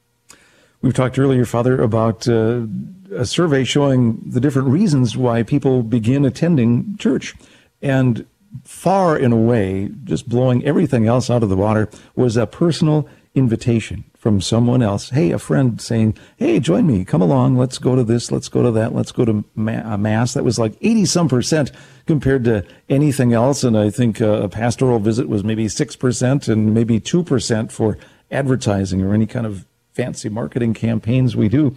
We've 0.83 0.95
talked 0.95 1.19
earlier, 1.19 1.45
Father, 1.45 1.81
about 1.81 2.27
uh, 2.27 2.63
a 3.15 3.27
survey 3.27 3.65
showing 3.65 4.21
the 4.25 4.41
different 4.41 4.69
reasons 4.69 5.17
why 5.17 5.43
people 5.43 5.83
begin 5.83 6.25
attending 6.25 6.97
church. 6.97 7.35
And 7.83 8.27
far 8.65 9.17
and 9.17 9.33
away, 9.33 9.91
just 10.05 10.29
blowing 10.29 10.65
everything 10.65 11.07
else 11.07 11.29
out 11.29 11.43
of 11.43 11.49
the 11.49 11.57
water, 11.57 11.89
was 12.15 12.37
a 12.37 12.47
personal 12.47 13.09
invitation 13.35 14.10
from 14.21 14.39
someone 14.39 14.83
else. 14.83 15.09
Hey, 15.09 15.31
a 15.31 15.39
friend 15.39 15.81
saying, 15.81 16.15
Hey, 16.37 16.61
join 16.61 16.87
me. 16.87 17.07
Come 17.07 17.23
along. 17.23 17.57
Let's 17.57 17.79
go 17.79 17.97
to 17.97 18.05
this. 18.05 18.31
Let's 18.31 18.51
go 18.51 18.63
to 18.63 18.71
that. 18.73 18.95
Let's 18.95 19.13
go 19.13 19.25
to 19.25 19.43
ma- 19.55 19.97
mass. 19.97 20.35
That 20.35 20.45
was 20.45 20.59
like 20.59 20.75
80 20.83 21.07
some 21.07 21.29
percent 21.29 21.73
compared 22.07 22.45
to 22.45 22.67
anything 22.91 23.33
else. 23.33 23.65
And 23.65 23.79
I 23.79 23.89
think 23.89 24.21
uh, 24.21 24.43
a 24.43 24.49
pastoral 24.51 24.99
visit 24.99 25.27
was 25.27 25.43
maybe 25.43 25.67
6% 25.67 26.49
and 26.49 26.75
maybe 26.75 27.01
2% 27.01 27.73
for 27.73 27.97
advertising 28.31 29.01
or 29.03 29.15
any 29.15 29.27
kind 29.27 29.47
of 29.47 29.65
fancy 29.95 30.29
marketing 30.29 30.75
campaigns 30.75 31.35
we 31.35 31.49
do 31.49 31.75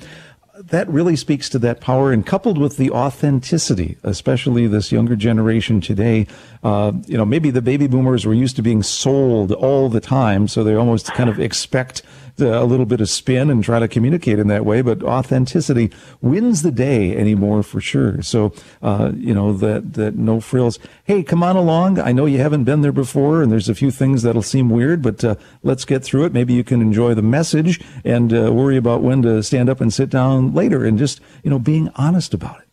that 0.59 0.87
really 0.87 1.15
speaks 1.15 1.49
to 1.49 1.59
that 1.59 1.81
power 1.81 2.11
and 2.11 2.25
coupled 2.25 2.57
with 2.57 2.77
the 2.77 2.91
authenticity, 2.91 3.97
especially 4.03 4.67
this 4.67 4.91
younger 4.91 5.15
generation 5.15 5.81
today. 5.81 6.27
Uh, 6.63 6.91
you 7.07 7.17
know, 7.17 7.25
maybe 7.25 7.49
the 7.49 7.61
baby 7.61 7.87
boomers 7.87 8.25
were 8.25 8.33
used 8.33 8.55
to 8.55 8.61
being 8.61 8.83
sold 8.83 9.51
all 9.51 9.89
the 9.89 9.99
time, 9.99 10.47
so 10.47 10.63
they 10.63 10.75
almost 10.75 11.07
kind 11.13 11.29
of 11.29 11.39
expect 11.39 12.03
a 12.39 12.63
little 12.63 12.85
bit 12.85 13.01
of 13.01 13.09
spin 13.09 13.49
and 13.49 13.63
try 13.63 13.79
to 13.79 13.87
communicate 13.87 14.39
in 14.39 14.47
that 14.47 14.65
way, 14.65 14.81
but 14.81 15.03
authenticity 15.03 15.91
wins 16.21 16.61
the 16.61 16.71
day 16.71 17.15
anymore 17.15 17.63
for 17.63 17.79
sure. 17.79 18.21
So, 18.21 18.53
uh, 18.81 19.11
you 19.15 19.33
know, 19.33 19.53
that, 19.53 19.93
that 19.93 20.15
no 20.15 20.39
frills. 20.39 20.79
Hey, 21.03 21.23
come 21.23 21.43
on 21.43 21.55
along. 21.55 21.99
I 21.99 22.11
know 22.11 22.25
you 22.25 22.39
haven't 22.39 22.63
been 22.63 22.81
there 22.81 22.91
before 22.91 23.41
and 23.41 23.51
there's 23.51 23.69
a 23.69 23.75
few 23.75 23.91
things 23.91 24.23
that'll 24.23 24.41
seem 24.41 24.69
weird, 24.69 25.01
but 25.01 25.23
uh, 25.23 25.35
let's 25.61 25.85
get 25.85 26.03
through 26.03 26.25
it. 26.25 26.33
Maybe 26.33 26.53
you 26.53 26.63
can 26.63 26.81
enjoy 26.81 27.13
the 27.13 27.21
message 27.21 27.79
and 28.03 28.33
uh, 28.33 28.51
worry 28.51 28.77
about 28.77 29.01
when 29.01 29.21
to 29.21 29.43
stand 29.43 29.69
up 29.69 29.79
and 29.79 29.93
sit 29.93 30.09
down 30.09 30.53
later 30.53 30.83
and 30.83 30.97
just, 30.97 31.21
you 31.43 31.49
know, 31.49 31.59
being 31.59 31.89
honest 31.95 32.33
about 32.33 32.59
it. 32.59 32.67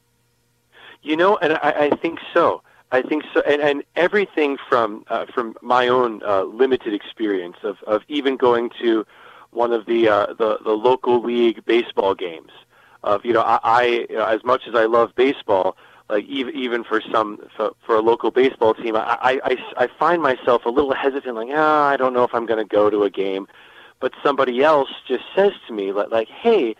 You 1.03 1.17
know, 1.17 1.37
and 1.39 1.55
I, 1.55 1.91
I 1.91 1.97
think 1.97 2.19
so. 2.35 2.63
I 2.93 3.03
think 3.03 3.25
so, 3.33 3.41
and, 3.43 3.63
and 3.63 3.85
everything 3.95 4.57
from 4.69 5.05
uh, 5.09 5.27
from 5.33 5.55
my 5.63 5.87
own 5.87 6.23
uh, 6.25 6.43
limited 6.43 6.93
experience 6.93 7.57
of, 7.63 7.77
of 7.87 8.03
even 8.09 8.37
going 8.37 8.71
to 8.83 9.07
one 9.51 9.73
of 9.73 9.87
the 9.87 10.09
uh, 10.09 10.27
the 10.35 10.59
the 10.65 10.73
local 10.73 11.23
league 11.23 11.65
baseball 11.65 12.15
games. 12.15 12.51
Of 13.03 13.25
you 13.25 13.33
know, 13.33 13.41
I, 13.41 13.59
I 13.63 13.85
you 14.11 14.17
know, 14.17 14.27
as 14.27 14.45
much 14.45 14.63
as 14.69 14.75
I 14.75 14.85
love 14.85 15.15
baseball, 15.15 15.77
like 16.09 16.25
even 16.27 16.55
even 16.55 16.85
for 16.85 17.01
some 17.01 17.39
for, 17.57 17.73
for 17.85 17.97
a 17.97 18.01
local 18.01 18.31
baseball 18.31 18.75
team, 18.75 18.97
I, 18.97 19.19
I 19.21 19.41
I 19.45 19.57
I 19.85 19.89
find 19.99 20.23
myself 20.23 20.65
a 20.67 20.71
little 20.71 20.95
hesitant, 20.95 21.35
like 21.35 21.49
ah, 21.53 21.89
I 21.89 21.97
don't 21.97 22.13
know 22.13 22.25
if 22.25 22.35
I'm 22.35 22.47
going 22.47 22.59
to 22.59 22.69
go 22.69 22.91
to 22.91 23.05
a 23.05 23.11
game. 23.11 23.47
But 24.01 24.13
somebody 24.23 24.63
else 24.63 24.89
just 25.07 25.25
says 25.35 25.53
to 25.67 25.75
me, 25.75 25.93
like, 25.93 26.11
like 26.11 26.29
hey, 26.29 26.75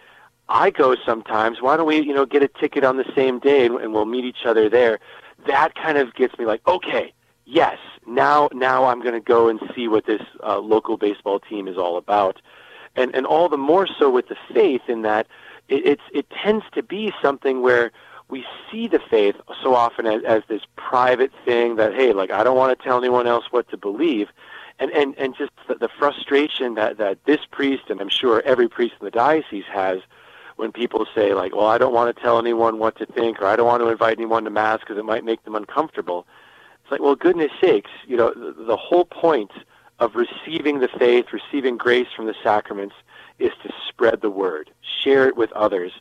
I 0.49 0.71
go 0.71 0.97
sometimes. 1.07 1.63
Why 1.63 1.77
don't 1.77 1.87
we, 1.87 2.01
you 2.01 2.13
know, 2.13 2.27
get 2.27 2.43
a 2.43 2.49
ticket 2.49 2.83
on 2.83 2.97
the 2.97 3.11
same 3.15 3.39
day 3.39 3.67
and, 3.67 3.77
and 3.77 3.93
we'll 3.93 4.05
meet 4.05 4.25
each 4.25 4.45
other 4.45 4.69
there? 4.69 4.99
That 5.47 5.75
kind 5.75 5.97
of 5.97 6.15
gets 6.15 6.39
me 6.39 6.45
like, 6.45 6.67
okay, 6.67 7.13
yes, 7.47 7.79
now 8.07 8.49
now 8.53 8.87
I'm 8.87 9.01
going 9.01 9.15
to 9.15 9.21
go 9.21 9.49
and 9.49 9.61
see 9.75 9.89
what 9.89 10.07
this 10.07 10.23
uh, 10.43 10.59
local 10.59 10.97
baseball 10.97 11.41
team 11.41 11.69
is 11.69 11.79
all 11.79 11.97
about 11.97 12.43
and 12.97 13.15
and 13.15 13.27
all 13.27 13.49
the 13.49 13.57
more 13.57 13.87
so 13.87 14.11
with 14.11 14.29
the 14.29 14.37
faith 14.53 14.83
in 14.89 15.03
that 15.03 15.27
it, 15.69 15.87
it's 15.87 16.03
it 16.13 16.27
tends 16.31 16.65
to 16.73 16.83
be 16.83 17.13
something 17.23 17.63
where 17.63 17.93
we 18.29 18.45
see 18.71 18.87
the 18.87 19.01
faith 19.11 19.35
so 19.63 19.75
often 19.75 20.07
as, 20.07 20.23
as 20.25 20.43
this 20.49 20.63
private 20.77 21.33
thing 21.45 21.77
that 21.77 21.95
hey 21.95 22.13
like 22.13 22.31
I 22.31 22.45
don't 22.45 22.57
want 22.57 22.77
to 22.77 22.85
tell 22.85 22.99
anyone 22.99 23.27
else 23.27 23.45
what 23.51 23.69
to 23.71 23.77
believe 23.77 24.29
and 24.79 24.91
and 24.93 25.17
and 25.19 25.37
just 25.37 25.53
the, 25.69 25.75
the 25.77 25.89
frustration 25.89 26.75
that 26.75 26.99
that 26.99 27.25
this 27.25 27.41
priest 27.51 27.85
and 27.89 28.01
I'm 28.01 28.09
sure 28.09 28.43
every 28.45 28.69
priest 28.69 28.95
in 29.01 29.05
the 29.05 29.11
diocese 29.11 29.65
has 29.73 30.01
when 30.57 30.73
people 30.73 31.07
say 31.15 31.33
like, 31.33 31.55
"Well, 31.55 31.67
I 31.67 31.79
don't 31.79 31.95
want 31.95 32.15
to 32.15 32.23
tell 32.23 32.39
anyone 32.39 32.79
what 32.79 32.97
to 32.99 33.07
think, 33.07 33.41
or 33.41 33.47
I 33.47 33.57
don't 33.57 33.67
want 33.67 33.83
to 33.83 33.89
invite 33.89 34.19
anyone 34.19 34.45
to 34.45 34.51
mass 34.51 34.81
because 34.81 34.99
it 34.99 35.07
might 35.07 35.25
make 35.25 35.43
them 35.45 35.55
uncomfortable." 35.55 36.27
It's 36.83 36.91
like, 36.93 37.01
well, 37.01 37.15
goodness 37.15 37.53
sakes, 37.61 37.91
you 38.07 38.17
know, 38.17 38.33
the, 38.35 38.65
the 38.65 38.77
whole 38.77 39.05
point 39.05 39.53
of 40.01 40.17
receiving 40.17 40.81
the 40.81 40.89
faith, 40.89 41.27
receiving 41.33 41.77
grace 41.77 42.09
from 42.17 42.27
the 42.27 42.35
sacraments, 42.43 42.95
is 43.39 43.53
to 43.63 43.73
spread 43.87 44.23
the 44.23 44.31
word, 44.31 44.71
share 45.03 45.29
it 45.29 45.37
with 45.37 45.53
others, 45.53 45.93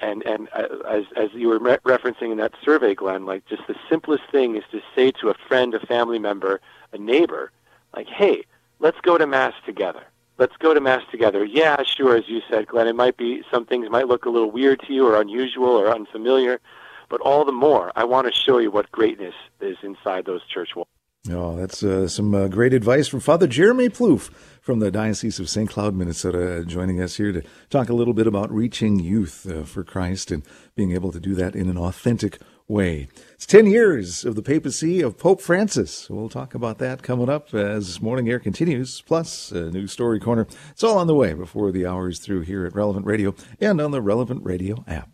and 0.00 0.22
and 0.24 0.48
uh, 0.52 0.66
as 0.88 1.04
as 1.16 1.30
you 1.32 1.48
were 1.48 1.58
re- 1.58 1.78
referencing 1.84 2.32
in 2.32 2.38
that 2.38 2.52
survey, 2.64 2.94
Glenn, 2.94 3.24
like 3.24 3.46
just 3.46 3.66
the 3.66 3.76
simplest 3.88 4.24
thing 4.30 4.56
is 4.56 4.64
to 4.72 4.80
say 4.94 5.12
to 5.12 5.30
a 5.30 5.34
friend, 5.34 5.72
a 5.74 5.80
family 5.86 6.18
member, 6.18 6.60
a 6.92 6.98
neighbor, 6.98 7.52
like, 7.96 8.08
"Hey, 8.08 8.44
let's 8.80 9.00
go 9.00 9.16
to 9.16 9.26
mass 9.26 9.54
together." 9.64 10.02
Let's 10.36 10.56
go 10.56 10.74
to 10.74 10.80
mass 10.80 11.02
together. 11.12 11.44
Yeah, 11.44 11.80
sure, 11.84 12.16
as 12.16 12.28
you 12.28 12.42
said, 12.50 12.66
Glenn, 12.66 12.88
it 12.88 12.96
might 12.96 13.16
be 13.16 13.44
some 13.52 13.64
things 13.64 13.88
might 13.88 14.08
look 14.08 14.24
a 14.24 14.30
little 14.30 14.50
weird 14.50 14.80
to 14.80 14.92
you 14.92 15.06
or 15.06 15.20
unusual 15.20 15.68
or 15.68 15.94
unfamiliar, 15.94 16.60
but 17.08 17.20
all 17.20 17.44
the 17.44 17.52
more, 17.52 17.92
I 17.94 18.02
want 18.02 18.26
to 18.26 18.32
show 18.32 18.58
you 18.58 18.72
what 18.72 18.90
greatness 18.90 19.34
is 19.60 19.76
inside 19.84 20.24
those 20.24 20.44
church 20.46 20.74
walls. 20.74 20.88
Oh, 21.30 21.56
that's 21.56 21.82
uh, 21.82 22.06
some 22.06 22.34
uh, 22.34 22.48
great 22.48 22.74
advice 22.74 23.08
from 23.08 23.20
Father 23.20 23.46
Jeremy 23.46 23.88
Plouffe 23.88 24.30
from 24.60 24.80
the 24.80 24.90
Diocese 24.90 25.40
of 25.40 25.48
St. 25.48 25.70
Cloud, 25.70 25.94
Minnesota, 25.94 26.64
joining 26.66 27.00
us 27.00 27.16
here 27.16 27.32
to 27.32 27.42
talk 27.70 27.88
a 27.88 27.94
little 27.94 28.12
bit 28.12 28.26
about 28.26 28.52
reaching 28.52 28.98
youth 28.98 29.48
uh, 29.50 29.62
for 29.62 29.84
Christ 29.84 30.30
and 30.30 30.42
being 30.74 30.92
able 30.92 31.10
to 31.12 31.20
do 31.20 31.34
that 31.34 31.56
in 31.56 31.70
an 31.70 31.78
authentic 31.78 32.38
way. 32.68 33.08
It's 33.32 33.46
10 33.46 33.64
years 33.64 34.26
of 34.26 34.34
the 34.34 34.42
papacy 34.42 35.00
of 35.00 35.16
Pope 35.16 35.40
Francis. 35.40 36.10
We'll 36.10 36.28
talk 36.28 36.54
about 36.54 36.76
that 36.78 37.02
coming 37.02 37.30
up 37.30 37.54
as 37.54 38.02
Morning 38.02 38.28
Air 38.28 38.38
continues, 38.38 39.00
plus 39.00 39.50
a 39.50 39.70
new 39.70 39.86
story 39.86 40.20
corner. 40.20 40.46
It's 40.72 40.84
all 40.84 40.98
on 40.98 41.06
the 41.06 41.14
way 41.14 41.32
before 41.32 41.72
the 41.72 41.86
hour 41.86 42.08
is 42.08 42.18
through 42.18 42.42
here 42.42 42.66
at 42.66 42.74
Relevant 42.74 43.06
Radio 43.06 43.34
and 43.62 43.80
on 43.80 43.92
the 43.92 44.02
Relevant 44.02 44.44
Radio 44.44 44.84
app. 44.86 45.13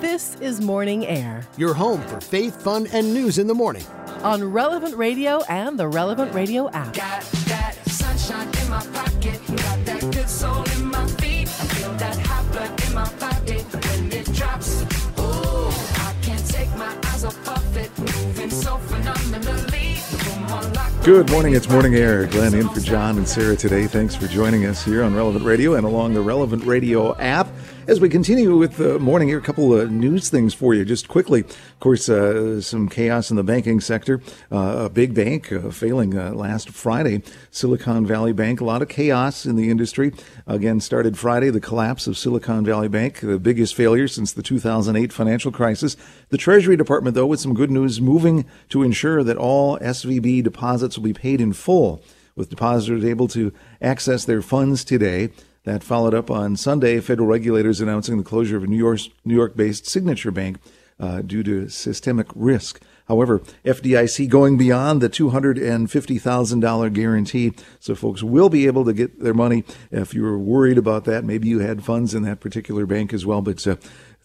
This 0.00 0.36
is 0.40 0.60
Morning 0.60 1.06
Air 1.06 1.44
Your 1.56 1.74
home 1.74 2.00
for 2.02 2.20
faith, 2.20 2.62
fun, 2.62 2.86
and 2.92 3.12
news 3.12 3.38
in 3.38 3.46
the 3.48 3.54
morning. 3.54 3.84
on 4.22 4.44
Relevant 4.52 4.94
Radio 4.96 5.42
and 5.48 5.78
the 5.78 5.88
Relevant 5.88 6.32
Radio 6.34 6.68
app. 6.70 6.94
Got 6.94 7.22
that 7.48 7.74
sunshine 7.86 8.48
in 8.62 8.70
my 8.70 8.80
pocket. 8.92 9.40
Got 9.48 9.84
that 9.86 10.00
good 10.12 10.28
soul 10.28 10.62
in 10.76 10.86
my 10.86 11.06
feet. 11.18 11.48
I 11.48 11.66
feel 11.74 11.92
that 11.94 12.16
hot 12.18 12.52
blood 12.52 12.84
in 12.86 12.94
my 12.94 13.12
body 13.14 13.58
when 13.58 14.12
it 14.12 14.32
drops. 14.34 14.82
Ooh, 15.18 15.68
I 16.00 16.14
can't 16.22 16.46
take 16.48 16.70
my 16.76 16.96
eyes 17.06 17.24
off 17.24 17.48
of 17.48 17.76
it. 17.76 17.90
Moving 17.98 18.50
so 18.50 18.76
phenomenally. 18.78 19.96
Come 20.18 20.44
on, 20.52 20.72
lock 20.74 20.92
Good 21.04 21.30
morning. 21.30 21.54
It's 21.54 21.68
Morning 21.68 21.94
Air. 21.96 22.26
Glenn 22.26 22.54
in 22.54 22.68
for 22.68 22.80
John 22.80 23.18
and 23.18 23.26
Sarah 23.28 23.56
today. 23.56 23.86
Thanks 23.86 24.14
for 24.14 24.28
joining 24.28 24.64
us 24.66 24.84
here 24.84 25.02
on 25.02 25.14
Relevant 25.14 25.44
Radio 25.44 25.74
and 25.74 25.84
along 25.84 26.14
the 26.14 26.22
Relevant 26.22 26.64
Radio 26.64 27.16
app. 27.16 27.48
As 27.88 28.00
we 28.00 28.10
continue 28.10 28.54
with 28.54 28.76
the 28.76 28.98
Morning 28.98 29.30
Air, 29.30 29.38
a 29.38 29.40
couple 29.40 29.72
of 29.72 29.90
news 29.90 30.28
things 30.28 30.52
for 30.52 30.74
you 30.74 30.84
just 30.84 31.08
quickly. 31.08 31.40
Of 31.40 31.80
course, 31.80 32.10
uh, 32.10 32.60
some 32.60 32.86
chaos 32.86 33.30
in 33.30 33.36
the 33.38 33.42
banking 33.42 33.80
sector. 33.80 34.20
Uh, 34.52 34.84
a 34.84 34.90
big 34.90 35.14
bank 35.14 35.50
uh, 35.50 35.70
failing 35.70 36.14
uh, 36.14 36.32
last 36.32 36.68
Friday, 36.68 37.22
Silicon 37.50 38.04
Valley 38.04 38.34
Bank. 38.34 38.60
A 38.60 38.64
lot 38.66 38.82
of 38.82 38.90
chaos 38.90 39.46
in 39.46 39.56
the 39.56 39.70
industry. 39.70 40.12
Again, 40.46 40.80
started 40.80 41.16
Friday, 41.16 41.48
the 41.48 41.62
collapse 41.62 42.06
of 42.06 42.18
Silicon 42.18 42.62
Valley 42.62 42.88
Bank, 42.88 43.20
the 43.20 43.38
biggest 43.38 43.74
failure 43.74 44.06
since 44.06 44.34
the 44.34 44.42
2008 44.42 45.10
financial 45.10 45.50
crisis. 45.50 45.96
The 46.28 46.36
Treasury 46.36 46.76
Department, 46.76 47.14
though, 47.14 47.24
with 47.24 47.40
some 47.40 47.54
good 47.54 47.70
news, 47.70 48.02
moving 48.02 48.44
to 48.68 48.82
ensure 48.82 49.24
that 49.24 49.38
all 49.38 49.78
SVB 49.78 50.44
deposits 50.44 50.98
will 50.98 51.04
be 51.04 51.14
paid 51.14 51.40
in 51.40 51.54
full, 51.54 52.02
with 52.36 52.50
depositors 52.50 53.02
able 53.02 53.28
to 53.28 53.50
access 53.80 54.26
their 54.26 54.42
funds 54.42 54.84
today. 54.84 55.30
That 55.68 55.84
followed 55.84 56.14
up 56.14 56.30
on 56.30 56.56
Sunday, 56.56 56.98
federal 56.98 57.28
regulators 57.28 57.82
announcing 57.82 58.16
the 58.16 58.24
closure 58.24 58.56
of 58.56 58.62
a 58.62 58.66
New 58.66 58.78
York 58.78 59.00
New 59.26 59.34
York-based 59.34 59.84
Signature 59.84 60.30
Bank 60.30 60.56
uh, 60.98 61.20
due 61.20 61.42
to 61.42 61.68
systemic 61.68 62.26
risk. 62.34 62.80
However, 63.06 63.40
FDIC 63.66 64.30
going 64.30 64.56
beyond 64.56 65.02
the 65.02 65.10
$250,000 65.10 66.92
guarantee, 66.94 67.52
so 67.80 67.94
folks 67.94 68.22
will 68.22 68.48
be 68.48 68.66
able 68.66 68.86
to 68.86 68.94
get 68.94 69.20
their 69.22 69.34
money. 69.34 69.62
If 69.90 70.14
you 70.14 70.22
were 70.22 70.38
worried 70.38 70.78
about 70.78 71.04
that, 71.04 71.24
maybe 71.24 71.48
you 71.48 71.58
had 71.58 71.84
funds 71.84 72.14
in 72.14 72.22
that 72.22 72.40
particular 72.40 72.86
bank 72.86 73.12
as 73.12 73.26
well, 73.26 73.42
but 73.42 73.66
uh, 73.66 73.76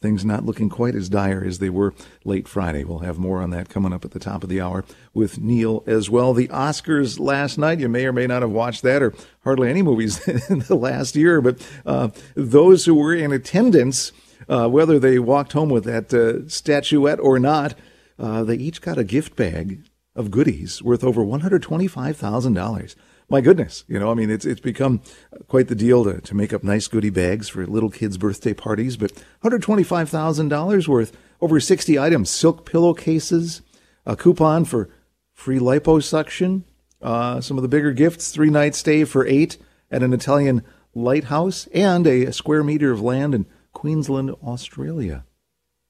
things 0.04 0.24
not 0.24 0.46
looking 0.46 0.70
quite 0.70 0.94
as 0.94 1.10
dire 1.10 1.44
as 1.44 1.58
they 1.58 1.70
were 1.70 1.96
late 2.26 2.48
Friday. 2.48 2.84
We'll 2.84 3.00
have 3.00 3.18
more 3.18 3.42
on 3.42 3.50
that 3.52 3.70
coming 3.70 3.94
up 3.94 4.04
at 4.06 4.12
the 4.12 4.20
top 4.20 4.44
of 4.44 4.50
the 4.50 4.62
hour 4.62 4.84
with 5.14 5.40
Neil 5.40 5.82
as 5.88 6.10
well. 6.10 6.34
The 6.34 6.50
Oscars 6.50 7.20
last 7.20 7.58
night, 7.58 7.80
you 7.80 7.88
may 7.88 8.06
or 8.06 8.14
may 8.14 8.28
not 8.28 8.42
have 8.42 8.52
watched 8.52 8.84
that 8.84 9.02
or 9.02 9.14
hardly 9.44 9.70
any 9.70 9.82
movies 9.82 10.28
in 10.50 10.60
the 10.60 10.76
last 10.76 11.16
year, 11.16 11.42
but 11.42 11.66
uh, 11.86 12.10
those 12.36 12.86
who 12.86 12.94
were 12.94 13.16
in 13.16 13.32
attendance, 13.32 14.12
uh, 14.50 14.68
whether 14.68 15.00
they 15.00 15.18
walked 15.18 15.54
home 15.54 15.70
with 15.70 15.86
that 15.86 16.14
uh, 16.14 16.48
statuette 16.50 17.22
or 17.22 17.40
not, 17.40 17.74
uh, 18.20 18.44
they 18.44 18.56
each 18.56 18.82
got 18.82 18.98
a 18.98 19.04
gift 19.06 19.38
bag 19.38 19.80
of 20.16 20.30
goodies 20.30 20.84
worth 20.84 21.04
over 21.04 21.24
$125,000 21.24 22.96
my 23.30 23.42
goodness, 23.42 23.84
you 23.88 24.00
know, 24.00 24.12
I 24.12 24.14
mean, 24.14 24.30
it's 24.30 24.46
it's 24.46 24.60
become 24.60 25.02
quite 25.48 25.68
the 25.68 25.76
deal 25.76 26.04
to, 26.04 26.22
to 26.22 26.36
make 26.36 26.54
up 26.54 26.64
nice 26.64 26.88
goodie 26.88 27.10
bags 27.10 27.50
for 27.50 27.66
little 27.66 27.90
kids' 27.90 28.18
birthday 28.18 28.54
parties. 28.54 28.98
But 28.98 29.12
$125,000 29.44 30.88
worth, 30.88 31.18
over 31.42 31.60
60 31.60 31.98
items, 31.98 32.30
silk 32.30 32.66
pillowcases, 32.66 33.62
a 34.06 34.16
coupon 34.16 34.66
for 34.66 34.90
free 35.34 35.60
liposuction, 35.60 36.64
uh, 37.02 37.42
some 37.42 37.58
of 37.58 37.64
the 37.64 37.68
bigger 37.68 37.92
gifts, 37.92 38.32
three 38.32 38.50
night 38.50 38.76
stay 38.76 39.04
for 39.04 39.26
eight 39.26 39.58
at 39.92 40.04
an 40.04 40.14
Italian 40.14 40.64
lighthouse, 40.96 41.68
and 41.74 42.06
a 42.08 42.32
square 42.32 42.64
meter 42.64 42.92
of 42.92 43.02
land 43.02 43.34
in 43.34 43.46
Queensland, 43.74 44.32
Australia. 44.44 45.26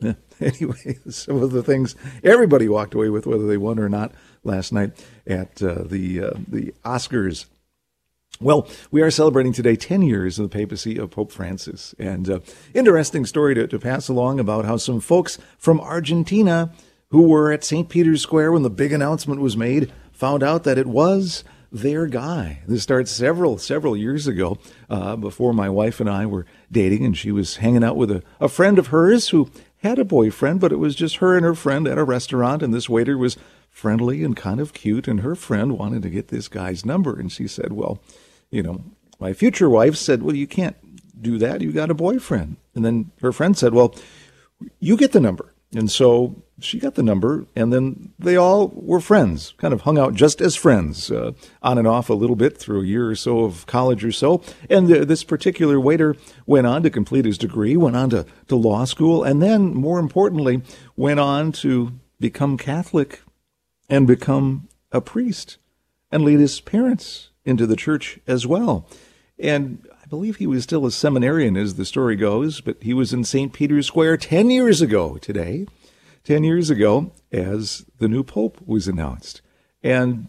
anyway, 0.42 0.98
some 1.10 1.42
of 1.42 1.52
the 1.52 1.64
things 1.64 1.96
everybody 2.24 2.68
walked 2.68 2.94
away 2.94 3.10
with, 3.10 3.26
whether 3.26 3.48
they 3.48 3.58
won 3.58 3.80
or 3.80 3.90
not, 3.90 4.12
last 4.44 4.74
night 4.74 4.92
at 5.28 5.62
uh, 5.62 5.84
the 5.86 6.24
uh, 6.24 6.32
the 6.48 6.74
Oscars. 6.84 7.46
Well, 8.42 8.68
we 8.92 9.02
are 9.02 9.12
celebrating 9.12 9.54
today 9.54 9.76
10 9.76 10.02
years 10.02 10.40
of 10.40 10.50
the 10.50 10.58
papacy 10.58 10.98
of 10.98 11.12
Pope 11.12 11.32
Francis. 11.32 11.94
And 12.00 12.28
uh, 12.28 12.40
interesting 12.74 13.28
story 13.28 13.54
to, 13.54 13.68
to 13.68 13.78
pass 13.78 14.10
along 14.10 14.40
about 14.40 14.66
how 14.66 14.78
some 14.78 15.00
folks 15.00 15.38
from 15.60 15.80
Argentina 15.80 16.74
who 17.10 17.28
were 17.28 17.52
at 17.52 17.64
St. 17.64 17.88
Peter's 17.88 18.24
Square 18.24 18.54
when 18.54 18.64
the 18.64 18.72
big 18.72 18.92
announcement 18.92 19.40
was 19.40 19.56
made 19.56 19.94
found 20.12 20.42
out 20.42 20.64
that 20.64 20.80
it 20.80 20.88
was 20.88 21.44
their 21.72 22.08
guy. 22.08 22.60
This 22.68 22.84
starts 22.84 23.12
several, 23.12 23.58
several 23.58 23.96
years 23.96 24.28
ago 24.28 24.58
uh, 24.90 25.16
before 25.16 25.54
my 25.54 25.70
wife 25.70 26.00
and 26.00 26.10
I 26.10 26.26
were 26.26 26.46
dating, 26.72 27.06
and 27.06 27.18
she 27.18 27.32
was 27.32 27.58
hanging 27.58 27.84
out 27.84 27.98
with 27.98 28.12
a, 28.12 28.24
a 28.40 28.48
friend 28.48 28.80
of 28.80 28.88
hers 28.88 29.30
who 29.30 29.50
had 29.78 30.00
a 30.00 30.06
boyfriend, 30.06 30.60
but 30.60 30.72
it 30.72 30.78
was 30.78 30.96
just 30.96 31.18
her 31.18 31.36
and 31.36 31.46
her 31.46 31.56
friend 31.56 31.88
at 31.88 31.98
a 31.98 32.04
restaurant, 32.04 32.64
and 32.64 32.74
this 32.74 32.88
waiter 32.88 33.18
was 33.18 33.38
friendly 33.74 34.24
and 34.24 34.38
kind 34.38 34.62
of 34.62 34.72
cute, 34.74 35.08
and 35.10 35.20
her 35.20 35.36
friend 35.36 35.78
wanted 35.78 36.04
to 36.04 36.10
get 36.10 36.30
this 36.30 36.48
guy's 36.48 36.86
number, 36.86 37.20
and 37.20 37.32
she 37.32 37.48
said, 37.48 37.74
"Well, 37.74 38.00
you 38.50 38.64
know, 38.64 38.84
my 39.20 39.34
future 39.34 39.70
wife 39.70 39.96
said, 39.96 40.24
well, 40.24 40.36
you 40.36 40.48
can't 40.48 40.78
do 41.22 41.38
that. 41.40 41.62
You 41.62 41.74
got 41.74 41.92
a 41.92 41.96
boyfriend." 41.96 42.56
And 42.76 42.86
then 42.86 43.12
her 43.22 43.34
friend 43.34 43.58
said, 43.58 43.74
"Well, 43.74 43.94
you 44.80 44.96
get 44.96 45.12
the 45.12 45.20
number." 45.20 45.54
And 45.76 45.90
so 45.90 46.44
she 46.60 46.80
got 46.80 46.96
the 46.96 47.04
number, 47.04 47.48
and 47.56 47.74
then 47.74 48.14
they 48.20 48.36
all 48.36 48.72
were 48.76 49.00
friends, 49.00 49.54
kind 49.58 49.74
of 49.74 49.82
hung 49.82 49.98
out 49.98 50.14
just 50.14 50.40
as 50.40 50.56
friends, 50.56 51.10
uh, 51.10 51.32
on 51.62 51.78
and 51.80 51.88
off 51.88 52.10
a 52.10 52.14
little 52.14 52.36
bit 52.36 52.58
through 52.58 52.84
a 52.84 52.86
year 52.86 53.10
or 53.10 53.16
so 53.16 53.44
of 53.44 53.66
college 53.66 54.06
or 54.06 54.12
so. 54.12 54.42
And 54.70 54.88
the, 54.88 55.04
this 55.04 55.24
particular 55.24 55.80
waiter 55.80 56.16
went 56.46 56.68
on 56.68 56.84
to 56.84 56.90
complete 56.90 57.26
his 57.26 57.40
degree, 57.40 57.76
went 57.76 57.96
on 57.96 58.12
to, 58.12 58.26
to 58.48 58.56
law 58.56 58.86
school, 58.86 59.24
and 59.24 59.42
then, 59.42 59.74
more 59.74 60.00
importantly, 60.00 60.62
went 60.96 61.20
on 61.20 61.52
to 61.54 61.94
become 62.20 62.58
Catholic 62.58 63.22
and 63.90 64.08
become 64.08 64.68
a 64.92 65.02
priest 65.02 65.58
and 66.12 66.24
lead 66.24 66.40
his 66.40 66.62
parents 66.62 67.30
into 67.46 67.66
the 67.66 67.76
church 67.76 68.20
as 68.28 68.48
well. 68.48 68.88
And 69.40 69.88
I 70.02 70.06
believe 70.08 70.38
he 70.38 70.48
was 70.48 70.64
still 70.64 70.86
a 70.86 70.92
seminarian 70.92 71.58
as 71.58 71.76
the 71.76 71.86
story 71.86 72.16
goes, 72.16 72.62
but 72.62 72.82
he 72.82 72.94
was 72.94 73.14
in 73.14 73.24
St. 73.24 73.52
Peter's 73.52 73.88
Square 73.88 74.18
10 74.18 74.50
years 74.50 74.82
ago 74.82 75.18
today, 75.18 75.66
10 76.24 76.44
years 76.44 76.70
ago, 76.70 77.12
as 77.32 77.86
the 77.98 78.08
new 78.08 78.24
pope 78.24 78.60
was 78.66 78.88
announced. 78.88 79.42
And 79.82 80.28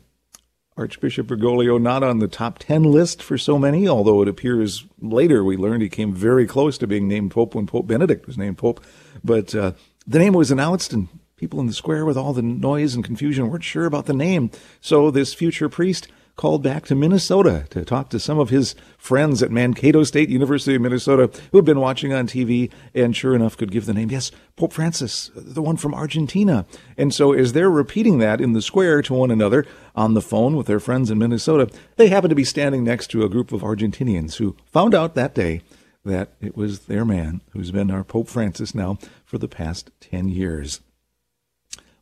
Archbishop 0.77 1.29
Bergoglio 1.29 1.81
not 1.81 2.03
on 2.03 2.19
the 2.19 2.27
top 2.27 2.59
10 2.59 2.83
list 2.83 3.23
for 3.23 3.39
so 3.39 3.59
many, 3.59 3.87
although 3.87 4.23
it 4.23 4.29
appears 4.29 4.85
later 5.01 5.45
we 5.45 5.57
learned 5.57 5.83
he 5.83 5.89
came 5.89 6.13
very 6.13 6.47
close 6.47 6.77
to 6.79 6.87
being 6.87 7.07
named 7.07 7.31
pope 7.31 7.55
when 7.55 7.67
Pope 7.67 7.87
Benedict 7.87 8.27
was 8.27 8.37
named 8.37 8.59
pope. 8.59 8.85
But 9.23 9.55
uh, 9.55 9.73
the 10.07 10.19
name 10.19 10.33
was 10.33 10.51
announced, 10.51 10.93
and 10.93 11.09
people 11.45 11.61
in 11.61 11.66
the 11.66 11.74
square 11.74 12.07
with 12.07 12.16
all 12.16 12.32
the 12.32 12.40
noise 12.40 12.95
and 12.95 13.05
confusion 13.05 13.51
weren't 13.51 13.62
sure 13.62 13.84
about 13.84 14.07
the 14.07 14.14
name. 14.14 14.51
So 14.80 15.11
this 15.11 15.34
future 15.34 15.68
priest 15.68 16.09
called 16.36 16.62
back 16.62 16.86
to 16.86 16.95
Minnesota 16.95 17.66
to 17.68 17.84
talk 17.84 18.09
to 18.09 18.18
some 18.18 18.38
of 18.38 18.49
his 18.49 18.74
friends 18.97 19.42
at 19.42 19.51
Mankato 19.51 20.05
State 20.05 20.30
University 20.30 20.74
of 20.74 20.80
Minnesota 20.80 21.30
who 21.53 21.59
had 21.59 21.66
been 21.66 21.80
watching 21.80 22.14
on 22.14 22.26
TV 22.26 22.72
and 22.95 23.14
sure 23.14 23.34
enough 23.34 23.59
could 23.59 23.70
give 23.70 23.84
the 23.84 23.92
name. 23.92 24.11
Yes, 24.11 24.30
Pope 24.57 24.72
Francis, 24.72 25.30
the 25.36 25.61
one 25.61 25.76
from 25.76 25.92
Argentina. 25.92 26.64
And 26.97 27.12
so 27.12 27.34
as 27.34 27.53
they're 27.53 27.70
repeating 27.70 28.20
that 28.20 28.40
in 28.40 28.55
the 28.55 28.62
square 28.62 29.03
to 29.03 29.12
one 29.12 29.30
another 29.30 29.66
on 29.95 30.14
the 30.14 30.22
phone 30.22 30.57
with 30.57 30.66
their 30.66 30.80
friends 30.80 31.11
in 31.11 31.18
Minnesota, 31.18 31.68
they 31.97 32.09
happen 32.09 32.30
to 32.30 32.34
be 32.34 32.45
standing 32.45 32.84
next 32.84 33.09
to 33.09 33.22
a 33.22 33.28
group 33.28 33.53
of 33.53 33.61
Argentinians 33.61 34.36
who 34.36 34.57
found 34.64 34.95
out 34.95 35.14
that 35.14 35.34
day 35.34 35.61
that 36.07 36.30
it 36.40 36.57
was 36.57 36.86
their 36.86 37.05
man 37.05 37.42
who's 37.51 37.70
been 37.70 37.90
our 37.90 38.03
Pope 38.03 38.28
Francis 38.28 38.74
now 38.74 38.97
for 39.26 39.36
the 39.36 39.47
past 39.47 39.90
10 40.01 40.30
years. 40.30 40.80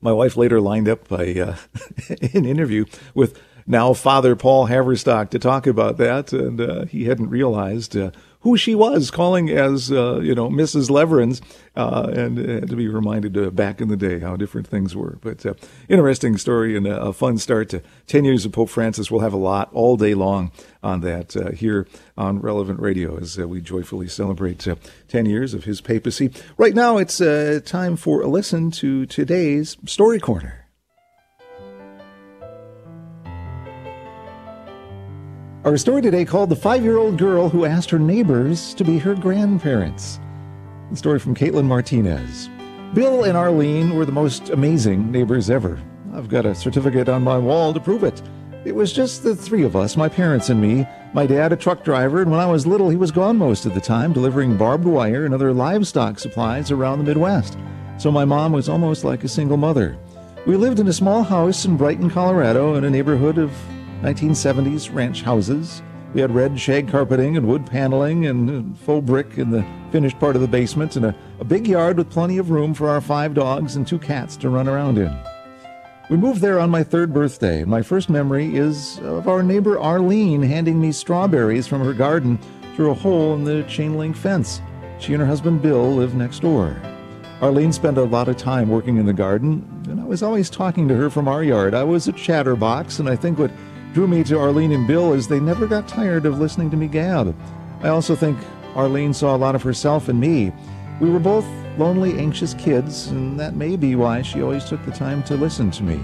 My 0.03 0.13
wife 0.13 0.37
later 0.37 0.61
lined 0.61 0.89
up 0.89 1.11
a, 1.13 1.41
uh, 1.41 1.57
an 2.35 2.45
interview 2.45 2.85
with 3.15 3.41
now 3.67 3.93
Father 3.93 4.35
Paul 4.35 4.67
Haverstock 4.67 5.31
to 5.31 5.39
talk 5.39 5.67
about 5.67 5.97
that, 5.99 6.33
and 6.33 6.61
uh, 6.61 6.85
he 6.87 7.05
hadn't 7.05 7.31
realized 7.31 7.97
uh, 7.97 8.11
who 8.43 8.57
she 8.57 8.75
was, 8.75 9.11
calling 9.11 9.51
as 9.51 9.91
uh, 9.91 10.21
you 10.21 10.35
know 10.35 10.49
Mrs. 10.49 10.91
Leverins, 10.91 11.41
uh, 11.77 12.11
and 12.15 12.39
had 12.39 12.69
to 12.69 12.77
be 12.77 12.89
reminded 12.89 13.37
uh, 13.37 13.51
back 13.51 13.81
in 13.81 13.89
the 13.89 13.97
day 13.97 14.19
how 14.19 14.37
different 14.37 14.67
things 14.67 14.95
were. 14.95 15.19
But 15.21 15.45
uh, 15.47 15.55
interesting 15.89 16.37
story 16.37 16.77
and 16.77 16.87
a, 16.87 17.13
fun 17.13 17.39
start 17.39 17.69
to 17.71 17.83
ten 18.07 18.25
years 18.25 18.45
of 18.45 18.53
Pope 18.53 18.69
Francis. 18.69 19.11
We'll 19.11 19.21
have 19.21 19.33
a 19.33 19.39
lot 19.39 19.71
all 19.73 19.97
day 19.97 20.15
long 20.15 20.51
on 20.83 21.01
that 21.03 21.37
uh, 21.37 21.53
here 21.53 21.87
on 22.17 22.41
Relevant 22.41 22.81
Radio 22.81 23.17
as 23.17 23.39
uh, 23.39 23.47
we 23.47 23.61
joyfully 23.61 24.09
celebrate 24.09 24.67
ten 25.09 25.27
years 25.27 25.55
of 25.55 25.65
his 25.65 25.81
papacy. 25.81 26.33
Right 26.57 26.75
now, 26.75 26.99
it's 26.99 27.19
time 27.65 27.97
for 27.97 28.23
a 28.23 28.29
listen 28.29 28.71
to 28.73 29.07
today's 29.07 29.77
Story 29.87 30.19
Corner. 30.19 30.62
Our 35.65 35.77
story 35.77 36.03
today 36.03 36.25
called 36.25 36.49
The 36.49 36.57
Five 36.57 36.83
Year 36.83 36.97
Old 36.97 37.17
Girl 37.17 37.49
Who 37.49 37.65
Asked 37.67 37.91
Her 37.91 37.99
Neighbors 38.01 38.75
to 38.75 38.83
Be 38.83 38.99
Her 38.99 39.15
Grandparents. 39.15 40.19
The 40.91 40.97
story 40.97 41.21
from 41.21 41.37
Caitlin 41.37 41.67
Martinez. 41.67 42.51
Bill 42.95 43.23
and 43.23 43.37
Arlene 43.37 43.95
were 43.95 44.05
the 44.05 44.11
most 44.11 44.51
amazing 44.51 45.13
neighbors 45.13 45.51
ever. 45.51 45.81
I've 46.15 46.29
got 46.29 46.47
a 46.47 46.55
certificate 46.57 47.09
on 47.09 47.23
my 47.23 47.39
wall 47.39 47.73
to 47.73 47.79
prove 47.79 48.03
it. 48.03 48.21
It 48.65 48.75
was 48.75 48.93
just 48.93 49.23
the 49.23 49.37
three 49.37 49.63
of 49.63 49.77
us, 49.77 49.97
my 49.97 50.09
parents 50.09 50.49
and 50.49 50.61
me. 50.61 50.85
My 51.15 51.27
dad, 51.27 51.53
a 51.53 51.57
truck 51.57 51.85
driver, 51.85 52.23
and 52.23 52.33
when 52.33 52.41
I 52.41 52.47
was 52.47 52.67
little, 52.67 52.91
he 52.91 52.97
was 52.97 53.13
gone 53.13 53.37
most 53.37 53.65
of 53.65 53.73
the 53.73 53.81
time, 53.81 54.13
delivering 54.13 54.57
barbed 54.57 54.85
wire 54.85 55.27
and 55.27 55.33
other 55.33 55.53
livestock 55.53 56.19
supplies 56.19 56.73
around 56.73 56.99
the 56.99 57.05
Midwest. 57.05 57.57
So 57.99 58.11
my 58.11 58.25
mom 58.25 58.51
was 58.51 58.69
almost 58.69 59.05
like 59.05 59.23
a 59.23 59.29
single 59.29 59.59
mother. 59.59 59.97
We 60.45 60.57
lived 60.57 60.81
in 60.81 60.89
a 60.89 60.93
small 60.93 61.23
house 61.23 61.65
in 61.65 61.77
Brighton, 61.77 62.11
Colorado, 62.11 62.75
in 62.75 62.83
a 62.83 62.91
neighborhood 62.91 63.39
of 63.39 63.53
1970s 64.03 64.93
ranch 64.93 65.23
houses. 65.23 65.81
We 66.13 66.21
had 66.21 66.35
red 66.35 66.59
shag 66.59 66.89
carpeting 66.89 67.37
and 67.37 67.47
wood 67.47 67.65
paneling 67.65 68.27
and 68.27 68.75
uh, 68.75 68.77
faux 68.85 69.07
brick 69.07 69.39
in 69.39 69.51
the 69.51 69.65
finished 69.93 70.19
part 70.19 70.35
of 70.35 70.43
the 70.43 70.49
basement 70.49 70.97
and 70.97 71.07
a, 71.07 71.15
a 71.39 71.45
big 71.45 71.69
yard 71.69 71.99
with 71.99 72.11
plenty 72.11 72.39
of 72.39 72.51
room 72.51 72.75
for 72.75 72.89
our 72.89 73.01
five 73.01 73.33
dogs 73.33 73.77
and 73.77 73.87
two 73.87 74.01
cats 74.01 74.37
to 74.39 74.51
run 74.51 74.69
around 74.69 74.99
in. 74.99 75.17
We 76.11 76.17
moved 76.17 76.41
there 76.41 76.59
on 76.59 76.69
my 76.69 76.83
third 76.83 77.15
birthday, 77.15 77.65
my 77.65 77.81
first 77.81 78.11
memory 78.11 78.57
is 78.57 78.99
of 78.99 79.29
our 79.29 79.41
neighbor 79.41 79.79
Arlene 79.79 80.43
handing 80.43 80.81
me 80.81 80.91
strawberries 80.91 81.69
from 81.69 81.81
her 81.85 81.95
garden 81.95 82.41
through 82.75 82.91
a 82.91 82.95
hole 82.95 83.35
in 83.35 83.45
the 83.45 83.63
chain 83.65 83.97
link 83.97 84.17
fence. 84.17 84.61
She 84.99 85.15
and 85.15 85.21
her 85.21 85.29
husband 85.29 85.63
Bill 85.63 85.95
live 85.95 86.17
next 86.17 86.41
door. 86.41 86.77
Arlene 87.41 87.73
spent 87.73 87.99
a 87.99 88.03
lot 88.03 88.29
of 88.29 88.37
time 88.37 88.69
working 88.69 88.97
in 88.97 89.07
the 89.07 89.13
garden, 89.13 89.65
and 89.89 90.01
I 90.01 90.05
was 90.05 90.23
always 90.23 90.51
talking 90.51 90.89
to 90.89 90.97
her 90.97 91.09
from 91.09 91.29
our 91.29 91.43
yard. 91.43 91.73
I 91.73 91.85
was 91.85 92.09
a 92.09 92.13
chatterbox, 92.13 92.99
and 92.99 93.09
I 93.09 93.17
think 93.17 93.39
what 93.39 93.51
drew 93.93 94.07
me 94.07 94.25
to 94.25 94.39
Arlene 94.39 94.73
and 94.73 94.87
Bill 94.87 95.13
is 95.13 95.29
they 95.29 95.41
never 95.41 95.67
got 95.67 95.87
tired 95.87 96.25
of 96.25 96.39
listening 96.39 96.71
to 96.71 96.77
me 96.77 96.89
gab. 96.89 97.37
I 97.83 97.89
also 97.89 98.17
think 98.17 98.39
Arlene 98.75 99.13
saw 99.13 99.37
a 99.37 99.39
lot 99.39 99.55
of 99.55 99.63
herself 99.63 100.09
in 100.09 100.19
me. 100.19 100.51
We 101.01 101.11
were 101.11 101.19
both 101.19 101.45
lonely, 101.77 102.19
anxious 102.19 102.55
kids, 102.55 103.09
and 103.09 103.39
that 103.39 103.55
may 103.55 103.77
be 103.77 103.95
why 103.95 104.23
she 104.23 104.43
always 104.43 104.65
took 104.65 104.83
the 104.87 104.93
time 104.93 105.23
to 105.25 105.35
listen 105.35 105.71
to 105.73 105.83
me. 105.83 106.01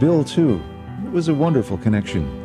Bill, 0.00 0.24
too. 0.24 0.62
It 1.04 1.12
was 1.12 1.28
a 1.28 1.34
wonderful 1.34 1.76
connection. 1.78 2.42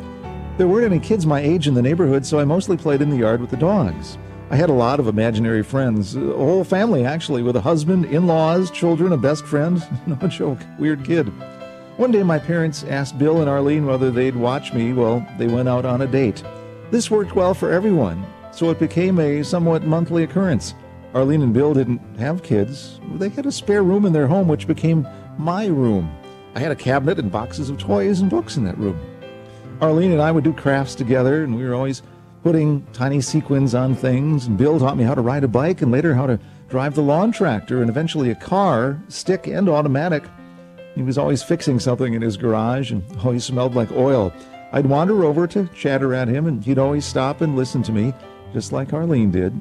There 0.58 0.68
weren't 0.68 0.92
any 0.92 1.00
kids 1.00 1.24
my 1.24 1.40
age 1.40 1.68
in 1.68 1.74
the 1.74 1.82
neighborhood, 1.82 2.26
so 2.26 2.38
I 2.38 2.44
mostly 2.44 2.76
played 2.76 3.00
in 3.00 3.08
the 3.08 3.16
yard 3.16 3.40
with 3.40 3.50
the 3.50 3.56
dogs. 3.56 4.18
I 4.50 4.56
had 4.56 4.68
a 4.68 4.74
lot 4.74 5.00
of 5.00 5.08
imaginary 5.08 5.62
friends, 5.62 6.14
a 6.14 6.20
whole 6.20 6.64
family 6.64 7.06
actually, 7.06 7.42
with 7.42 7.56
a 7.56 7.60
husband, 7.62 8.04
in 8.04 8.26
laws, 8.26 8.70
children, 8.70 9.12
a 9.12 9.16
best 9.16 9.46
friend. 9.46 9.82
no 10.06 10.16
joke, 10.28 10.58
weird 10.78 11.02
kid. 11.04 11.32
One 11.98 12.10
day, 12.10 12.22
my 12.22 12.38
parents 12.38 12.84
asked 12.84 13.18
Bill 13.18 13.42
and 13.42 13.50
Arlene 13.50 13.84
whether 13.84 14.10
they'd 14.10 14.34
watch 14.34 14.72
me 14.72 14.94
while 14.94 15.26
they 15.38 15.46
went 15.46 15.68
out 15.68 15.84
on 15.84 16.00
a 16.00 16.06
date. 16.06 16.42
This 16.90 17.10
worked 17.10 17.36
well 17.36 17.52
for 17.52 17.70
everyone, 17.70 18.24
so 18.50 18.70
it 18.70 18.78
became 18.78 19.18
a 19.18 19.42
somewhat 19.42 19.84
monthly 19.84 20.22
occurrence. 20.22 20.74
Arlene 21.14 21.42
and 21.42 21.52
Bill 21.52 21.74
didn't 21.74 22.00
have 22.18 22.42
kids. 22.42 22.98
They 23.16 23.28
had 23.28 23.44
a 23.44 23.52
spare 23.52 23.82
room 23.82 24.06
in 24.06 24.14
their 24.14 24.26
home, 24.26 24.48
which 24.48 24.66
became 24.66 25.06
my 25.36 25.66
room. 25.66 26.10
I 26.54 26.60
had 26.60 26.72
a 26.72 26.76
cabinet 26.76 27.18
and 27.18 27.30
boxes 27.30 27.68
of 27.68 27.76
toys 27.76 28.20
and 28.20 28.30
books 28.30 28.56
in 28.56 28.64
that 28.64 28.78
room. 28.78 28.98
Arlene 29.82 30.12
and 30.12 30.22
I 30.22 30.32
would 30.32 30.44
do 30.44 30.54
crafts 30.54 30.94
together, 30.94 31.44
and 31.44 31.54
we 31.54 31.64
were 31.64 31.74
always 31.74 32.02
putting 32.42 32.86
tiny 32.94 33.20
sequins 33.20 33.74
on 33.74 33.94
things. 33.94 34.46
And 34.46 34.56
Bill 34.56 34.78
taught 34.78 34.96
me 34.96 35.04
how 35.04 35.14
to 35.14 35.20
ride 35.20 35.44
a 35.44 35.48
bike 35.48 35.82
and 35.82 35.92
later 35.92 36.14
how 36.14 36.26
to 36.26 36.40
drive 36.70 36.94
the 36.94 37.02
lawn 37.02 37.32
tractor 37.32 37.82
and 37.82 37.90
eventually 37.90 38.30
a 38.30 38.34
car, 38.34 38.98
stick 39.08 39.46
and 39.46 39.68
automatic. 39.68 40.24
He 40.94 41.02
was 41.02 41.18
always 41.18 41.42
fixing 41.42 41.80
something 41.80 42.14
in 42.14 42.22
his 42.22 42.36
garage 42.36 42.92
and 42.92 43.04
always 43.24 43.44
smelled 43.44 43.74
like 43.74 43.90
oil. 43.92 44.32
I'd 44.72 44.86
wander 44.86 45.24
over 45.24 45.46
to 45.48 45.68
chatter 45.68 46.14
at 46.14 46.28
him, 46.28 46.46
and 46.46 46.64
he'd 46.64 46.78
always 46.78 47.04
stop 47.04 47.40
and 47.40 47.56
listen 47.56 47.82
to 47.84 47.92
me, 47.92 48.14
just 48.52 48.72
like 48.72 48.92
Arlene 48.92 49.30
did. 49.30 49.52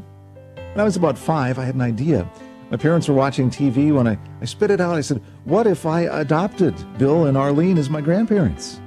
When 0.55 0.79
I 0.79 0.84
was 0.84 0.95
about 0.95 1.17
five, 1.17 1.59
I 1.59 1.65
had 1.65 1.75
an 1.75 1.82
idea. 1.82 2.29
My 2.69 2.77
parents 2.77 3.09
were 3.09 3.15
watching 3.15 3.49
TV 3.49 3.93
when 3.93 4.07
I, 4.07 4.17
I 4.41 4.45
spit 4.45 4.71
it 4.71 4.79
out. 4.79 4.95
I 4.95 5.01
said, 5.01 5.21
What 5.43 5.67
if 5.67 5.86
I 5.86 6.01
adopted 6.01 6.73
Bill 6.97 7.25
and 7.25 7.38
Arlene 7.38 7.77
as 7.77 7.89
my 7.89 7.99
grandparents? 7.99 8.79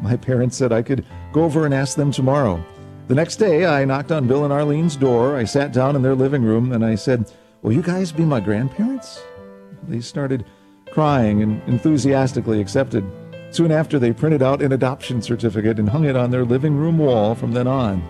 My 0.00 0.16
parents 0.16 0.56
said 0.56 0.72
I 0.72 0.82
could 0.82 1.04
go 1.32 1.44
over 1.44 1.64
and 1.64 1.74
ask 1.74 1.96
them 1.96 2.12
tomorrow. 2.12 2.64
The 3.08 3.16
next 3.16 3.36
day, 3.36 3.66
I 3.66 3.84
knocked 3.84 4.12
on 4.12 4.28
Bill 4.28 4.44
and 4.44 4.52
Arlene's 4.52 4.94
door. 4.94 5.36
I 5.36 5.44
sat 5.44 5.72
down 5.72 5.96
in 5.96 6.02
their 6.02 6.14
living 6.14 6.44
room 6.44 6.72
and 6.72 6.84
I 6.84 6.94
said, 6.94 7.32
Will 7.62 7.72
you 7.72 7.82
guys 7.82 8.12
be 8.12 8.24
my 8.24 8.38
grandparents? 8.38 9.20
They 9.88 10.00
started 10.00 10.44
crying 10.92 11.42
and 11.42 11.62
enthusiastically 11.68 12.60
accepted. 12.60 13.04
Soon 13.50 13.72
after, 13.72 13.98
they 13.98 14.12
printed 14.12 14.42
out 14.42 14.62
an 14.62 14.72
adoption 14.72 15.20
certificate 15.20 15.78
and 15.78 15.88
hung 15.88 16.04
it 16.04 16.16
on 16.16 16.30
their 16.30 16.44
living 16.44 16.76
room 16.76 16.98
wall 16.98 17.34
from 17.34 17.52
then 17.52 17.66
on. 17.66 18.02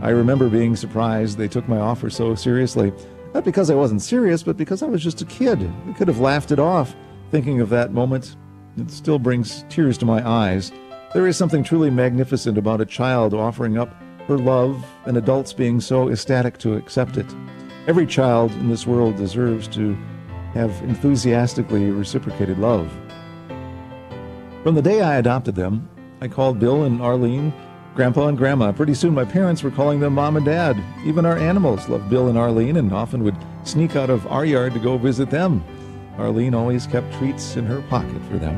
I 0.00 0.10
remember 0.10 0.48
being 0.48 0.76
surprised 0.76 1.36
they 1.38 1.48
took 1.48 1.68
my 1.68 1.78
offer 1.78 2.10
so 2.10 2.34
seriously. 2.34 2.92
Not 3.34 3.44
because 3.44 3.70
I 3.70 3.74
wasn't 3.74 4.02
serious, 4.02 4.42
but 4.42 4.56
because 4.56 4.82
I 4.82 4.86
was 4.86 5.02
just 5.02 5.22
a 5.22 5.26
kid. 5.26 5.70
I 5.88 5.92
could 5.92 6.08
have 6.08 6.20
laughed 6.20 6.52
it 6.52 6.58
off. 6.58 6.94
Thinking 7.30 7.60
of 7.60 7.70
that 7.70 7.92
moment, 7.92 8.36
it 8.76 8.90
still 8.90 9.18
brings 9.18 9.64
tears 9.68 9.96
to 9.98 10.06
my 10.06 10.26
eyes. 10.26 10.72
There 11.14 11.26
is 11.26 11.36
something 11.36 11.62
truly 11.62 11.90
magnificent 11.90 12.58
about 12.58 12.80
a 12.80 12.86
child 12.86 13.34
offering 13.34 13.78
up 13.78 13.94
her 14.28 14.38
love 14.38 14.84
and 15.06 15.16
adults 15.16 15.52
being 15.52 15.80
so 15.80 16.10
ecstatic 16.10 16.58
to 16.58 16.74
accept 16.74 17.16
it. 17.16 17.26
Every 17.86 18.06
child 18.06 18.52
in 18.52 18.68
this 18.68 18.86
world 18.86 19.16
deserves 19.16 19.66
to 19.68 19.96
have 20.54 20.70
enthusiastically 20.82 21.90
reciprocated 21.90 22.58
love. 22.58 22.92
From 24.62 24.74
the 24.74 24.82
day 24.82 25.00
I 25.00 25.16
adopted 25.16 25.54
them, 25.54 25.88
I 26.20 26.28
called 26.28 26.58
Bill 26.58 26.84
and 26.84 27.02
Arlene 27.02 27.52
Grandpa 27.94 28.28
and 28.28 28.38
Grandma. 28.38 28.72
Pretty 28.72 28.94
soon 28.94 29.12
my 29.12 29.24
parents 29.24 29.62
were 29.62 29.70
calling 29.70 30.00
them 30.00 30.14
Mom 30.14 30.36
and 30.36 30.46
Dad. 30.46 30.82
Even 31.04 31.26
our 31.26 31.36
animals 31.36 31.88
loved 31.88 32.08
Bill 32.08 32.28
and 32.28 32.38
Arlene 32.38 32.76
and 32.76 32.92
often 32.92 33.22
would 33.22 33.36
sneak 33.64 33.96
out 33.96 34.08
of 34.08 34.26
our 34.28 34.46
yard 34.46 34.72
to 34.72 34.80
go 34.80 34.96
visit 34.96 35.28
them. 35.28 35.62
Arlene 36.16 36.54
always 36.54 36.86
kept 36.86 37.12
treats 37.14 37.56
in 37.56 37.66
her 37.66 37.82
pocket 37.82 38.22
for 38.30 38.38
them. 38.38 38.56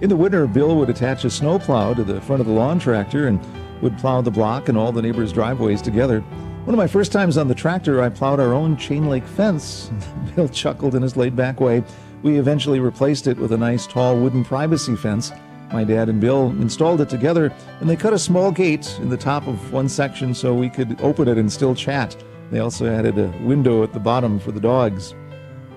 In 0.00 0.08
the 0.08 0.16
winter, 0.16 0.46
Bill 0.46 0.76
would 0.76 0.88
attach 0.88 1.24
a 1.24 1.30
snowplow 1.30 1.94
to 1.94 2.04
the 2.04 2.20
front 2.20 2.40
of 2.40 2.46
the 2.46 2.52
lawn 2.52 2.78
tractor 2.78 3.28
and 3.28 3.40
would 3.82 3.98
plow 3.98 4.22
the 4.22 4.30
block 4.30 4.68
and 4.70 4.78
all 4.78 4.92
the 4.92 5.02
neighbors' 5.02 5.32
driveways 5.32 5.82
together. 5.82 6.24
One 6.66 6.74
of 6.74 6.78
my 6.78 6.88
first 6.88 7.12
times 7.12 7.38
on 7.38 7.46
the 7.46 7.54
tractor, 7.54 8.02
I 8.02 8.08
plowed 8.08 8.40
our 8.40 8.52
own 8.52 8.76
chain 8.76 9.08
link 9.08 9.24
fence. 9.24 9.88
Bill 10.34 10.48
chuckled 10.48 10.96
in 10.96 11.02
his 11.02 11.16
laid 11.16 11.36
back 11.36 11.60
way. 11.60 11.84
We 12.24 12.40
eventually 12.40 12.80
replaced 12.80 13.28
it 13.28 13.38
with 13.38 13.52
a 13.52 13.56
nice 13.56 13.86
tall 13.86 14.16
wooden 14.16 14.44
privacy 14.44 14.96
fence. 14.96 15.30
My 15.72 15.84
dad 15.84 16.08
and 16.08 16.20
Bill 16.20 16.48
installed 16.50 17.00
it 17.02 17.08
together, 17.08 17.52
and 17.78 17.88
they 17.88 17.94
cut 17.94 18.14
a 18.14 18.18
small 18.18 18.50
gate 18.50 18.98
in 19.00 19.10
the 19.10 19.16
top 19.16 19.46
of 19.46 19.72
one 19.72 19.88
section 19.88 20.34
so 20.34 20.52
we 20.54 20.68
could 20.68 21.00
open 21.02 21.28
it 21.28 21.38
and 21.38 21.52
still 21.52 21.72
chat. 21.72 22.16
They 22.50 22.58
also 22.58 22.92
added 22.92 23.16
a 23.16 23.28
window 23.44 23.84
at 23.84 23.92
the 23.92 24.00
bottom 24.00 24.40
for 24.40 24.50
the 24.50 24.58
dogs. 24.58 25.14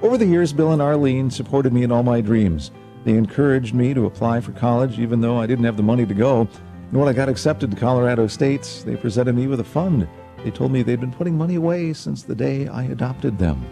Over 0.02 0.18
the 0.18 0.26
years, 0.26 0.54
Bill 0.54 0.72
and 0.72 0.82
Arlene 0.82 1.30
supported 1.30 1.72
me 1.72 1.84
in 1.84 1.92
all 1.92 2.02
my 2.02 2.20
dreams. 2.20 2.72
They 3.06 3.14
encouraged 3.14 3.76
me 3.76 3.94
to 3.94 4.08
apply 4.08 4.42
for 4.42 4.54
college, 4.54 4.98
even 4.98 5.22
though 5.22 5.38
I 5.38 5.46
didn't 5.46 5.66
have 5.66 5.78
the 5.78 5.84
money 5.84 6.08
to 6.08 6.16
go. 6.16 6.48
And 6.90 7.00
when 7.00 7.08
I 7.08 7.14
got 7.14 7.30
accepted 7.30 7.70
to 7.70 7.78
Colorado 7.78 8.26
State, 8.26 8.82
they 8.88 8.96
presented 8.96 9.36
me 9.36 9.46
with 9.46 9.60
a 9.60 9.64
fund 9.64 10.08
they 10.44 10.52
told 10.52 10.72
me 10.72 10.82
they'd 10.82 11.00
been 11.00 11.12
putting 11.12 11.38
money 11.38 11.56
away 11.56 11.94
since 11.94 12.24
the 12.24 12.36
day 12.36 12.68
I 12.68 12.84
adopted 12.84 13.38
them. 13.38 13.66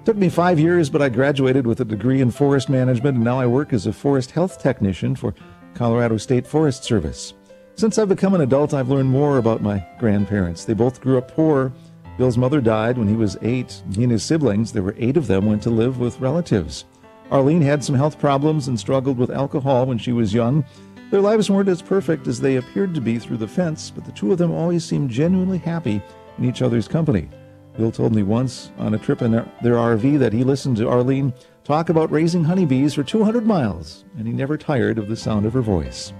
It 0.00 0.06
took 0.06 0.16
me 0.16 0.28
five 0.28 0.58
years, 0.58 0.88
but 0.88 1.02
I 1.02 1.08
graduated 1.08 1.66
with 1.66 1.80
a 1.80 1.84
degree 1.84 2.20
in 2.20 2.30
forest 2.30 2.68
management, 2.68 3.16
and 3.16 3.24
now 3.24 3.38
I 3.38 3.46
work 3.46 3.72
as 3.72 3.86
a 3.86 3.92
forest 3.92 4.30
health 4.30 4.62
technician 4.62 5.14
for 5.14 5.34
Colorado 5.74 6.16
State 6.16 6.46
Forest 6.46 6.84
Service. 6.84 7.34
Since 7.74 7.98
I've 7.98 8.08
become 8.08 8.34
an 8.34 8.40
adult, 8.40 8.74
I've 8.74 8.88
learned 8.88 9.10
more 9.10 9.38
about 9.38 9.62
my 9.62 9.86
grandparents. 9.98 10.64
They 10.64 10.74
both 10.74 11.00
grew 11.00 11.18
up 11.18 11.30
poor. 11.30 11.72
Bill's 12.18 12.36
mother 12.38 12.60
died 12.60 12.98
when 12.98 13.08
he 13.08 13.16
was 13.16 13.38
eight. 13.42 13.82
He 13.94 14.02
and 14.02 14.12
his 14.12 14.22
siblings, 14.22 14.72
there 14.72 14.82
were 14.82 14.96
eight 14.98 15.16
of 15.16 15.26
them, 15.26 15.46
went 15.46 15.62
to 15.62 15.70
live 15.70 15.98
with 15.98 16.20
relatives. 16.20 16.84
Arlene 17.30 17.62
had 17.62 17.84
some 17.84 17.94
health 17.94 18.18
problems 18.18 18.68
and 18.68 18.78
struggled 18.78 19.16
with 19.16 19.30
alcohol 19.30 19.86
when 19.86 19.98
she 19.98 20.12
was 20.12 20.34
young. 20.34 20.64
Their 21.10 21.20
lives 21.20 21.50
weren't 21.50 21.68
as 21.68 21.82
perfect 21.82 22.28
as 22.28 22.40
they 22.40 22.56
appeared 22.56 22.94
to 22.94 23.00
be 23.00 23.18
through 23.18 23.38
the 23.38 23.48
fence, 23.48 23.90
but 23.90 24.04
the 24.04 24.12
two 24.12 24.30
of 24.30 24.38
them 24.38 24.52
always 24.52 24.84
seemed 24.84 25.10
genuinely 25.10 25.58
happy 25.58 26.00
in 26.38 26.44
each 26.44 26.62
other's 26.62 26.86
company. 26.86 27.28
Bill 27.76 27.90
told 27.90 28.14
me 28.14 28.22
once 28.22 28.70
on 28.78 28.94
a 28.94 28.98
trip 28.98 29.20
in 29.20 29.32
their 29.32 29.74
RV 29.74 30.18
that 30.20 30.32
he 30.32 30.44
listened 30.44 30.76
to 30.76 30.88
Arlene 30.88 31.32
talk 31.64 31.88
about 31.88 32.12
raising 32.12 32.44
honeybees 32.44 32.94
for 32.94 33.02
200 33.02 33.44
miles, 33.44 34.04
and 34.16 34.26
he 34.26 34.32
never 34.32 34.56
tired 34.56 34.98
of 34.98 35.08
the 35.08 35.16
sound 35.16 35.46
of 35.46 35.52
her 35.52 35.60
voice. 35.60 36.12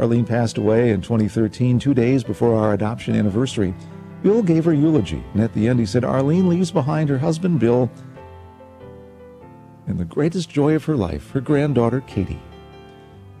Arlene 0.00 0.24
passed 0.24 0.58
away 0.58 0.90
in 0.90 1.00
2013, 1.00 1.78
two 1.78 1.94
days 1.94 2.24
before 2.24 2.56
our 2.56 2.72
adoption 2.72 3.14
anniversary. 3.14 3.72
Bill 4.22 4.42
gave 4.42 4.64
her 4.64 4.74
eulogy, 4.74 5.22
and 5.32 5.42
at 5.42 5.54
the 5.54 5.68
end 5.68 5.78
he 5.78 5.86
said, 5.86 6.04
Arlene 6.04 6.48
leaves 6.48 6.72
behind 6.72 7.08
her 7.08 7.18
husband 7.18 7.60
Bill 7.60 7.90
and 9.86 9.98
the 9.98 10.04
greatest 10.04 10.50
joy 10.50 10.74
of 10.74 10.84
her 10.84 10.96
life, 10.96 11.30
her 11.30 11.40
granddaughter 11.40 12.00
Katie. 12.02 12.40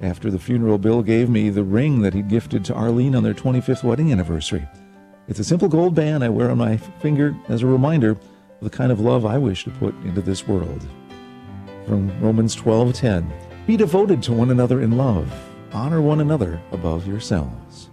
After 0.00 0.30
the 0.30 0.38
funeral, 0.38 0.78
Bill 0.78 1.02
gave 1.02 1.28
me 1.28 1.50
the 1.50 1.64
ring 1.64 2.02
that 2.02 2.14
he'd 2.14 2.28
gifted 2.28 2.64
to 2.66 2.74
Arlene 2.74 3.16
on 3.16 3.24
their 3.24 3.34
25th 3.34 3.82
wedding 3.82 4.12
anniversary. 4.12 4.66
It's 5.26 5.40
a 5.40 5.44
simple 5.44 5.68
gold 5.68 5.94
band 5.94 6.22
I 6.22 6.28
wear 6.28 6.50
on 6.50 6.58
my 6.58 6.76
finger 6.76 7.36
as 7.48 7.62
a 7.62 7.66
reminder 7.66 8.10
of 8.12 8.20
the 8.60 8.70
kind 8.70 8.92
of 8.92 9.00
love 9.00 9.26
I 9.26 9.38
wish 9.38 9.64
to 9.64 9.70
put 9.70 9.94
into 10.04 10.22
this 10.22 10.46
world. 10.46 10.86
From 11.86 12.12
Romans 12.20 12.54
12:10, 12.54 13.26
be 13.66 13.76
devoted 13.76 14.22
to 14.22 14.32
one 14.32 14.50
another 14.50 14.80
in 14.80 14.96
love. 14.96 15.32
Honor 15.72 16.00
one 16.00 16.20
another 16.20 16.60
above 16.70 17.06
yourselves. 17.06 17.90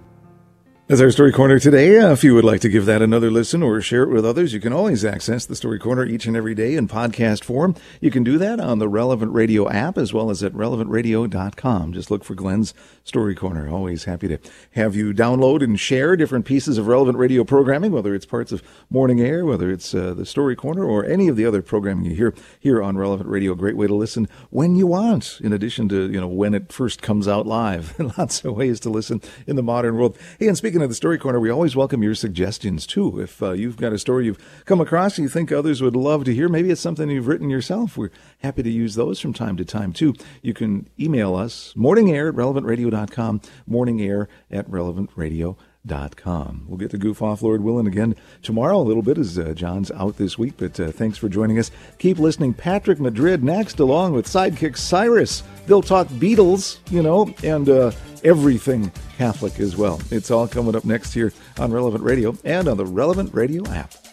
As 0.88 1.02
our 1.02 1.10
Story 1.10 1.32
Corner 1.32 1.58
today, 1.58 1.98
uh, 1.98 2.12
if 2.12 2.24
you 2.24 2.36
would 2.36 2.44
like 2.44 2.62
to 2.62 2.70
give 2.70 2.86
that 2.86 3.02
another 3.02 3.32
listen 3.32 3.64
or 3.64 3.82
share 3.82 4.04
it 4.04 4.12
with 4.12 4.24
others, 4.24 4.54
you 4.54 4.60
can 4.60 4.72
always 4.72 5.04
access 5.04 5.44
the 5.44 5.56
Story 5.56 5.80
Corner 5.80 6.06
each 6.06 6.28
and 6.28 6.38
every 6.38 6.54
day 6.54 6.76
in 6.76 6.88
podcast 6.88 7.44
form. 7.44 7.74
You 8.02 8.12
can 8.12 8.24
do 8.24 8.38
that 8.38 8.60
on 8.60 8.78
the 8.78 8.88
Relevant 8.88 9.34
Radio 9.34 9.68
app 9.68 9.98
as 9.98 10.14
well 10.14 10.30
as 10.30 10.44
at 10.44 10.54
relevantradio.com. 10.54 11.92
Just 11.92 12.12
look 12.12 12.24
for 12.24 12.36
Glenn's 12.36 12.76
Story 13.04 13.34
Corner. 13.34 13.68
Always 13.68 14.04
happy 14.04 14.28
to 14.28 14.38
have 14.74 14.96
you 14.96 15.12
download 15.12 15.64
and 15.64 15.80
share 15.80 16.16
different 16.16 16.46
pieces 16.46 16.78
of 16.78 16.86
relevant 16.86 17.18
radio 17.18 17.44
programming, 17.44 17.92
whether 17.92 18.14
it's 18.14 18.28
parts 18.28 18.52
of 18.52 18.62
Morning 18.92 19.20
Air, 19.20 19.44
whether 19.44 19.72
it's 19.72 19.96
uh, 19.96 20.14
the 20.14 20.24
Story 20.24 20.56
Corner, 20.56 20.86
or 20.86 21.04
any 21.04 21.28
of 21.28 21.36
the 21.36 21.48
other 21.48 21.64
programming 21.64 22.06
you 22.06 22.16
hear 22.16 22.36
here 22.60 22.84
on 22.84 22.96
Relevant 22.96 23.28
Radio. 23.28 23.56
Great 23.56 23.76
way 23.76 23.88
to 23.88 23.96
listen 23.96 24.28
when 24.52 24.76
you 24.76 24.86
want, 24.86 25.40
in 25.44 25.52
addition 25.52 25.90
to 25.90 26.12
you 26.12 26.22
know 26.22 26.28
when 26.28 26.54
it 26.54 26.72
first 26.72 27.02
comes 27.02 27.28
out 27.28 27.48
live. 27.48 28.00
Lots 28.20 28.46
of 28.46 28.54
ways 28.54 28.80
to 28.82 28.92
listen 28.92 29.20
in 29.48 29.56
the 29.56 29.64
modern 29.64 29.96
world. 29.96 30.16
Hey, 30.38 30.48
and 30.48 30.56
speaking 30.56 30.75
Speaking 30.76 30.84
of 30.84 30.90
the 30.90 30.96
Story 30.96 31.18
Corner, 31.18 31.40
we 31.40 31.50
always 31.50 31.74
welcome 31.74 32.04
your 32.04 32.16
suggestions 32.16 32.86
too. 32.86 33.22
If 33.22 33.42
uh, 33.42 33.54
you've 33.54 33.78
got 33.78 33.94
a 33.94 33.98
story 33.98 34.26
you've 34.26 34.64
come 34.66 34.82
across 34.82 35.18
you 35.18 35.30
think 35.30 35.50
others 35.50 35.82
would 35.82 35.96
love 35.96 36.26
to 36.26 36.34
hear, 36.34 36.50
maybe 36.50 36.70
it's 36.70 36.82
something 36.82 37.10
you've 37.10 37.28
written 37.28 37.50
yourself. 37.50 37.96
We're 37.96 38.10
happy 38.40 38.62
to 38.62 38.70
use 38.70 38.96
those 38.96 39.22
from 39.22 39.32
time 39.32 39.56
to 39.56 39.64
time 39.64 39.94
too. 39.94 40.16
You 40.42 40.54
can 40.54 40.90
email 41.00 41.34
us 41.34 41.74
morningair 41.78 42.28
at 42.28 42.36
relevantradio.com, 42.36 43.40
morningair 43.72 44.28
at 44.52 44.70
relevantradio.com. 44.70 45.56
Dot. 45.86 46.16
We'll 46.26 46.78
get 46.78 46.92
to 46.92 46.98
goof 46.98 47.22
off, 47.22 47.42
Lord 47.42 47.62
willing, 47.62 47.88
again 47.88 48.16
tomorrow 48.42 48.78
a 48.78 48.82
little 48.82 49.04
bit 49.04 49.18
as 49.18 49.38
uh, 49.38 49.54
John's 49.54 49.92
out 49.92 50.18
this 50.18 50.38
week. 50.38 50.54
But 50.58 50.80
uh, 50.80 50.92
thanks 50.92 51.18
for 51.18 51.30
joining 51.30 51.60
us. 51.60 51.72
Keep 52.00 52.20
listening. 52.20 52.54
Patrick 52.54 53.00
Madrid 53.00 53.44
next, 53.44 53.80
along 53.80 54.14
with 54.14 54.26
sidekick 54.26 54.78
Cyrus. 54.78 55.44
They'll 55.68 55.82
talk 55.82 56.08
Beatles, 56.08 56.80
you 56.92 57.02
know, 57.02 57.34
and 57.44 57.70
uh, 57.70 57.92
everything 58.24 58.92
Catholic 59.18 59.60
as 59.60 59.78
well. 59.78 60.02
It's 60.12 60.32
all 60.32 60.48
coming 60.48 60.76
up 60.76 60.86
next 60.86 61.14
here 61.14 61.34
on 61.60 61.72
Relevant 61.72 62.04
Radio 62.04 62.36
and 62.44 62.68
on 62.68 62.78
the 62.78 62.86
Relevant 62.86 63.34
Radio 63.34 63.66
app. 63.68 64.05